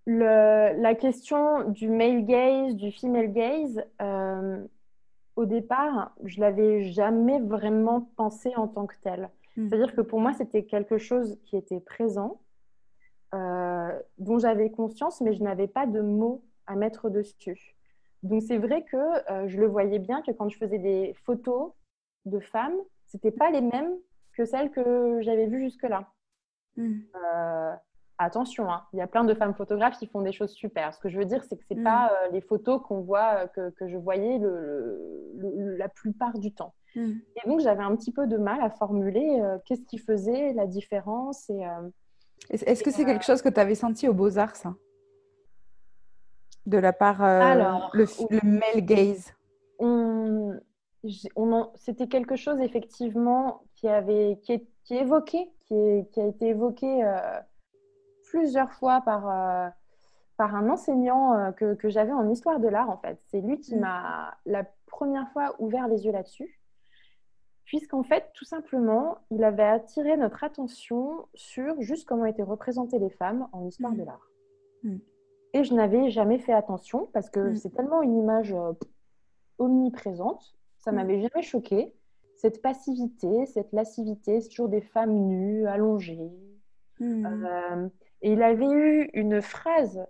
le, 0.05 0.81
la 0.81 0.95
question 0.95 1.69
du 1.69 1.89
male 1.89 2.25
gaze, 2.25 2.75
du 2.75 2.91
female 2.91 3.31
gaze, 3.31 3.83
euh, 4.01 4.65
au 5.35 5.45
départ, 5.45 6.15
je 6.23 6.39
l'avais 6.39 6.83
jamais 6.83 7.39
vraiment 7.39 8.09
pensé 8.15 8.55
en 8.55 8.67
tant 8.67 8.87
que 8.87 8.95
tel. 9.01 9.29
Mm. 9.55 9.67
C'est-à-dire 9.67 9.95
que 9.95 10.01
pour 10.01 10.19
moi, 10.19 10.33
c'était 10.33 10.63
quelque 10.63 10.97
chose 10.97 11.37
qui 11.45 11.57
était 11.57 11.79
présent, 11.79 12.39
euh, 13.33 13.99
dont 14.17 14.39
j'avais 14.39 14.71
conscience, 14.71 15.21
mais 15.21 15.33
je 15.33 15.43
n'avais 15.43 15.67
pas 15.67 15.85
de 15.85 16.01
mots 16.01 16.43
à 16.65 16.75
mettre 16.75 17.09
dessus. 17.09 17.76
Donc 18.27 18.43
c'est 18.43 18.57
vrai 18.57 18.83
que 18.83 18.97
euh, 19.31 19.47
je 19.47 19.57
le 19.57 19.67
voyais 19.67 19.99
bien 19.99 20.21
que 20.21 20.31
quand 20.31 20.49
je 20.49 20.57
faisais 20.57 20.79
des 20.79 21.15
photos 21.25 21.71
de 22.25 22.39
femmes, 22.39 22.75
c'était 23.07 23.31
pas 23.31 23.49
les 23.49 23.61
mêmes 23.61 23.93
que 24.33 24.45
celles 24.45 24.69
que 24.69 25.19
j'avais 25.21 25.47
vues 25.47 25.61
jusque-là. 25.61 26.07
Hmm. 26.75 26.99
Euh, 27.15 27.73
attention, 28.17 28.69
hein, 28.69 28.83
il 28.93 28.99
y 28.99 29.01
a 29.01 29.07
plein 29.07 29.23
de 29.23 29.33
femmes 29.33 29.55
photographes 29.55 29.97
qui 29.97 30.07
font 30.07 30.21
des 30.21 30.33
choses 30.33 30.51
super. 30.51 30.93
Ce 30.93 30.99
que 30.99 31.09
je 31.09 31.17
veux 31.17 31.25
dire, 31.25 31.43
c'est 31.43 31.57
que 31.57 31.63
c'est 31.65 31.75
n'est 31.75 31.81
hmm. 31.81 31.85
pas 31.85 32.11
euh, 32.11 32.31
les 32.31 32.41
photos 32.41 32.81
qu'on 32.83 33.01
voit 33.01 33.47
que, 33.47 33.69
que, 33.71 33.87
je 33.87 33.97
voyais 33.97 34.37
le, 34.39 35.75
la 35.77 35.87
plupart 35.87 36.37
du 36.37 36.53
temps. 36.53 36.73
Hmm. 36.95 37.13
Et 37.35 37.47
donc 37.47 37.61
j'avais 37.61 37.83
un 37.83 37.95
petit 37.95 38.11
peu 38.11 38.27
de 38.27 38.37
mal 38.37 38.61
à 38.61 38.69
formuler 38.69 39.41
qu'est-ce 39.65 39.85
qui 39.85 39.97
faisait 39.97 40.53
la 40.53 40.67
différence. 40.67 41.49
Et, 41.49 41.61
Est-ce 42.49 42.83
que 42.83 42.91
c'est 42.91 43.05
quelque 43.05 43.25
chose 43.25 43.41
que 43.41 43.49
tu 43.49 43.59
avais 43.59 43.75
senti 43.75 44.07
au 44.07 44.13
Beaux-Arts, 44.13 44.57
ça? 44.57 44.75
De 46.67 46.77
la 46.77 46.93
part 46.93 47.23
euh, 47.23 47.79
le, 47.93 48.05
le, 48.29 48.39
male 48.43 48.85
gaze 48.85 49.33
on, 49.79 50.59
C'était 51.75 52.07
quelque 52.07 52.35
chose 52.35 52.59
effectivement 52.59 53.63
qui, 53.75 53.87
avait, 53.87 54.39
qui, 54.43 54.53
est, 54.53 54.67
qui 54.83 54.95
est 54.95 55.01
évoqué, 55.01 55.49
qui, 55.65 55.73
est, 55.73 56.11
qui, 56.11 56.19
a 56.19 56.25
été 56.25 56.49
évoqué 56.49 57.03
euh, 57.05 57.39
plusieurs 58.29 58.71
fois 58.73 59.01
par, 59.01 59.29
euh, 59.29 59.69
par 60.35 60.55
un 60.55 60.69
enseignant 60.69 61.53
que, 61.53 61.73
que 61.75 61.89
j'avais 61.89 62.11
en 62.11 62.29
histoire 62.29 62.59
de 62.59 62.67
l'art 62.67 62.89
en 62.89 62.97
fait. 62.97 63.17
C'est 63.27 63.39
lui 63.39 63.59
qui 63.59 63.75
mm. 63.75 63.79
m'a 63.79 64.37
la 64.45 64.65
première 64.87 65.29
fois 65.31 65.55
ouvert 65.59 65.87
les 65.87 66.05
yeux 66.05 66.11
là-dessus. 66.11 66.59
Puisqu'en 67.63 68.03
fait, 68.03 68.31
tout 68.33 68.45
simplement, 68.45 69.17
il 69.29 69.43
avait 69.43 69.63
attiré 69.63 70.15
notre 70.15 70.43
attention 70.45 71.27
sur 71.33 71.81
juste 71.81 72.07
comment 72.07 72.25
étaient 72.25 72.43
représentées 72.43 72.99
les 72.99 73.09
femmes 73.09 73.47
en 73.53 73.65
histoire 73.65 73.93
mm. 73.93 73.97
de 73.97 74.03
l'art. 74.03 74.27
Mm. 74.83 74.97
Et 75.57 75.63
je 75.63 75.73
n'avais 75.73 76.11
jamais 76.11 76.37
fait 76.37 76.53
attention 76.53 77.09
parce 77.13 77.31
que 77.31 77.39
mm. 77.39 77.55
c'est 77.55 77.71
tellement 77.71 78.03
une 78.03 78.15
image 78.15 78.53
euh, 78.53 78.73
omniprésente, 79.57 80.55
ça 80.77 80.91
mm. 80.91 80.95
m'avait 80.95 81.21
jamais 81.21 81.41
choqué. 81.41 81.95
Cette 82.35 82.61
passivité, 82.61 83.47
cette 83.47 83.73
lascivité, 83.73 84.39
c'est 84.39 84.49
toujours 84.49 84.69
des 84.69 84.81
femmes 84.81 85.15
nues, 85.15 85.65
allongées. 85.65 86.31
Mm. 86.99 87.25
Euh, 87.25 87.87
et 88.21 88.33
il 88.33 88.43
avait 88.43 88.69
eu 88.69 89.09
une 89.13 89.41
phrase 89.41 90.05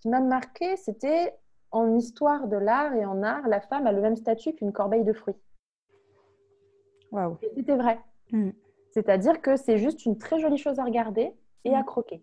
qui 0.00 0.08
m'a 0.08 0.20
marqué, 0.20 0.76
c'était 0.76 1.34
en 1.70 1.94
histoire 1.94 2.48
de 2.48 2.56
l'art 2.56 2.94
et 2.94 3.04
en 3.04 3.22
art, 3.22 3.46
la 3.46 3.60
femme 3.60 3.86
a 3.86 3.92
le 3.92 4.00
même 4.00 4.16
statut 4.16 4.54
qu'une 4.54 4.72
corbeille 4.72 5.04
de 5.04 5.12
fruits. 5.12 5.36
Waouh. 7.12 7.36
C'était 7.54 7.76
vrai. 7.76 8.00
C'est-à-dire 8.92 9.42
que 9.42 9.56
c'est 9.56 9.76
juste 9.76 10.06
une 10.06 10.16
très 10.16 10.38
jolie 10.38 10.56
chose 10.56 10.78
à 10.78 10.84
regarder 10.84 11.34
et 11.64 11.74
à 11.74 11.82
croquer. 11.82 12.22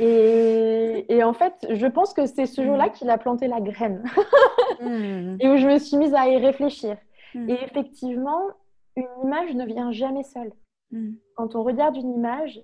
Et, 0.00 1.22
en 1.22 1.34
fait, 1.34 1.66
je 1.68 1.86
pense 1.86 2.14
que 2.14 2.24
c'est 2.26 2.46
ce 2.46 2.62
jour-là 2.64 2.88
mm. 2.88 2.92
qu'il 2.92 3.10
a 3.10 3.18
planté 3.18 3.48
la 3.48 3.60
graine 3.60 4.02
mm. 4.80 5.36
et 5.40 5.48
où 5.48 5.56
je 5.56 5.66
me 5.66 5.78
suis 5.78 5.98
mise 5.98 6.14
à 6.14 6.28
y 6.28 6.38
réfléchir. 6.38 6.96
Mm. 7.34 7.50
Et 7.50 7.64
effectivement, 7.64 8.42
une 8.96 9.08
image 9.24 9.54
ne 9.54 9.66
vient 9.66 9.92
jamais 9.92 10.22
seule. 10.22 10.52
Quand 11.36 11.54
on 11.54 11.62
regarde 11.62 11.96
une 11.96 12.12
image, 12.14 12.60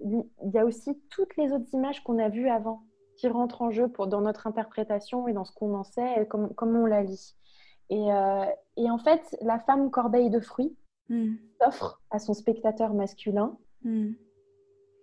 il 0.00 0.24
y 0.52 0.58
a 0.58 0.64
aussi 0.64 1.00
toutes 1.10 1.36
les 1.36 1.52
autres 1.52 1.72
images 1.72 2.02
qu'on 2.02 2.18
a 2.18 2.28
vues 2.28 2.48
avant 2.48 2.82
qui 3.16 3.28
rentrent 3.28 3.62
en 3.62 3.70
jeu 3.70 3.86
pour, 3.86 4.08
dans 4.08 4.20
notre 4.20 4.48
interprétation 4.48 5.28
et 5.28 5.32
dans 5.32 5.44
ce 5.44 5.52
qu'on 5.52 5.72
en 5.74 5.84
sait 5.84 6.22
et 6.22 6.26
comment, 6.26 6.80
on 6.80 6.86
la 6.86 7.04
lit. 7.04 7.36
Et, 7.88 8.12
euh, 8.12 8.44
et, 8.76 8.90
en 8.90 8.98
fait, 8.98 9.36
la 9.42 9.60
femme 9.60 9.92
corbeille 9.92 10.30
de 10.30 10.40
fruits 10.40 10.76
s'offre 11.60 12.02
à 12.10 12.18
son 12.18 12.34
spectateur 12.34 12.94
masculin 12.94 13.56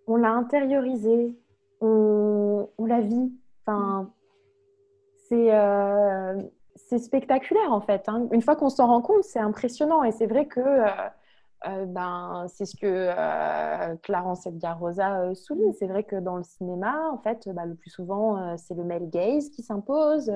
on 0.07 0.15
l'a 0.15 0.31
intériorisé, 0.31 1.37
on, 1.81 2.67
la 2.79 3.01
vit. 3.01 3.31
Enfin, 3.65 4.11
euh, 5.33 6.41
c'est 6.75 6.99
spectaculaire 6.99 7.71
en 7.71 7.81
fait. 7.81 8.07
Hein. 8.07 8.27
Une 8.31 8.41
fois 8.41 8.55
qu'on 8.55 8.69
s'en 8.69 8.87
rend 8.87 9.01
compte, 9.01 9.23
c'est 9.23 9.39
impressionnant. 9.39 10.03
Et 10.03 10.11
c'est 10.11 10.27
vrai 10.27 10.45
que 10.47 10.61
euh, 10.61 11.85
ben, 11.85 12.45
c'est 12.47 12.65
ce 12.65 12.77
que 12.77 13.95
Clarence 13.97 14.47
Edgar 14.47 14.79
Rosa 14.79 15.35
souligne. 15.35 15.73
C'est 15.73 15.87
vrai 15.87 16.03
que 16.03 16.15
dans 16.15 16.37
le 16.37 16.43
cinéma, 16.43 17.09
en 17.11 17.17
fait, 17.17 17.49
bah, 17.49 17.65
le 17.65 17.75
plus 17.75 17.89
souvent, 17.89 18.55
c'est 18.57 18.75
le 18.75 18.85
male 18.85 19.09
gaze 19.09 19.49
qui 19.49 19.63
s'impose. 19.63 20.31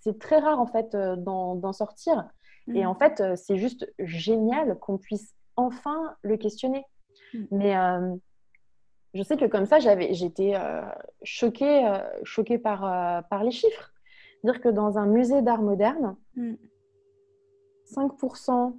C'est 0.00 0.18
très 0.18 0.40
rare, 0.40 0.58
en 0.58 0.66
fait, 0.66 0.96
d'en 0.96 1.72
sortir. 1.72 2.28
Et 2.74 2.84
mm. 2.84 2.88
en 2.88 2.94
fait, 2.94 3.22
c'est 3.36 3.58
juste 3.58 3.92
génial 3.98 4.78
qu'on 4.78 4.98
puisse 4.98 5.34
enfin 5.56 6.16
le 6.22 6.36
questionner. 6.36 6.84
Mm. 7.34 7.44
Mais 7.52 7.76
je 9.14 9.22
sais 9.22 9.36
que 9.36 9.44
comme 9.44 9.66
ça, 9.66 9.78
j'étais 9.78 10.54
choquée, 11.22 12.00
choquée 12.22 12.58
par, 12.58 13.26
par 13.28 13.44
les 13.44 13.50
chiffres. 13.50 13.92
Dire 14.44 14.60
que 14.60 14.68
dans 14.68 14.98
un 14.98 15.06
musée 15.06 15.42
d'art 15.42 15.62
moderne, 15.62 16.16
5% 16.36 18.70
mm 18.70 18.78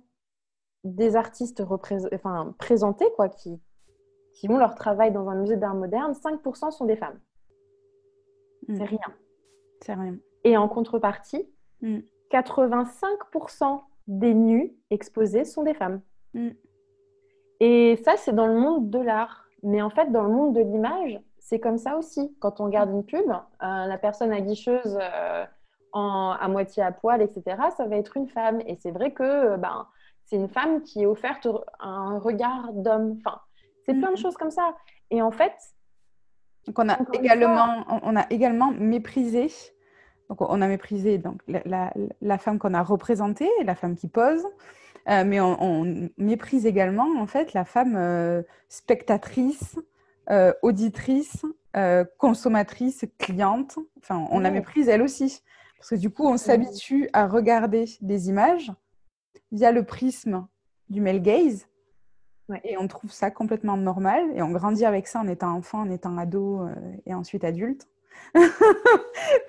des 0.84 1.16
artistes 1.16 1.64
enfin, 2.12 2.54
présentés, 2.60 3.08
quoi, 3.16 3.30
qui, 3.30 3.60
qui 4.34 4.50
ont 4.50 4.58
leur 4.58 4.76
travail 4.76 5.12
dans 5.12 5.30
un 5.30 5.36
musée 5.36 5.58
d'art 5.58 5.76
moderne, 5.76 6.14
5% 6.14 6.72
sont 6.72 6.86
des 6.86 6.98
femmes. 6.98 7.20
Hmm. 8.68 8.76
C'est 8.76 8.84
rien. 8.84 9.14
C'est 9.82 9.94
rien. 9.94 10.18
Et 10.44 10.58
en 10.58 10.68
contrepartie, 10.68 11.50
85% 12.32 13.76
hmm. 13.76 13.80
des 14.08 14.34
nus 14.34 14.76
exposés 14.90 15.46
sont 15.46 15.64
des 15.64 15.74
femmes. 15.74 16.02
Hmm. 16.34 16.52
Et 17.60 17.98
ça, 18.04 18.18
c'est 18.18 18.34
dans 18.34 18.48
le 18.48 18.60
monde 18.60 18.90
de 18.90 19.00
l'art. 19.00 19.43
Mais 19.64 19.82
en 19.82 19.90
fait, 19.90 20.12
dans 20.12 20.24
le 20.24 20.30
monde 20.30 20.54
de 20.54 20.62
l'image, 20.62 21.20
c'est 21.40 21.60
comme 21.60 21.78
ça 21.78 21.98
aussi. 21.98 22.36
Quand 22.40 22.60
on 22.60 22.66
regarde 22.66 22.92
une 22.92 23.06
pub, 23.06 23.30
euh, 23.30 23.38
la 23.60 23.98
personne 23.98 24.32
aguicheuse 24.32 24.98
euh, 25.02 25.46
en, 25.94 26.36
à 26.40 26.48
moitié 26.50 26.84
à 26.84 26.92
poil, 26.92 27.22
etc., 27.22 27.58
ça 27.76 27.88
va 27.88 27.96
être 27.96 28.18
une 28.18 28.28
femme. 28.28 28.62
Et 28.68 28.78
c'est 28.82 28.92
vrai 28.92 29.12
que 29.12 29.24
euh, 29.24 29.58
ben, 29.58 29.88
c'est 30.26 30.36
une 30.36 30.50
femme 30.50 30.82
qui 30.84 31.04
est 31.04 31.06
offerte 31.06 31.48
un 31.80 32.20
regard 32.20 32.74
d'homme. 32.74 33.18
Enfin, 33.20 33.40
c'est 33.86 33.94
plein 33.94 34.08
de 34.08 34.18
mhm. 34.18 34.18
choses 34.18 34.36
comme 34.36 34.52
ça. 34.52 34.76
Et 35.12 35.22
en 35.22 35.32
fait, 35.32 35.54
donc 36.66 36.80
on 36.80 36.90
a 36.90 36.98
également, 37.14 37.84
on 38.04 38.16
a 38.16 38.26
également 38.30 38.72
méprisé. 38.72 39.48
Donc 40.30 40.42
on 40.42 40.62
a 40.62 40.68
méprisé 40.68 41.18
donc 41.18 41.42
la, 41.48 41.94
la, 42.22 42.38
femme 42.38 42.58
qu'on 42.58 42.74
a 42.74 42.82
représentée, 42.82 43.50
la 43.66 43.76
femme 43.76 43.96
qui 43.96 44.08
pose, 44.08 44.46
euh, 45.10 45.24
mais 45.26 45.42
on, 45.42 46.10
méprise 46.18 46.66
également 46.66 47.20
en 47.20 47.28
fait 47.28 47.54
la 47.54 47.66
femme 47.66 47.96
euh, 47.98 48.42
spectatrice, 48.70 49.80
euh, 50.30 50.54
auditrice, 50.62 51.46
consommatrice, 52.18 53.06
cliente. 53.18 53.80
Enfin, 53.98 54.28
on 54.30 54.40
la 54.40 54.52
méprise 54.52 54.88
elle 54.88 55.02
aussi, 55.02 55.42
parce 55.78 55.90
que 55.90 55.96
du 55.96 56.10
coup 56.10 56.26
on 56.28 56.38
s'habitue 56.38 57.10
à 57.14 57.28
regarder 57.28 57.86
des 58.02 58.30
images 58.30 58.72
via 59.52 59.72
le 59.72 59.84
prisme 59.84 60.48
du 60.90 61.02
male 61.02 61.22
gaze. 61.22 61.68
Et 62.64 62.78
on 62.78 62.88
trouve 62.88 63.12
ça 63.12 63.32
complètement 63.32 63.78
normal. 63.78 64.24
Et 64.36 64.44
on 64.44 64.52
grandit 64.52 64.86
avec 64.86 65.08
ça 65.08 65.20
en 65.20 65.28
étant 65.28 65.56
enfant, 65.56 65.80
en 65.80 65.90
étant 65.90 66.18
ado 66.18 66.68
et 67.06 67.14
ensuite 67.14 67.44
adulte. 67.44 67.88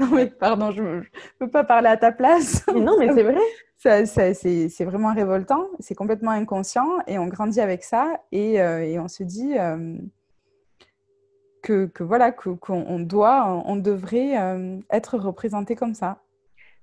non, 0.00 0.06
mais 0.12 0.26
pardon, 0.26 0.70
je 0.70 0.82
ne 0.82 1.02
peux 1.38 1.50
pas 1.50 1.64
parler 1.64 1.88
à 1.88 1.96
ta 1.96 2.12
place. 2.12 2.66
non, 2.68 2.98
mais 2.98 3.12
c'est 3.12 3.22
vrai. 3.22 3.36
Ça, 3.76 4.06
c'est 4.34 4.84
vraiment 4.84 5.12
révoltant. 5.12 5.66
C'est 5.78 5.94
complètement 5.94 6.30
inconscient. 6.30 6.88
Et 7.06 7.18
on 7.18 7.26
grandit 7.26 7.60
avec 7.60 7.84
ça. 7.84 8.18
Et, 8.32 8.58
euh, 8.62 8.82
et 8.82 8.98
on 8.98 9.08
se 9.08 9.22
dit 9.22 9.58
euh, 9.58 9.98
que, 11.62 11.84
que, 11.84 12.02
voilà, 12.02 12.32
qu'on 12.32 13.00
doit, 13.00 13.62
on 13.66 13.76
devrait 13.76 14.36
être 14.90 15.18
représenté 15.18 15.76
comme 15.76 15.92
ça. 15.92 16.16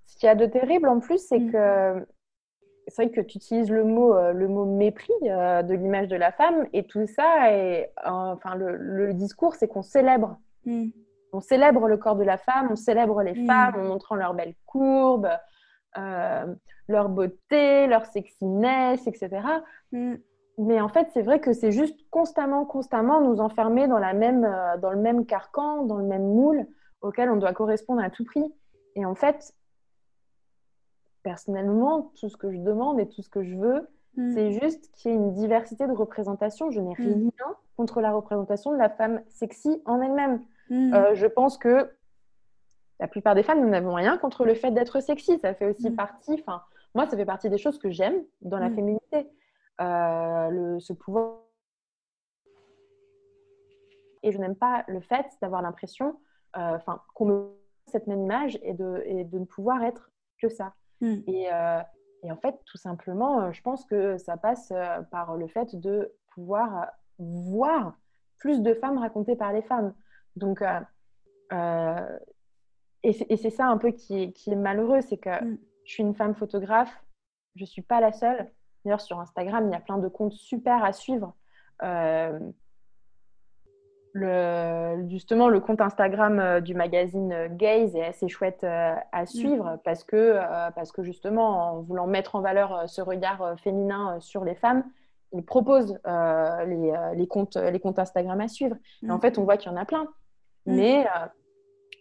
Ce 0.05 0.15
qu'il 0.15 0.27
y 0.27 0.29
a 0.29 0.35
de 0.35 0.45
terrible 0.45 0.89
en 0.89 0.99
plus, 0.99 1.17
c'est 1.17 1.39
mm. 1.39 1.51
que 1.51 2.05
c'est 2.87 3.03
vrai 3.03 3.11
que 3.11 3.21
tu 3.21 3.37
utilises 3.37 3.69
le 3.69 3.83
mot, 3.83 4.15
euh, 4.15 4.33
le 4.33 4.47
mot 4.47 4.65
mépris 4.65 5.13
euh, 5.23 5.63
de 5.63 5.73
l'image 5.73 6.07
de 6.07 6.15
la 6.15 6.31
femme 6.31 6.67
et 6.73 6.83
tout 6.83 7.05
ça. 7.07 7.53
Et, 7.53 7.87
enfin, 8.05 8.55
le, 8.55 9.13
discours, 9.13 9.55
c'est 9.55 9.67
qu'on 9.67 9.81
célèbre. 9.81 10.37
Hmm. 10.65 10.89
On 11.33 11.39
célèbre 11.39 11.87
le 11.87 11.97
corps 11.97 12.15
de 12.15 12.23
la 12.23 12.37
femme, 12.37 12.69
on 12.71 12.75
célèbre 12.75 13.21
les 13.23 13.33
hmm. 13.33 13.47
femmes 13.47 13.75
en 13.75 13.83
montrant 13.83 14.15
leurs 14.15 14.33
belles 14.33 14.55
courbes, 14.65 15.29
euh, 15.97 16.45
leur 16.87 17.09
beauté, 17.09 17.87
leur 17.87 18.05
sexiness, 18.05 19.05
etc. 19.07 19.41
Hmm. 19.91 20.15
Mais 20.57 20.81
en 20.81 20.89
fait, 20.89 21.07
c'est 21.13 21.21
vrai 21.21 21.39
que 21.39 21.53
c'est 21.53 21.71
juste 21.71 21.97
constamment, 22.09 22.65
constamment 22.65 23.21
nous 23.21 23.39
enfermer 23.39 23.87
dans, 23.87 23.97
la 23.97 24.13
même, 24.13 24.47
dans 24.81 24.91
le 24.91 24.99
même 24.99 25.25
carcan, 25.25 25.85
dans 25.85 25.97
le 25.97 26.05
même 26.05 26.25
moule 26.25 26.67
auquel 27.01 27.29
on 27.29 27.37
doit 27.37 27.53
correspondre 27.53 28.01
à 28.03 28.09
tout 28.09 28.25
prix. 28.25 28.53
Et 28.95 29.05
en 29.05 29.15
fait, 29.15 29.53
personnellement, 31.23 32.11
tout 32.19 32.29
ce 32.29 32.37
que 32.37 32.51
je 32.51 32.57
demande 32.57 32.99
et 32.99 33.07
tout 33.07 33.21
ce 33.21 33.29
que 33.29 33.43
je 33.43 33.55
veux, 33.55 33.87
mm. 34.17 34.33
c'est 34.33 34.51
juste 34.51 34.91
qu'il 34.93 35.11
y 35.11 35.13
ait 35.13 35.17
une 35.17 35.33
diversité 35.33 35.87
de 35.87 35.93
représentation. 35.93 36.71
Je 36.71 36.79
n'ai 36.79 36.95
mm. 36.97 37.29
rien 37.29 37.55
contre 37.77 38.01
la 38.01 38.11
représentation 38.11 38.71
de 38.71 38.77
la 38.77 38.89
femme 38.89 39.21
sexy 39.29 39.81
en 39.85 40.01
elle-même. 40.01 40.41
Mm. 40.71 40.93
Euh, 40.95 41.13
je 41.13 41.27
pense 41.27 41.59
que 41.59 41.91
la 42.99 43.07
plupart 43.07 43.35
des 43.35 43.43
femmes, 43.43 43.61
nous 43.61 43.69
n'avons 43.69 43.93
rien 43.93 44.17
contre 44.17 44.45
le 44.45 44.55
fait 44.55 44.71
d'être 44.71 44.99
sexy. 44.99 45.37
Ça 45.39 45.53
fait 45.53 45.67
aussi 45.67 45.91
partie, 45.91 46.33
enfin, 46.33 46.63
moi, 46.95 47.07
ça 47.07 47.15
fait 47.15 47.25
partie 47.25 47.49
des 47.49 47.59
choses 47.59 47.77
que 47.77 47.91
j'aime 47.91 48.23
dans 48.41 48.57
la 48.57 48.71
féminité. 48.71 49.29
Euh, 49.81 50.49
le, 50.49 50.79
ce 50.79 50.93
pouvoir. 50.93 51.39
Et 54.21 54.31
je 54.31 54.37
n'aime 54.37 54.55
pas 54.55 54.83
le 54.87 55.01
fait 55.01 55.25
d'avoir 55.41 55.63
l'impression, 55.63 56.19
euh, 56.55 56.77
qu'on 57.15 57.25
me 57.25 57.57
cette 57.87 58.05
même 58.05 58.21
image 58.21 58.59
et 58.61 58.73
de, 58.73 59.01
et 59.05 59.23
de 59.23 59.39
ne 59.39 59.45
pouvoir 59.45 59.83
être 59.83 60.11
que 60.39 60.49
ça. 60.49 60.75
Mm. 61.01 61.15
Euh, 61.27 61.81
et, 62.23 62.31
en 62.31 62.37
fait, 62.37 62.55
tout 62.65 62.77
simplement, 62.77 63.51
je 63.51 63.61
pense 63.63 63.85
que 63.85 64.17
ça 64.17 64.37
passe 64.37 64.71
par 65.09 65.35
le 65.35 65.47
fait 65.47 65.75
de 65.75 66.13
pouvoir 66.35 66.91
voir 67.17 67.97
plus 68.37 68.61
de 68.61 68.75
femmes 68.75 68.99
racontées 68.99 69.35
par 69.35 69.51
les 69.51 69.63
femmes. 69.63 69.95
Donc, 70.35 70.63
et 73.03 73.37
c'est 73.37 73.49
ça 73.49 73.65
un 73.67 73.77
peu 73.77 73.91
qui 73.91 74.23
est, 74.23 74.31
qui 74.31 74.51
est 74.51 74.55
malheureux, 74.55 75.01
c'est 75.01 75.17
que 75.17 75.43
mm. 75.43 75.57
je 75.85 75.93
suis 75.93 76.03
une 76.03 76.15
femme 76.15 76.35
photographe, 76.35 77.03
je 77.55 77.63
ne 77.63 77.67
suis 77.67 77.81
pas 77.81 77.99
la 77.99 78.11
seule. 78.11 78.49
D'ailleurs, 78.83 79.01
sur 79.01 79.19
Instagram, 79.19 79.67
il 79.67 79.71
y 79.71 79.75
a 79.75 79.79
plein 79.79 79.97
de 79.97 80.07
comptes 80.07 80.33
super 80.33 80.83
à 80.83 80.93
suivre 80.93 81.35
le, 84.13 85.07
justement, 85.09 85.47
le 85.47 85.59
compte 85.59 85.81
Instagram 85.81 86.39
euh, 86.39 86.61
du 86.61 86.73
magazine 86.73 87.31
euh, 87.31 87.47
Gaze 87.49 87.95
est 87.95 88.05
assez 88.05 88.27
chouette 88.27 88.63
euh, 88.63 88.93
à 89.11 89.23
mm. 89.23 89.27
suivre 89.27 89.79
parce, 89.83 90.03
que, 90.03 90.37
parce 90.75 90.91
que 90.91 91.03
justement, 91.03 91.73
en 91.73 91.81
voulant 91.81 92.07
mettre 92.07 92.35
en 92.35 92.41
valeur 92.41 92.89
ce 92.89 93.01
regard 93.01 93.55
féminin 93.59 94.19
sur 94.19 94.43
les 94.43 94.55
femmes, 94.55 94.83
il 95.33 95.45
propose 95.45 95.97
les, 96.05 96.93
les, 97.15 97.27
comptes, 97.27 97.55
les 97.55 97.79
comptes 97.79 97.99
Instagram 97.99 98.41
à 98.41 98.47
suivre. 98.47 98.75
Et 99.03 99.09
en 99.09 99.17
mm. 99.17 99.21
fait, 99.21 99.37
on 99.37 99.43
voit 99.43 99.57
qu'il 99.57 99.71
y 99.71 99.73
en 99.73 99.77
a 99.77 99.85
plein. 99.85 100.07
Mm. 100.65 100.75
Mais 100.75 101.05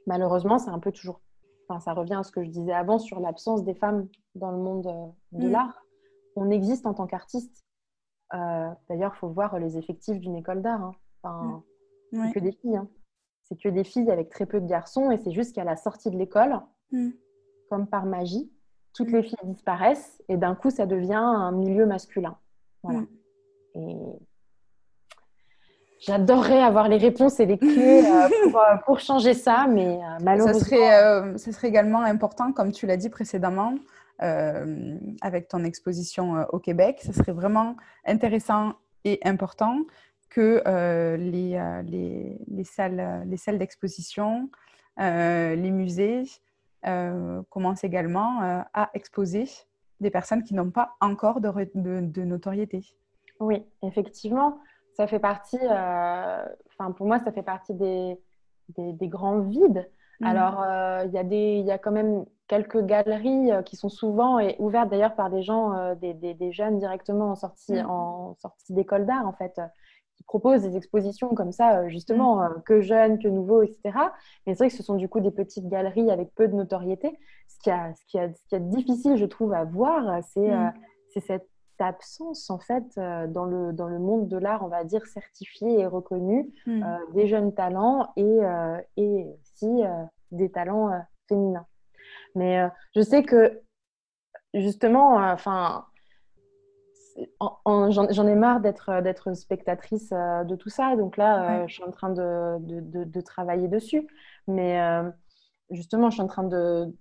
malheureusement, 0.06 0.58
c'est 0.58 0.70
un 0.70 0.78
peu 0.78 0.92
toujours. 0.92 1.20
Enfin, 1.68 1.80
ça 1.80 1.92
revient 1.92 2.14
à 2.14 2.22
ce 2.22 2.32
que 2.32 2.42
je 2.42 2.50
disais 2.50 2.72
avant 2.72 2.98
sur 2.98 3.20
l'absence 3.20 3.64
des 3.64 3.74
femmes 3.74 4.08
dans 4.34 4.50
le 4.50 4.58
monde 4.58 5.14
de 5.32 5.48
l'art. 5.48 5.84
On 6.36 6.50
existe 6.50 6.86
en 6.86 6.94
tant 6.94 7.06
qu'artiste. 7.06 7.64
D'ailleurs, 8.32 9.12
il 9.14 9.18
faut 9.18 9.28
voir 9.28 9.58
les 9.58 9.76
effectifs 9.76 10.18
d'une 10.20 10.36
école 10.36 10.62
d'art. 10.62 10.82
Hein. 10.82 10.92
Enfin, 11.22 11.62
c'est 12.12 12.32
que 12.32 12.40
des 12.40 12.52
filles. 12.52 12.76
Hein. 12.76 12.88
C'est 13.42 13.60
que 13.60 13.68
des 13.68 13.84
filles 13.84 14.10
avec 14.10 14.30
très 14.30 14.46
peu 14.46 14.60
de 14.60 14.66
garçons. 14.66 15.10
Et 15.10 15.18
c'est 15.18 15.32
juste 15.32 15.54
qu'à 15.54 15.64
la 15.64 15.76
sortie 15.76 16.10
de 16.10 16.16
l'école, 16.16 16.60
mm. 16.92 17.10
comme 17.68 17.86
par 17.86 18.06
magie, 18.06 18.50
toutes 18.94 19.08
mm. 19.08 19.16
les 19.16 19.22
filles 19.22 19.38
disparaissent. 19.44 20.22
Et 20.28 20.36
d'un 20.36 20.54
coup, 20.54 20.70
ça 20.70 20.86
devient 20.86 21.14
un 21.14 21.52
milieu 21.52 21.86
masculin. 21.86 22.38
Voilà. 22.82 23.00
Mm. 23.00 23.08
Et 23.74 23.96
j'adorerais 26.00 26.62
avoir 26.62 26.88
les 26.88 26.96
réponses 26.96 27.40
et 27.40 27.46
les 27.46 27.58
clés 27.58 28.04
euh, 28.04 28.28
euh, 28.46 28.76
pour, 28.84 29.00
changer 29.00 29.34
ça. 29.34 29.66
Mais 29.68 29.96
euh, 29.96 30.18
malheureusement. 30.22 30.58
Ça 30.58 30.64
serait, 30.64 31.38
ça 31.38 31.52
serait 31.52 31.68
également 31.68 32.02
important, 32.02 32.52
comme 32.52 32.72
tu 32.72 32.86
l'as 32.86 32.96
dit 32.96 33.10
précédemment. 33.10 33.74
avec 34.18 35.48
ton 35.48 35.64
exposition 35.64 36.46
au 36.50 36.58
Québec, 36.58 37.00
ce 37.02 37.12
serait 37.12 37.32
vraiment 37.32 37.76
intéressant 38.04 38.74
et 39.04 39.18
important 39.24 39.78
que 40.28 40.62
euh, 40.66 41.16
les, 41.16 41.58
les, 41.86 42.38
les, 42.46 42.64
salles, 42.64 43.24
les 43.26 43.36
salles 43.36 43.58
d'exposition, 43.58 44.50
les 44.98 45.70
musées 45.70 46.24
commencent 47.48 47.84
également 47.84 48.62
à 48.74 48.90
exposer 48.94 49.46
des 50.00 50.10
personnes 50.10 50.42
qui 50.42 50.54
n'ont 50.54 50.70
pas 50.70 50.96
encore 51.00 51.40
de, 51.40 51.50
de, 51.74 52.22
notoriété. 52.24 52.82
Oui, 53.38 53.62
effectivement, 53.82 54.58
ça 54.94 55.06
fait 55.06 55.18
partie, 55.18 55.58
enfin 55.60 56.92
pour 56.96 57.06
moi, 57.06 57.18
ça 57.20 57.32
fait 57.32 57.42
partie 57.42 57.74
des, 57.74 58.18
des, 58.76 59.08
grands 59.08 59.40
vides. 59.40 59.88
Mmh. 60.20 60.26
Alors, 60.26 60.64
il 61.06 61.12
y, 61.12 61.62
y, 61.62 61.70
a 61.70 61.78
quand 61.78 61.92
même 61.92 62.24
quelques 62.48 62.84
galeries 62.84 63.50
qui 63.64 63.76
sont 63.76 63.88
souvent 63.88 64.38
et 64.38 64.56
ouvertes 64.58 64.90
d'ailleurs 64.90 65.14
par 65.14 65.30
des 65.30 65.42
gens, 65.42 65.94
des, 65.96 66.14
des, 66.14 66.52
jeunes 66.52 66.78
directement 66.78 67.30
en 67.30 67.36
sortie, 67.36 67.82
mmh. 67.82 67.90
en 67.90 68.34
sortie 68.34 68.72
d'école 68.74 69.06
d'art, 69.06 69.26
en 69.26 69.32
fait, 69.32 69.60
propose 70.30 70.62
des 70.62 70.76
expositions 70.76 71.30
comme 71.30 71.50
ça, 71.50 71.80
euh, 71.80 71.88
justement, 71.88 72.36
mm. 72.36 72.42
euh, 72.42 72.60
que 72.64 72.80
jeunes, 72.80 73.18
que 73.18 73.26
nouveaux, 73.26 73.62
etc. 73.62 73.80
Mais 74.46 74.54
c'est 74.54 74.58
vrai 74.58 74.68
que 74.68 74.76
ce 74.76 74.82
sont 74.84 74.94
du 74.94 75.08
coup 75.08 75.18
des 75.18 75.32
petites 75.32 75.68
galeries 75.68 76.08
avec 76.08 76.32
peu 76.36 76.46
de 76.46 76.54
notoriété. 76.54 77.18
Ce 77.48 77.58
qui, 77.58 77.70
a, 77.70 77.92
ce 77.94 78.04
qui, 78.06 78.16
a, 78.16 78.32
ce 78.32 78.46
qui 78.46 78.54
est 78.54 78.60
difficile, 78.60 79.16
je 79.16 79.24
trouve, 79.24 79.52
à 79.52 79.64
voir, 79.64 80.22
c'est 80.22 80.40
mm. 80.40 80.72
euh, 81.16 81.20
cette 81.20 81.48
absence 81.80 82.50
en 82.50 82.58
fait 82.58 82.96
dans, 82.96 83.44
le, 83.44 83.72
dans 83.72 83.88
le 83.88 83.98
monde 83.98 84.28
de 84.28 84.36
l'art, 84.36 84.64
on 84.64 84.68
va 84.68 84.84
dire 84.84 85.06
certifié 85.06 85.80
et 85.80 85.86
reconnu, 85.86 86.52
hmm. 86.66 86.84
des 87.14 87.26
jeunes 87.26 87.54
talents 87.54 88.12
et, 88.16 88.38
et 88.96 89.26
aussi 89.40 89.82
des 90.30 90.50
talents 90.50 90.90
féminins. 91.28 91.66
Mais 92.34 92.68
je 92.94 93.00
sais 93.00 93.22
que 93.22 93.60
justement, 94.54 95.16
enfin, 95.16 95.86
j'en 97.40 98.26
ai 98.26 98.34
marre 98.34 98.60
d'être 98.60 99.34
spectatrice 99.34 100.10
de 100.10 100.56
tout 100.56 100.70
ça. 100.70 100.96
Donc 100.96 101.16
là, 101.16 101.66
je 101.66 101.74
suis 101.74 101.84
en 101.84 101.90
train 101.90 102.10
de, 102.10 102.58
de, 102.60 103.04
de 103.04 103.20
travailler 103.20 103.68
dessus. 103.68 104.06
Mais 104.46 104.80
justement, 105.70 106.10
je 106.10 106.14
suis 106.14 106.22
en 106.22 106.26
train 106.26 106.44
de, 106.44 106.92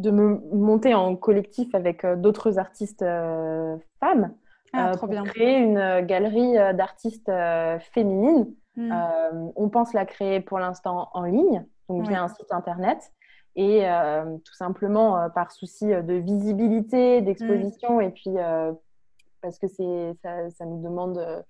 de 0.00 0.10
me 0.10 0.40
monter 0.52 0.94
en 0.94 1.16
collectif 1.16 1.74
avec 1.74 2.04
euh, 2.04 2.16
d'autres 2.16 2.58
artistes 2.58 3.02
euh, 3.02 3.76
femmes 4.00 4.32
ah, 4.72 4.92
euh, 4.92 4.96
pour 4.96 5.08
créer 5.24 5.58
une 5.58 6.00
galerie 6.06 6.54
d'artistes 6.74 7.30
féminines. 7.92 8.54
Hmm. 8.76 8.92
on 9.56 9.68
pense 9.68 9.92
la 9.92 10.06
créer 10.06 10.40
pour 10.40 10.60
l'instant 10.60 11.10
en 11.12 11.24
ligne, 11.24 11.66
donc 11.88 12.08
via 12.08 12.22
un 12.22 12.28
site 12.28 12.52
internet. 12.52 13.12
Et 13.56 13.84
tout 14.44 14.54
simplement 14.54 15.28
par 15.30 15.50
souci 15.50 15.86
de 15.86 16.14
visibilité, 16.14 17.20
d'exposition, 17.20 17.98
hmm. 17.98 18.02
et 18.02 18.10
puis 18.10 18.30
parce 19.42 19.58
que 19.58 19.66
ça, 19.66 20.50
ça 20.50 20.64
nous 20.66 20.80
demande 20.80 21.44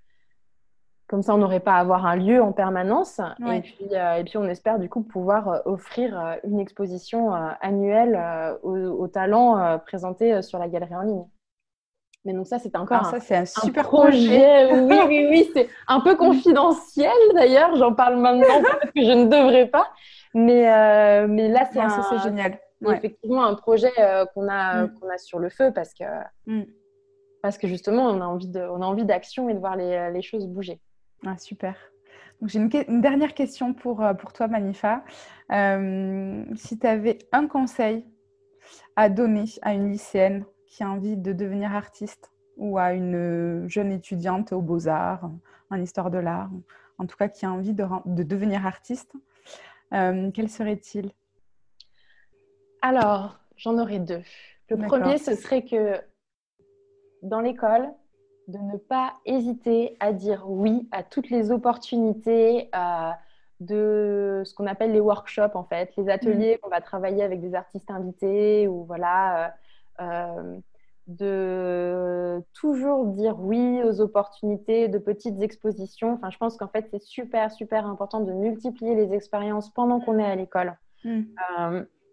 comme 1.10 1.22
ça, 1.22 1.34
on 1.34 1.38
n'aurait 1.38 1.58
pas 1.58 1.72
à 1.72 1.80
avoir 1.80 2.06
un 2.06 2.14
lieu 2.14 2.40
en 2.40 2.52
permanence. 2.52 3.20
Et, 3.52 3.60
puis, 3.62 3.88
euh, 3.92 4.14
et 4.14 4.22
puis, 4.22 4.38
on 4.38 4.44
espère 4.44 4.78
du 4.78 4.88
coup 4.88 5.02
pouvoir 5.02 5.48
euh, 5.48 5.58
offrir 5.64 6.16
euh, 6.16 6.36
une 6.44 6.60
exposition 6.60 7.32
annuelle 7.60 8.16
aux, 8.62 9.08
talents 9.08 9.80
présentés 9.84 10.40
sur 10.40 10.60
la 10.60 10.68
galerie 10.68 10.94
en 10.94 11.02
ligne. 11.02 11.24
Mais 12.24 12.32
donc 12.32 12.46
ça, 12.46 12.60
c'est 12.60 12.76
encore 12.76 13.06
ça, 13.06 13.18
c'est 13.18 13.34
un, 13.34 13.44
super 13.44 13.88
projet. 13.88 14.72
oui, 14.72 14.98
oui, 15.08 15.26
oui, 15.30 15.50
c'est 15.52 15.68
un 15.88 15.98
peu 16.00 16.14
confidentiel 16.26 17.10
d'ailleurs. 17.34 17.74
J'en 17.74 17.92
parle 17.92 18.16
maintenant 18.16 18.62
parce 18.62 18.92
que 18.92 19.02
je 19.02 19.12
ne 19.12 19.24
devrais 19.24 19.66
pas. 19.66 19.90
Mais, 20.32 21.26
mais 21.26 21.48
là, 21.48 21.68
c'est, 21.72 21.80
un, 21.80 22.18
génial. 22.22 22.60
effectivement 22.86 23.44
un 23.44 23.54
projet 23.54 23.90
qu'on 24.32 24.46
a, 24.48 24.84
mm. 24.84 24.94
qu'on 24.94 25.08
a 25.08 25.18
sur 25.18 25.40
le 25.40 25.48
feu 25.48 25.72
parce 25.74 25.92
que, 25.92 26.04
mm. 26.46 26.66
parce 27.42 27.58
que 27.58 27.66
justement, 27.66 28.04
on 28.04 28.20
a 28.20 28.26
envie, 28.26 28.48
de, 28.48 28.60
on 28.60 28.80
a 28.80 28.86
envie 28.86 29.04
d'action 29.04 29.48
et 29.48 29.54
de 29.54 29.58
voir 29.58 29.74
les, 29.74 30.12
les 30.12 30.22
choses 30.22 30.46
bouger. 30.46 30.78
Ah, 31.26 31.36
super. 31.38 31.76
J'ai 32.46 32.58
une, 32.58 33.00
dernière 33.00 33.34
question 33.34 33.74
pour, 33.74 34.02
euh, 34.02 34.14
pour 34.14 34.32
toi, 34.32 34.48
Manifa. 34.48 35.04
Euh, 35.52 36.44
si 36.56 36.78
tu 36.78 36.86
avais 36.86 37.18
un 37.32 37.46
conseil 37.46 38.06
à 38.96 39.08
donner 39.10 39.44
à 39.62 39.74
une 39.74 39.90
lycéenne 39.90 40.44
qui 40.66 40.82
a 40.82 40.90
envie 40.90 41.16
de 41.16 41.32
devenir 41.32 41.74
artiste 41.74 42.30
ou 42.56 42.78
à 42.78 42.92
une 42.92 43.68
jeune 43.68 43.92
étudiante 43.92 44.52
aux 44.52 44.62
beaux-arts, 44.62 45.30
en 45.70 45.80
histoire 45.80 46.10
de 46.10 46.18
l'art, 46.18 46.50
en 46.98 47.06
tout 47.06 47.16
cas 47.16 47.28
qui 47.28 47.44
a 47.44 47.50
envie 47.50 47.74
de, 47.74 47.84
de 48.06 48.22
devenir 48.22 48.66
artiste, 48.66 49.12
euh, 49.92 50.30
quel 50.32 50.48
serait-il? 50.48 51.12
Alors, 52.82 53.38
j'en 53.56 53.76
aurais 53.78 53.98
deux. 53.98 54.22
Le 54.68 54.76
premier, 54.76 55.18
ce 55.18 55.34
serait 55.34 55.64
que 55.64 56.00
dans 57.22 57.40
l'école, 57.40 57.90
de 58.50 58.58
ne 58.58 58.76
pas 58.76 59.14
hésiter 59.24 59.96
à 60.00 60.12
dire 60.12 60.44
oui 60.46 60.88
à 60.92 61.02
toutes 61.02 61.30
les 61.30 61.50
opportunités 61.50 62.68
euh, 62.74 63.10
de 63.60 64.42
ce 64.44 64.54
qu'on 64.54 64.66
appelle 64.66 64.92
les 64.92 65.00
workshops, 65.00 65.54
en 65.54 65.64
fait, 65.64 65.92
les 65.96 66.08
ateliers 66.08 66.56
mm. 66.56 66.58
qu'on 66.58 66.70
va 66.70 66.80
travailler 66.80 67.22
avec 67.22 67.40
des 67.40 67.54
artistes 67.54 67.90
invités 67.90 68.68
ou 68.68 68.84
voilà. 68.84 69.46
Euh, 69.46 69.48
euh, 70.02 70.58
de 71.06 72.40
toujours 72.54 73.06
dire 73.06 73.40
oui 73.40 73.82
aux 73.82 74.00
opportunités 74.00 74.86
de 74.86 74.98
petites 74.98 75.42
expositions. 75.42 76.12
Enfin, 76.12 76.30
je 76.30 76.38
pense 76.38 76.56
qu'en 76.56 76.68
fait, 76.68 76.86
c'est 76.92 77.02
super, 77.02 77.50
super 77.50 77.84
important 77.84 78.20
de 78.20 78.32
multiplier 78.32 78.94
les 78.94 79.12
expériences 79.12 79.70
pendant 79.70 79.98
qu'on 79.98 80.20
est 80.20 80.24
à 80.24 80.36
l'école. 80.36 80.78
Mm. 81.02 81.22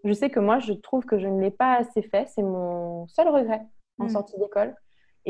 je 0.03 0.13
sais 0.13 0.31
que 0.31 0.39
moi, 0.39 0.57
je 0.57 0.73
trouve 0.73 1.05
que 1.05 1.19
je 1.19 1.27
ne 1.27 1.39
l'ai 1.39 1.51
pas 1.51 1.75
assez 1.75 2.01
fait. 2.01 2.27
C'est 2.27 2.41
mon 2.41 3.05
seul 3.07 3.27
regret 3.27 3.61
en 3.99 4.05
mm. 4.05 4.09
sortie 4.09 4.39
d'école. 4.39 4.73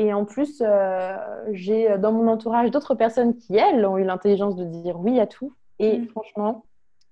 Et 0.00 0.12
en 0.12 0.24
plus, 0.24 0.62
euh, 0.64 1.16
j'ai 1.50 1.90
euh, 1.90 1.98
dans 1.98 2.12
mon 2.12 2.28
entourage 2.28 2.70
d'autres 2.70 2.94
personnes 2.94 3.36
qui, 3.36 3.56
elles, 3.56 3.84
ont 3.84 3.98
eu 3.98 4.04
l'intelligence 4.04 4.54
de 4.54 4.64
dire 4.64 5.00
oui 5.00 5.18
à 5.18 5.26
tout. 5.26 5.52
Et 5.80 5.98
mm. 5.98 6.08
franchement, 6.10 6.64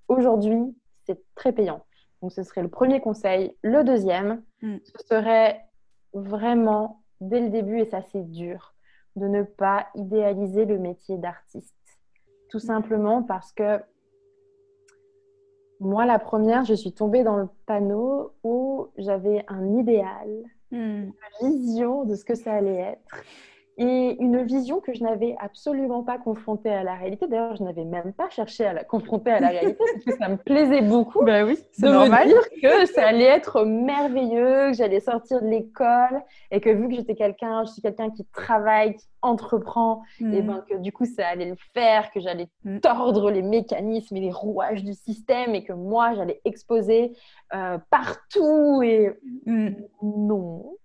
aujourd'hui, 0.06 0.72
c'est 1.04 1.20
très 1.34 1.50
payant. 1.50 1.84
Donc, 2.22 2.30
ce 2.30 2.44
serait 2.44 2.62
le 2.62 2.68
premier 2.68 3.00
conseil. 3.00 3.56
Le 3.62 3.82
deuxième, 3.82 4.40
mm. 4.62 4.76
ce 4.84 5.06
serait 5.08 5.66
vraiment, 6.12 7.02
dès 7.20 7.40
le 7.40 7.48
début, 7.48 7.80
et 7.80 7.86
ça 7.86 8.02
c'est 8.12 8.30
dur, 8.30 8.72
de 9.16 9.26
ne 9.26 9.42
pas 9.42 9.88
idéaliser 9.96 10.64
le 10.64 10.78
métier 10.78 11.18
d'artiste. 11.18 11.74
Tout 12.50 12.58
mm. 12.58 12.68
simplement 12.68 13.22
parce 13.24 13.50
que 13.52 13.80
moi, 15.80 16.06
la 16.06 16.20
première, 16.20 16.64
je 16.64 16.74
suis 16.74 16.92
tombée 16.92 17.24
dans 17.24 17.36
le 17.36 17.48
panneau 17.66 18.32
où 18.44 18.90
j'avais 18.96 19.44
un 19.48 19.76
idéal 19.76 20.44
une 20.70 21.12
vision 21.40 22.04
de 22.04 22.14
ce 22.14 22.24
que 22.24 22.34
ça 22.34 22.54
allait 22.54 22.76
être. 22.76 23.24
Et 23.78 24.16
une 24.20 24.42
vision 24.42 24.80
que 24.80 24.94
je 24.94 25.02
n'avais 25.02 25.36
absolument 25.38 26.02
pas 26.02 26.16
confrontée 26.16 26.70
à 26.70 26.82
la 26.82 26.94
réalité. 26.94 27.26
D'ailleurs, 27.26 27.56
je 27.56 27.62
n'avais 27.62 27.84
même 27.84 28.14
pas 28.14 28.30
cherché 28.30 28.64
à 28.64 28.72
la 28.72 28.84
confronter 28.84 29.30
à 29.30 29.40
la 29.40 29.48
réalité 29.48 29.76
parce 29.92 30.04
que 30.04 30.16
ça 30.16 30.30
me 30.30 30.36
plaisait 30.36 30.80
beaucoup 30.80 31.22
ben 31.22 31.46
oui, 31.46 31.58
de 31.78 31.88
normal. 31.88 32.26
me 32.26 32.32
dire 32.32 32.48
que 32.62 32.86
ça 32.86 33.06
allait 33.06 33.24
être 33.24 33.64
merveilleux, 33.64 34.70
que 34.70 34.76
j'allais 34.76 35.00
sortir 35.00 35.42
de 35.42 35.48
l'école 35.48 36.22
et 36.50 36.60
que 36.60 36.70
vu 36.70 36.88
que 36.88 36.94
j'étais 36.94 37.14
quelqu'un, 37.14 37.64
je 37.66 37.72
suis 37.72 37.82
quelqu'un 37.82 38.10
qui 38.10 38.24
travaille, 38.26 38.94
qui 38.96 39.04
entreprend, 39.20 40.02
et 40.20 40.24
hmm. 40.24 40.46
ben 40.46 40.64
que 40.68 40.76
du 40.76 40.92
coup 40.92 41.04
ça 41.04 41.26
allait 41.28 41.50
le 41.50 41.56
faire, 41.74 42.10
que 42.12 42.20
j'allais 42.20 42.48
hmm. 42.64 42.78
tordre 42.78 43.30
les 43.30 43.42
mécanismes 43.42 44.16
et 44.16 44.20
les 44.20 44.32
rouages 44.32 44.84
du 44.84 44.94
système 44.94 45.54
et 45.54 45.64
que 45.64 45.72
moi 45.72 46.14
j'allais 46.14 46.40
exposer 46.44 47.12
euh, 47.54 47.78
partout 47.90 48.82
et 48.82 49.10
hmm. 49.44 49.70
non. 50.02 50.76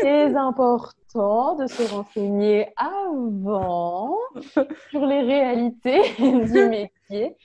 C'est 0.00 0.36
important 0.36 0.97
de 1.14 1.66
se 1.66 1.94
renseigner 1.94 2.72
avant 2.76 4.16
sur 4.90 5.06
les 5.06 5.22
réalités 5.22 6.02
du 6.18 6.68
métier. 6.68 7.36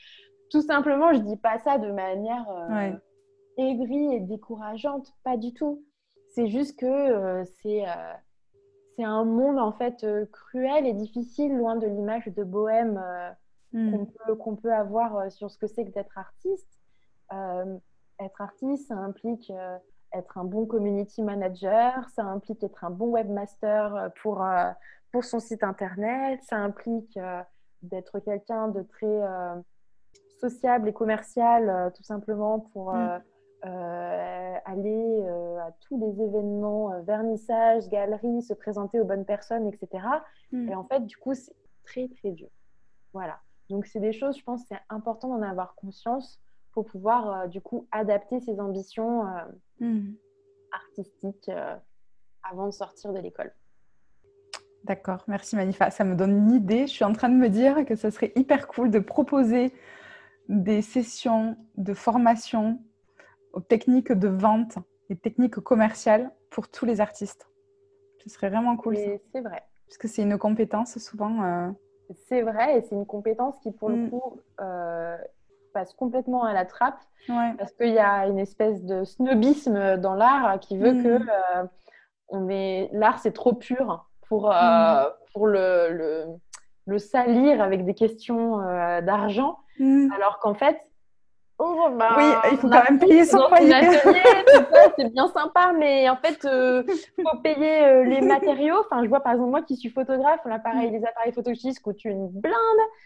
Tout 0.49 0.61
simplement, 0.61 1.13
je 1.13 1.19
dis 1.19 1.37
pas 1.37 1.57
ça 1.59 1.77
de 1.77 1.91
manière 1.91 2.45
euh, 2.49 2.91
aigrie 3.57 4.15
et 4.15 4.19
décourageante, 4.19 5.13
pas 5.23 5.37
du 5.37 5.53
tout. 5.53 5.83
C'est 6.29 6.47
juste 6.47 6.79
que 6.79 6.85
euh, 6.85 7.43
c'est 7.61 7.87
euh, 7.87 8.13
c'est 8.95 9.03
un 9.03 9.23
monde 9.23 9.57
en 9.57 9.71
fait 9.71 10.05
cruel 10.31 10.85
et 10.85 10.93
difficile, 10.93 11.55
loin 11.55 11.75
de 11.75 11.87
l'image 11.87 12.27
de 12.27 12.43
bohème 12.43 13.01
hmm. 13.71 13.91
qu'on 13.91 14.55
peut, 14.55 14.61
peut, 14.61 14.73
avoir 14.73 15.31
sur 15.31 15.49
ce 15.49 15.57
que 15.57 15.65
c'est 15.65 15.85
que 15.85 15.91
d'être 15.91 16.15
artiste. 16.15 16.79
être 17.31 18.41
artiste, 18.41 18.89
ça 18.89 18.95
implique 18.95 19.51
être 20.13 20.37
un 20.37 20.43
bon 20.43 20.65
community 20.65 21.21
manager, 21.21 22.07
ça 22.09 22.23
implique 22.23 22.63
être 22.63 22.83
un 22.83 22.89
bon 22.89 23.07
webmaster 23.07 23.95
euh, 23.95 24.09
pour, 24.21 24.43
euh, 24.43 24.69
pour 25.11 25.23
son 25.23 25.39
site 25.39 25.63
internet, 25.63 26.39
ça 26.43 26.57
implique 26.57 27.17
euh, 27.17 27.41
d'être 27.81 28.19
quelqu'un 28.19 28.69
de 28.69 28.81
très 28.81 29.21
sociable 30.39 30.89
et 30.89 30.93
commercial, 30.93 31.91
tout 31.95 32.03
simplement 32.03 32.59
pour 32.59 32.93
mm. 32.93 33.21
aller 33.63 35.25
à 35.59 35.71
tous 35.81 35.99
les 35.99 36.21
événements, 36.21 37.01
vernissages, 37.01 37.89
galeries, 37.89 38.41
se 38.41 38.53
présenter 38.53 39.01
aux 39.01 39.05
bonnes 39.05 39.25
personnes, 39.25 39.67
etc. 39.67 40.05
Mm. 40.51 40.69
Et 40.69 40.75
en 40.75 40.85
fait, 40.85 41.01
du 41.05 41.17
coup, 41.17 41.33
c'est 41.33 41.55
très, 41.83 42.07
très 42.07 42.31
dur. 42.31 42.47
Voilà. 43.11 43.39
Donc, 43.69 43.85
c'est 43.85 43.99
des 43.99 44.13
choses, 44.13 44.37
je 44.37 44.43
pense, 44.43 44.61
c'est 44.67 44.79
important 44.89 45.27
d'en 45.27 45.41
avoir 45.41 45.75
conscience 45.75 46.41
pour 46.73 46.85
pouvoir 46.85 47.41
euh, 47.41 47.47
du 47.47 47.61
coup 47.61 47.87
adapter 47.91 48.39
ses 48.41 48.59
ambitions 48.59 49.25
euh, 49.27 49.29
hmm. 49.79 50.13
artistiques 50.71 51.49
euh, 51.49 51.75
avant 52.43 52.65
de 52.65 52.71
sortir 52.71 53.13
de 53.13 53.19
l'école. 53.19 53.53
D'accord, 54.83 55.23
merci 55.27 55.55
Manifa. 55.55 55.91
Ça 55.91 56.03
me 56.03 56.15
donne 56.15 56.35
une 56.35 56.51
idée. 56.51 56.87
Je 56.87 56.91
suis 56.91 57.05
en 57.05 57.13
train 57.13 57.29
de 57.29 57.35
me 57.35 57.47
dire 57.47 57.85
que 57.85 57.95
ce 57.95 58.09
serait 58.09 58.33
hyper 58.35 58.67
cool 58.67 58.91
de 58.91 58.99
proposer 58.99 59.71
des 60.49 60.81
sessions 60.81 61.55
de 61.77 61.93
formation 61.93 62.81
aux 63.53 63.61
techniques 63.61 64.11
de 64.11 64.27
vente 64.27 64.77
et 65.09 65.15
techniques 65.15 65.55
commerciales 65.55 66.33
pour 66.49 66.69
tous 66.69 66.85
les 66.85 66.99
artistes. 66.99 67.49
Ce 68.17 68.29
serait 68.29 68.49
vraiment 68.49 68.75
cool. 68.75 68.97
C'est 68.97 69.41
vrai. 69.41 69.63
Parce 69.87 69.97
que 69.97 70.09
c'est 70.09 70.23
une 70.23 70.37
compétence 70.37 70.97
souvent. 70.97 71.73
C'est 72.27 72.41
vrai 72.41 72.77
et 72.77 72.81
c'est 72.81 72.95
une 72.95 73.05
compétence 73.05 73.55
qui, 73.59 73.71
pour 73.71 73.87
le 73.87 73.95
hmm. 73.95 74.09
coup, 74.09 74.41
passe 75.73 75.93
complètement 75.93 76.43
à 76.43 76.53
la 76.53 76.65
trappe 76.65 76.99
parce 77.57 77.71
qu'il 77.73 77.93
y 77.93 77.99
a 77.99 78.27
une 78.27 78.39
espèce 78.39 78.83
de 78.83 79.03
snobisme 79.03 79.97
dans 79.97 80.13
l'art 80.13 80.59
qui 80.59 80.77
veut 80.77 80.91
que 80.91 81.17
mm. 81.17 81.29
euh, 81.29 81.63
on 82.29 82.49
est... 82.49 82.89
l'art 82.91 83.19
c'est 83.19 83.31
trop 83.31 83.53
pur 83.53 84.05
pour, 84.27 84.51
euh, 84.51 84.55
mm. 84.55 85.07
pour 85.33 85.47
le, 85.47 85.89
le, 85.91 86.25
le, 86.85 86.97
salir 86.97 87.61
avec 87.61 87.85
des 87.85 87.93
questions 87.93 88.59
euh, 88.61 89.01
d'argent, 89.01 89.59
mm. 89.79 90.11
alors 90.11 90.39
qu'en 90.39 90.53
fait 90.53 90.79
Oh, 91.59 91.87
bah, 91.97 92.15
oui, 92.17 92.23
il 92.51 92.57
faut 92.57 92.67
quand 92.67 92.83
même 92.83 92.99
payer 92.99 93.25
son 93.25 93.37
loyer. 93.37 93.73
C'est 94.97 95.13
bien 95.13 95.27
sympa, 95.27 95.71
mais 95.77 96.09
en 96.09 96.17
fait, 96.17 96.39
il 96.43 96.49
euh, 96.49 96.83
faut 97.21 97.37
payer 97.37 97.85
euh, 97.85 98.03
les 98.03 98.21
matériaux. 98.27 98.79
Enfin, 98.79 99.03
je 99.03 99.09
vois 99.09 99.21
par 99.21 99.33
exemple 99.33 99.51
moi 99.51 99.61
qui 99.61 99.77
suis 99.77 99.89
photographe, 99.89 100.41
l'appareil, 100.45 100.91
les 100.91 101.05
appareils 101.05 101.31
photographie 101.31 101.73
coûtent 101.75 102.03
une 102.05 102.27
blinde. 102.29 102.55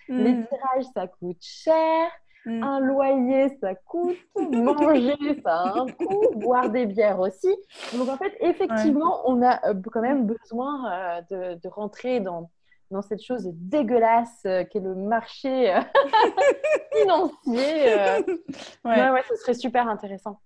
Mm. 0.08 0.24
Les 0.24 0.34
tirages, 0.46 0.86
ça 0.94 1.08
coûte 1.08 1.38
cher. 1.42 2.10
Mm. 2.46 2.64
Un 2.64 2.80
loyer, 2.80 3.58
ça 3.60 3.76
coûte. 3.76 4.18
Manger, 4.36 5.42
ça 5.44 5.56
a 5.56 5.80
un 5.80 5.88
coût. 5.88 6.32
Boire 6.36 6.70
des 6.70 6.86
bières 6.86 7.20
aussi. 7.20 7.54
Donc 7.94 8.08
en 8.10 8.18
fait, 8.18 8.36
effectivement, 8.40 9.22
on 9.26 9.42
a 9.42 9.70
euh, 9.70 9.74
quand 9.92 10.02
même 10.02 10.26
besoin 10.26 11.22
de, 11.30 11.56
de 11.56 11.68
rentrer 11.68 12.20
dans 12.20 12.50
dans 12.92 13.02
cette 13.02 13.22
chose 13.22 13.50
dégueulasse 13.54 14.42
euh, 14.46 14.64
qu'est 14.66 14.80
le 14.80 14.96
marché 14.96 15.74
euh, 15.74 15.82
financier. 17.02 18.00
Euh. 18.00 18.22
Ouais. 18.86 19.10
ouais. 19.10 19.24
ce 19.30 19.36
serait 19.36 19.54
super 19.54 19.88
intéressant. 19.88 20.40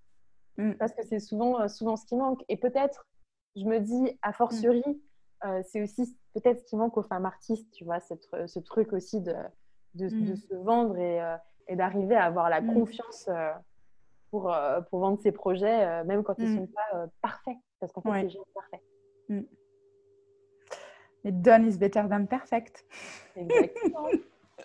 Mm. 0.57 0.73
Parce 0.73 0.93
que 0.93 1.03
c'est 1.03 1.19
souvent, 1.19 1.67
souvent 1.67 1.95
ce 1.95 2.05
qui 2.05 2.15
manque. 2.15 2.43
Et 2.49 2.57
peut-être, 2.57 3.07
je 3.55 3.65
me 3.65 3.79
dis, 3.79 4.17
a 4.21 4.33
fortiori, 4.33 4.83
mm. 5.43 5.61
c'est 5.63 5.83
aussi 5.83 6.17
peut-être 6.33 6.61
ce 6.61 6.65
qui 6.65 6.75
manque 6.75 6.97
aux 6.97 7.03
femmes 7.03 7.25
artistes, 7.25 7.69
tu 7.73 7.83
vois, 7.83 7.99
cette, 7.99 8.27
ce 8.47 8.59
truc 8.59 8.93
aussi 8.93 9.21
de, 9.21 9.35
de, 9.95 10.07
mm. 10.07 10.35
se 10.35 10.55
vendre 10.55 10.97
et, 10.97 11.19
et 11.67 11.75
d'arriver 11.75 12.15
à 12.15 12.25
avoir 12.25 12.49
la 12.49 12.61
confiance 12.61 13.29
pour, 14.29 14.53
pour 14.89 14.99
vendre 14.99 15.19
ses 15.21 15.31
projets, 15.31 16.03
même 16.03 16.23
quand 16.23 16.35
ils 16.37 16.53
ne 16.53 16.59
sont 16.59 16.67
pas 16.67 17.07
parfaits. 17.21 17.57
Parce 17.79 17.91
qu'en 17.91 18.01
fait, 18.01 18.21
c'est 18.21 18.29
jamais 18.29 18.45
parfait. 18.53 18.81
Mais 21.23 21.31
done 21.31 21.67
is 21.67 21.77
better 21.77 22.03
than 22.09 22.25
perfect. 22.25 22.83
Exactement. 23.35 24.07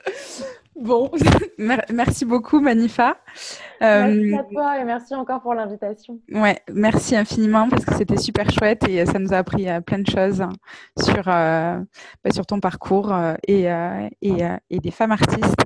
bon, 0.77 1.11
merci 1.91 2.25
beaucoup 2.25 2.61
Manifa. 2.61 3.17
Merci 3.81 4.35
à 4.35 4.41
euh, 4.41 4.43
toi 4.53 4.79
et 4.79 4.85
merci 4.85 5.15
encore 5.15 5.43
pour 5.43 5.55
l'invitation. 5.55 6.21
Ouais, 6.31 6.59
merci 6.73 7.17
infiniment 7.17 7.69
parce 7.69 7.85
que 7.85 7.95
c'était 7.95 8.17
super 8.17 8.51
chouette 8.51 8.89
et 8.89 9.05
ça 9.07 9.19
nous 9.19 9.33
a 9.33 9.39
appris 9.39 9.69
euh, 9.69 9.81
plein 9.81 9.99
de 9.99 10.09
choses 10.09 10.45
sur, 10.99 11.29
euh, 11.29 11.79
bah, 12.25 12.31
sur 12.33 12.47
ton 12.47 12.61
parcours 12.61 13.15
et, 13.47 13.65
et, 14.23 14.43
et 14.71 14.79
des 14.79 14.91
femmes 14.91 15.13
artistes. 15.13 15.66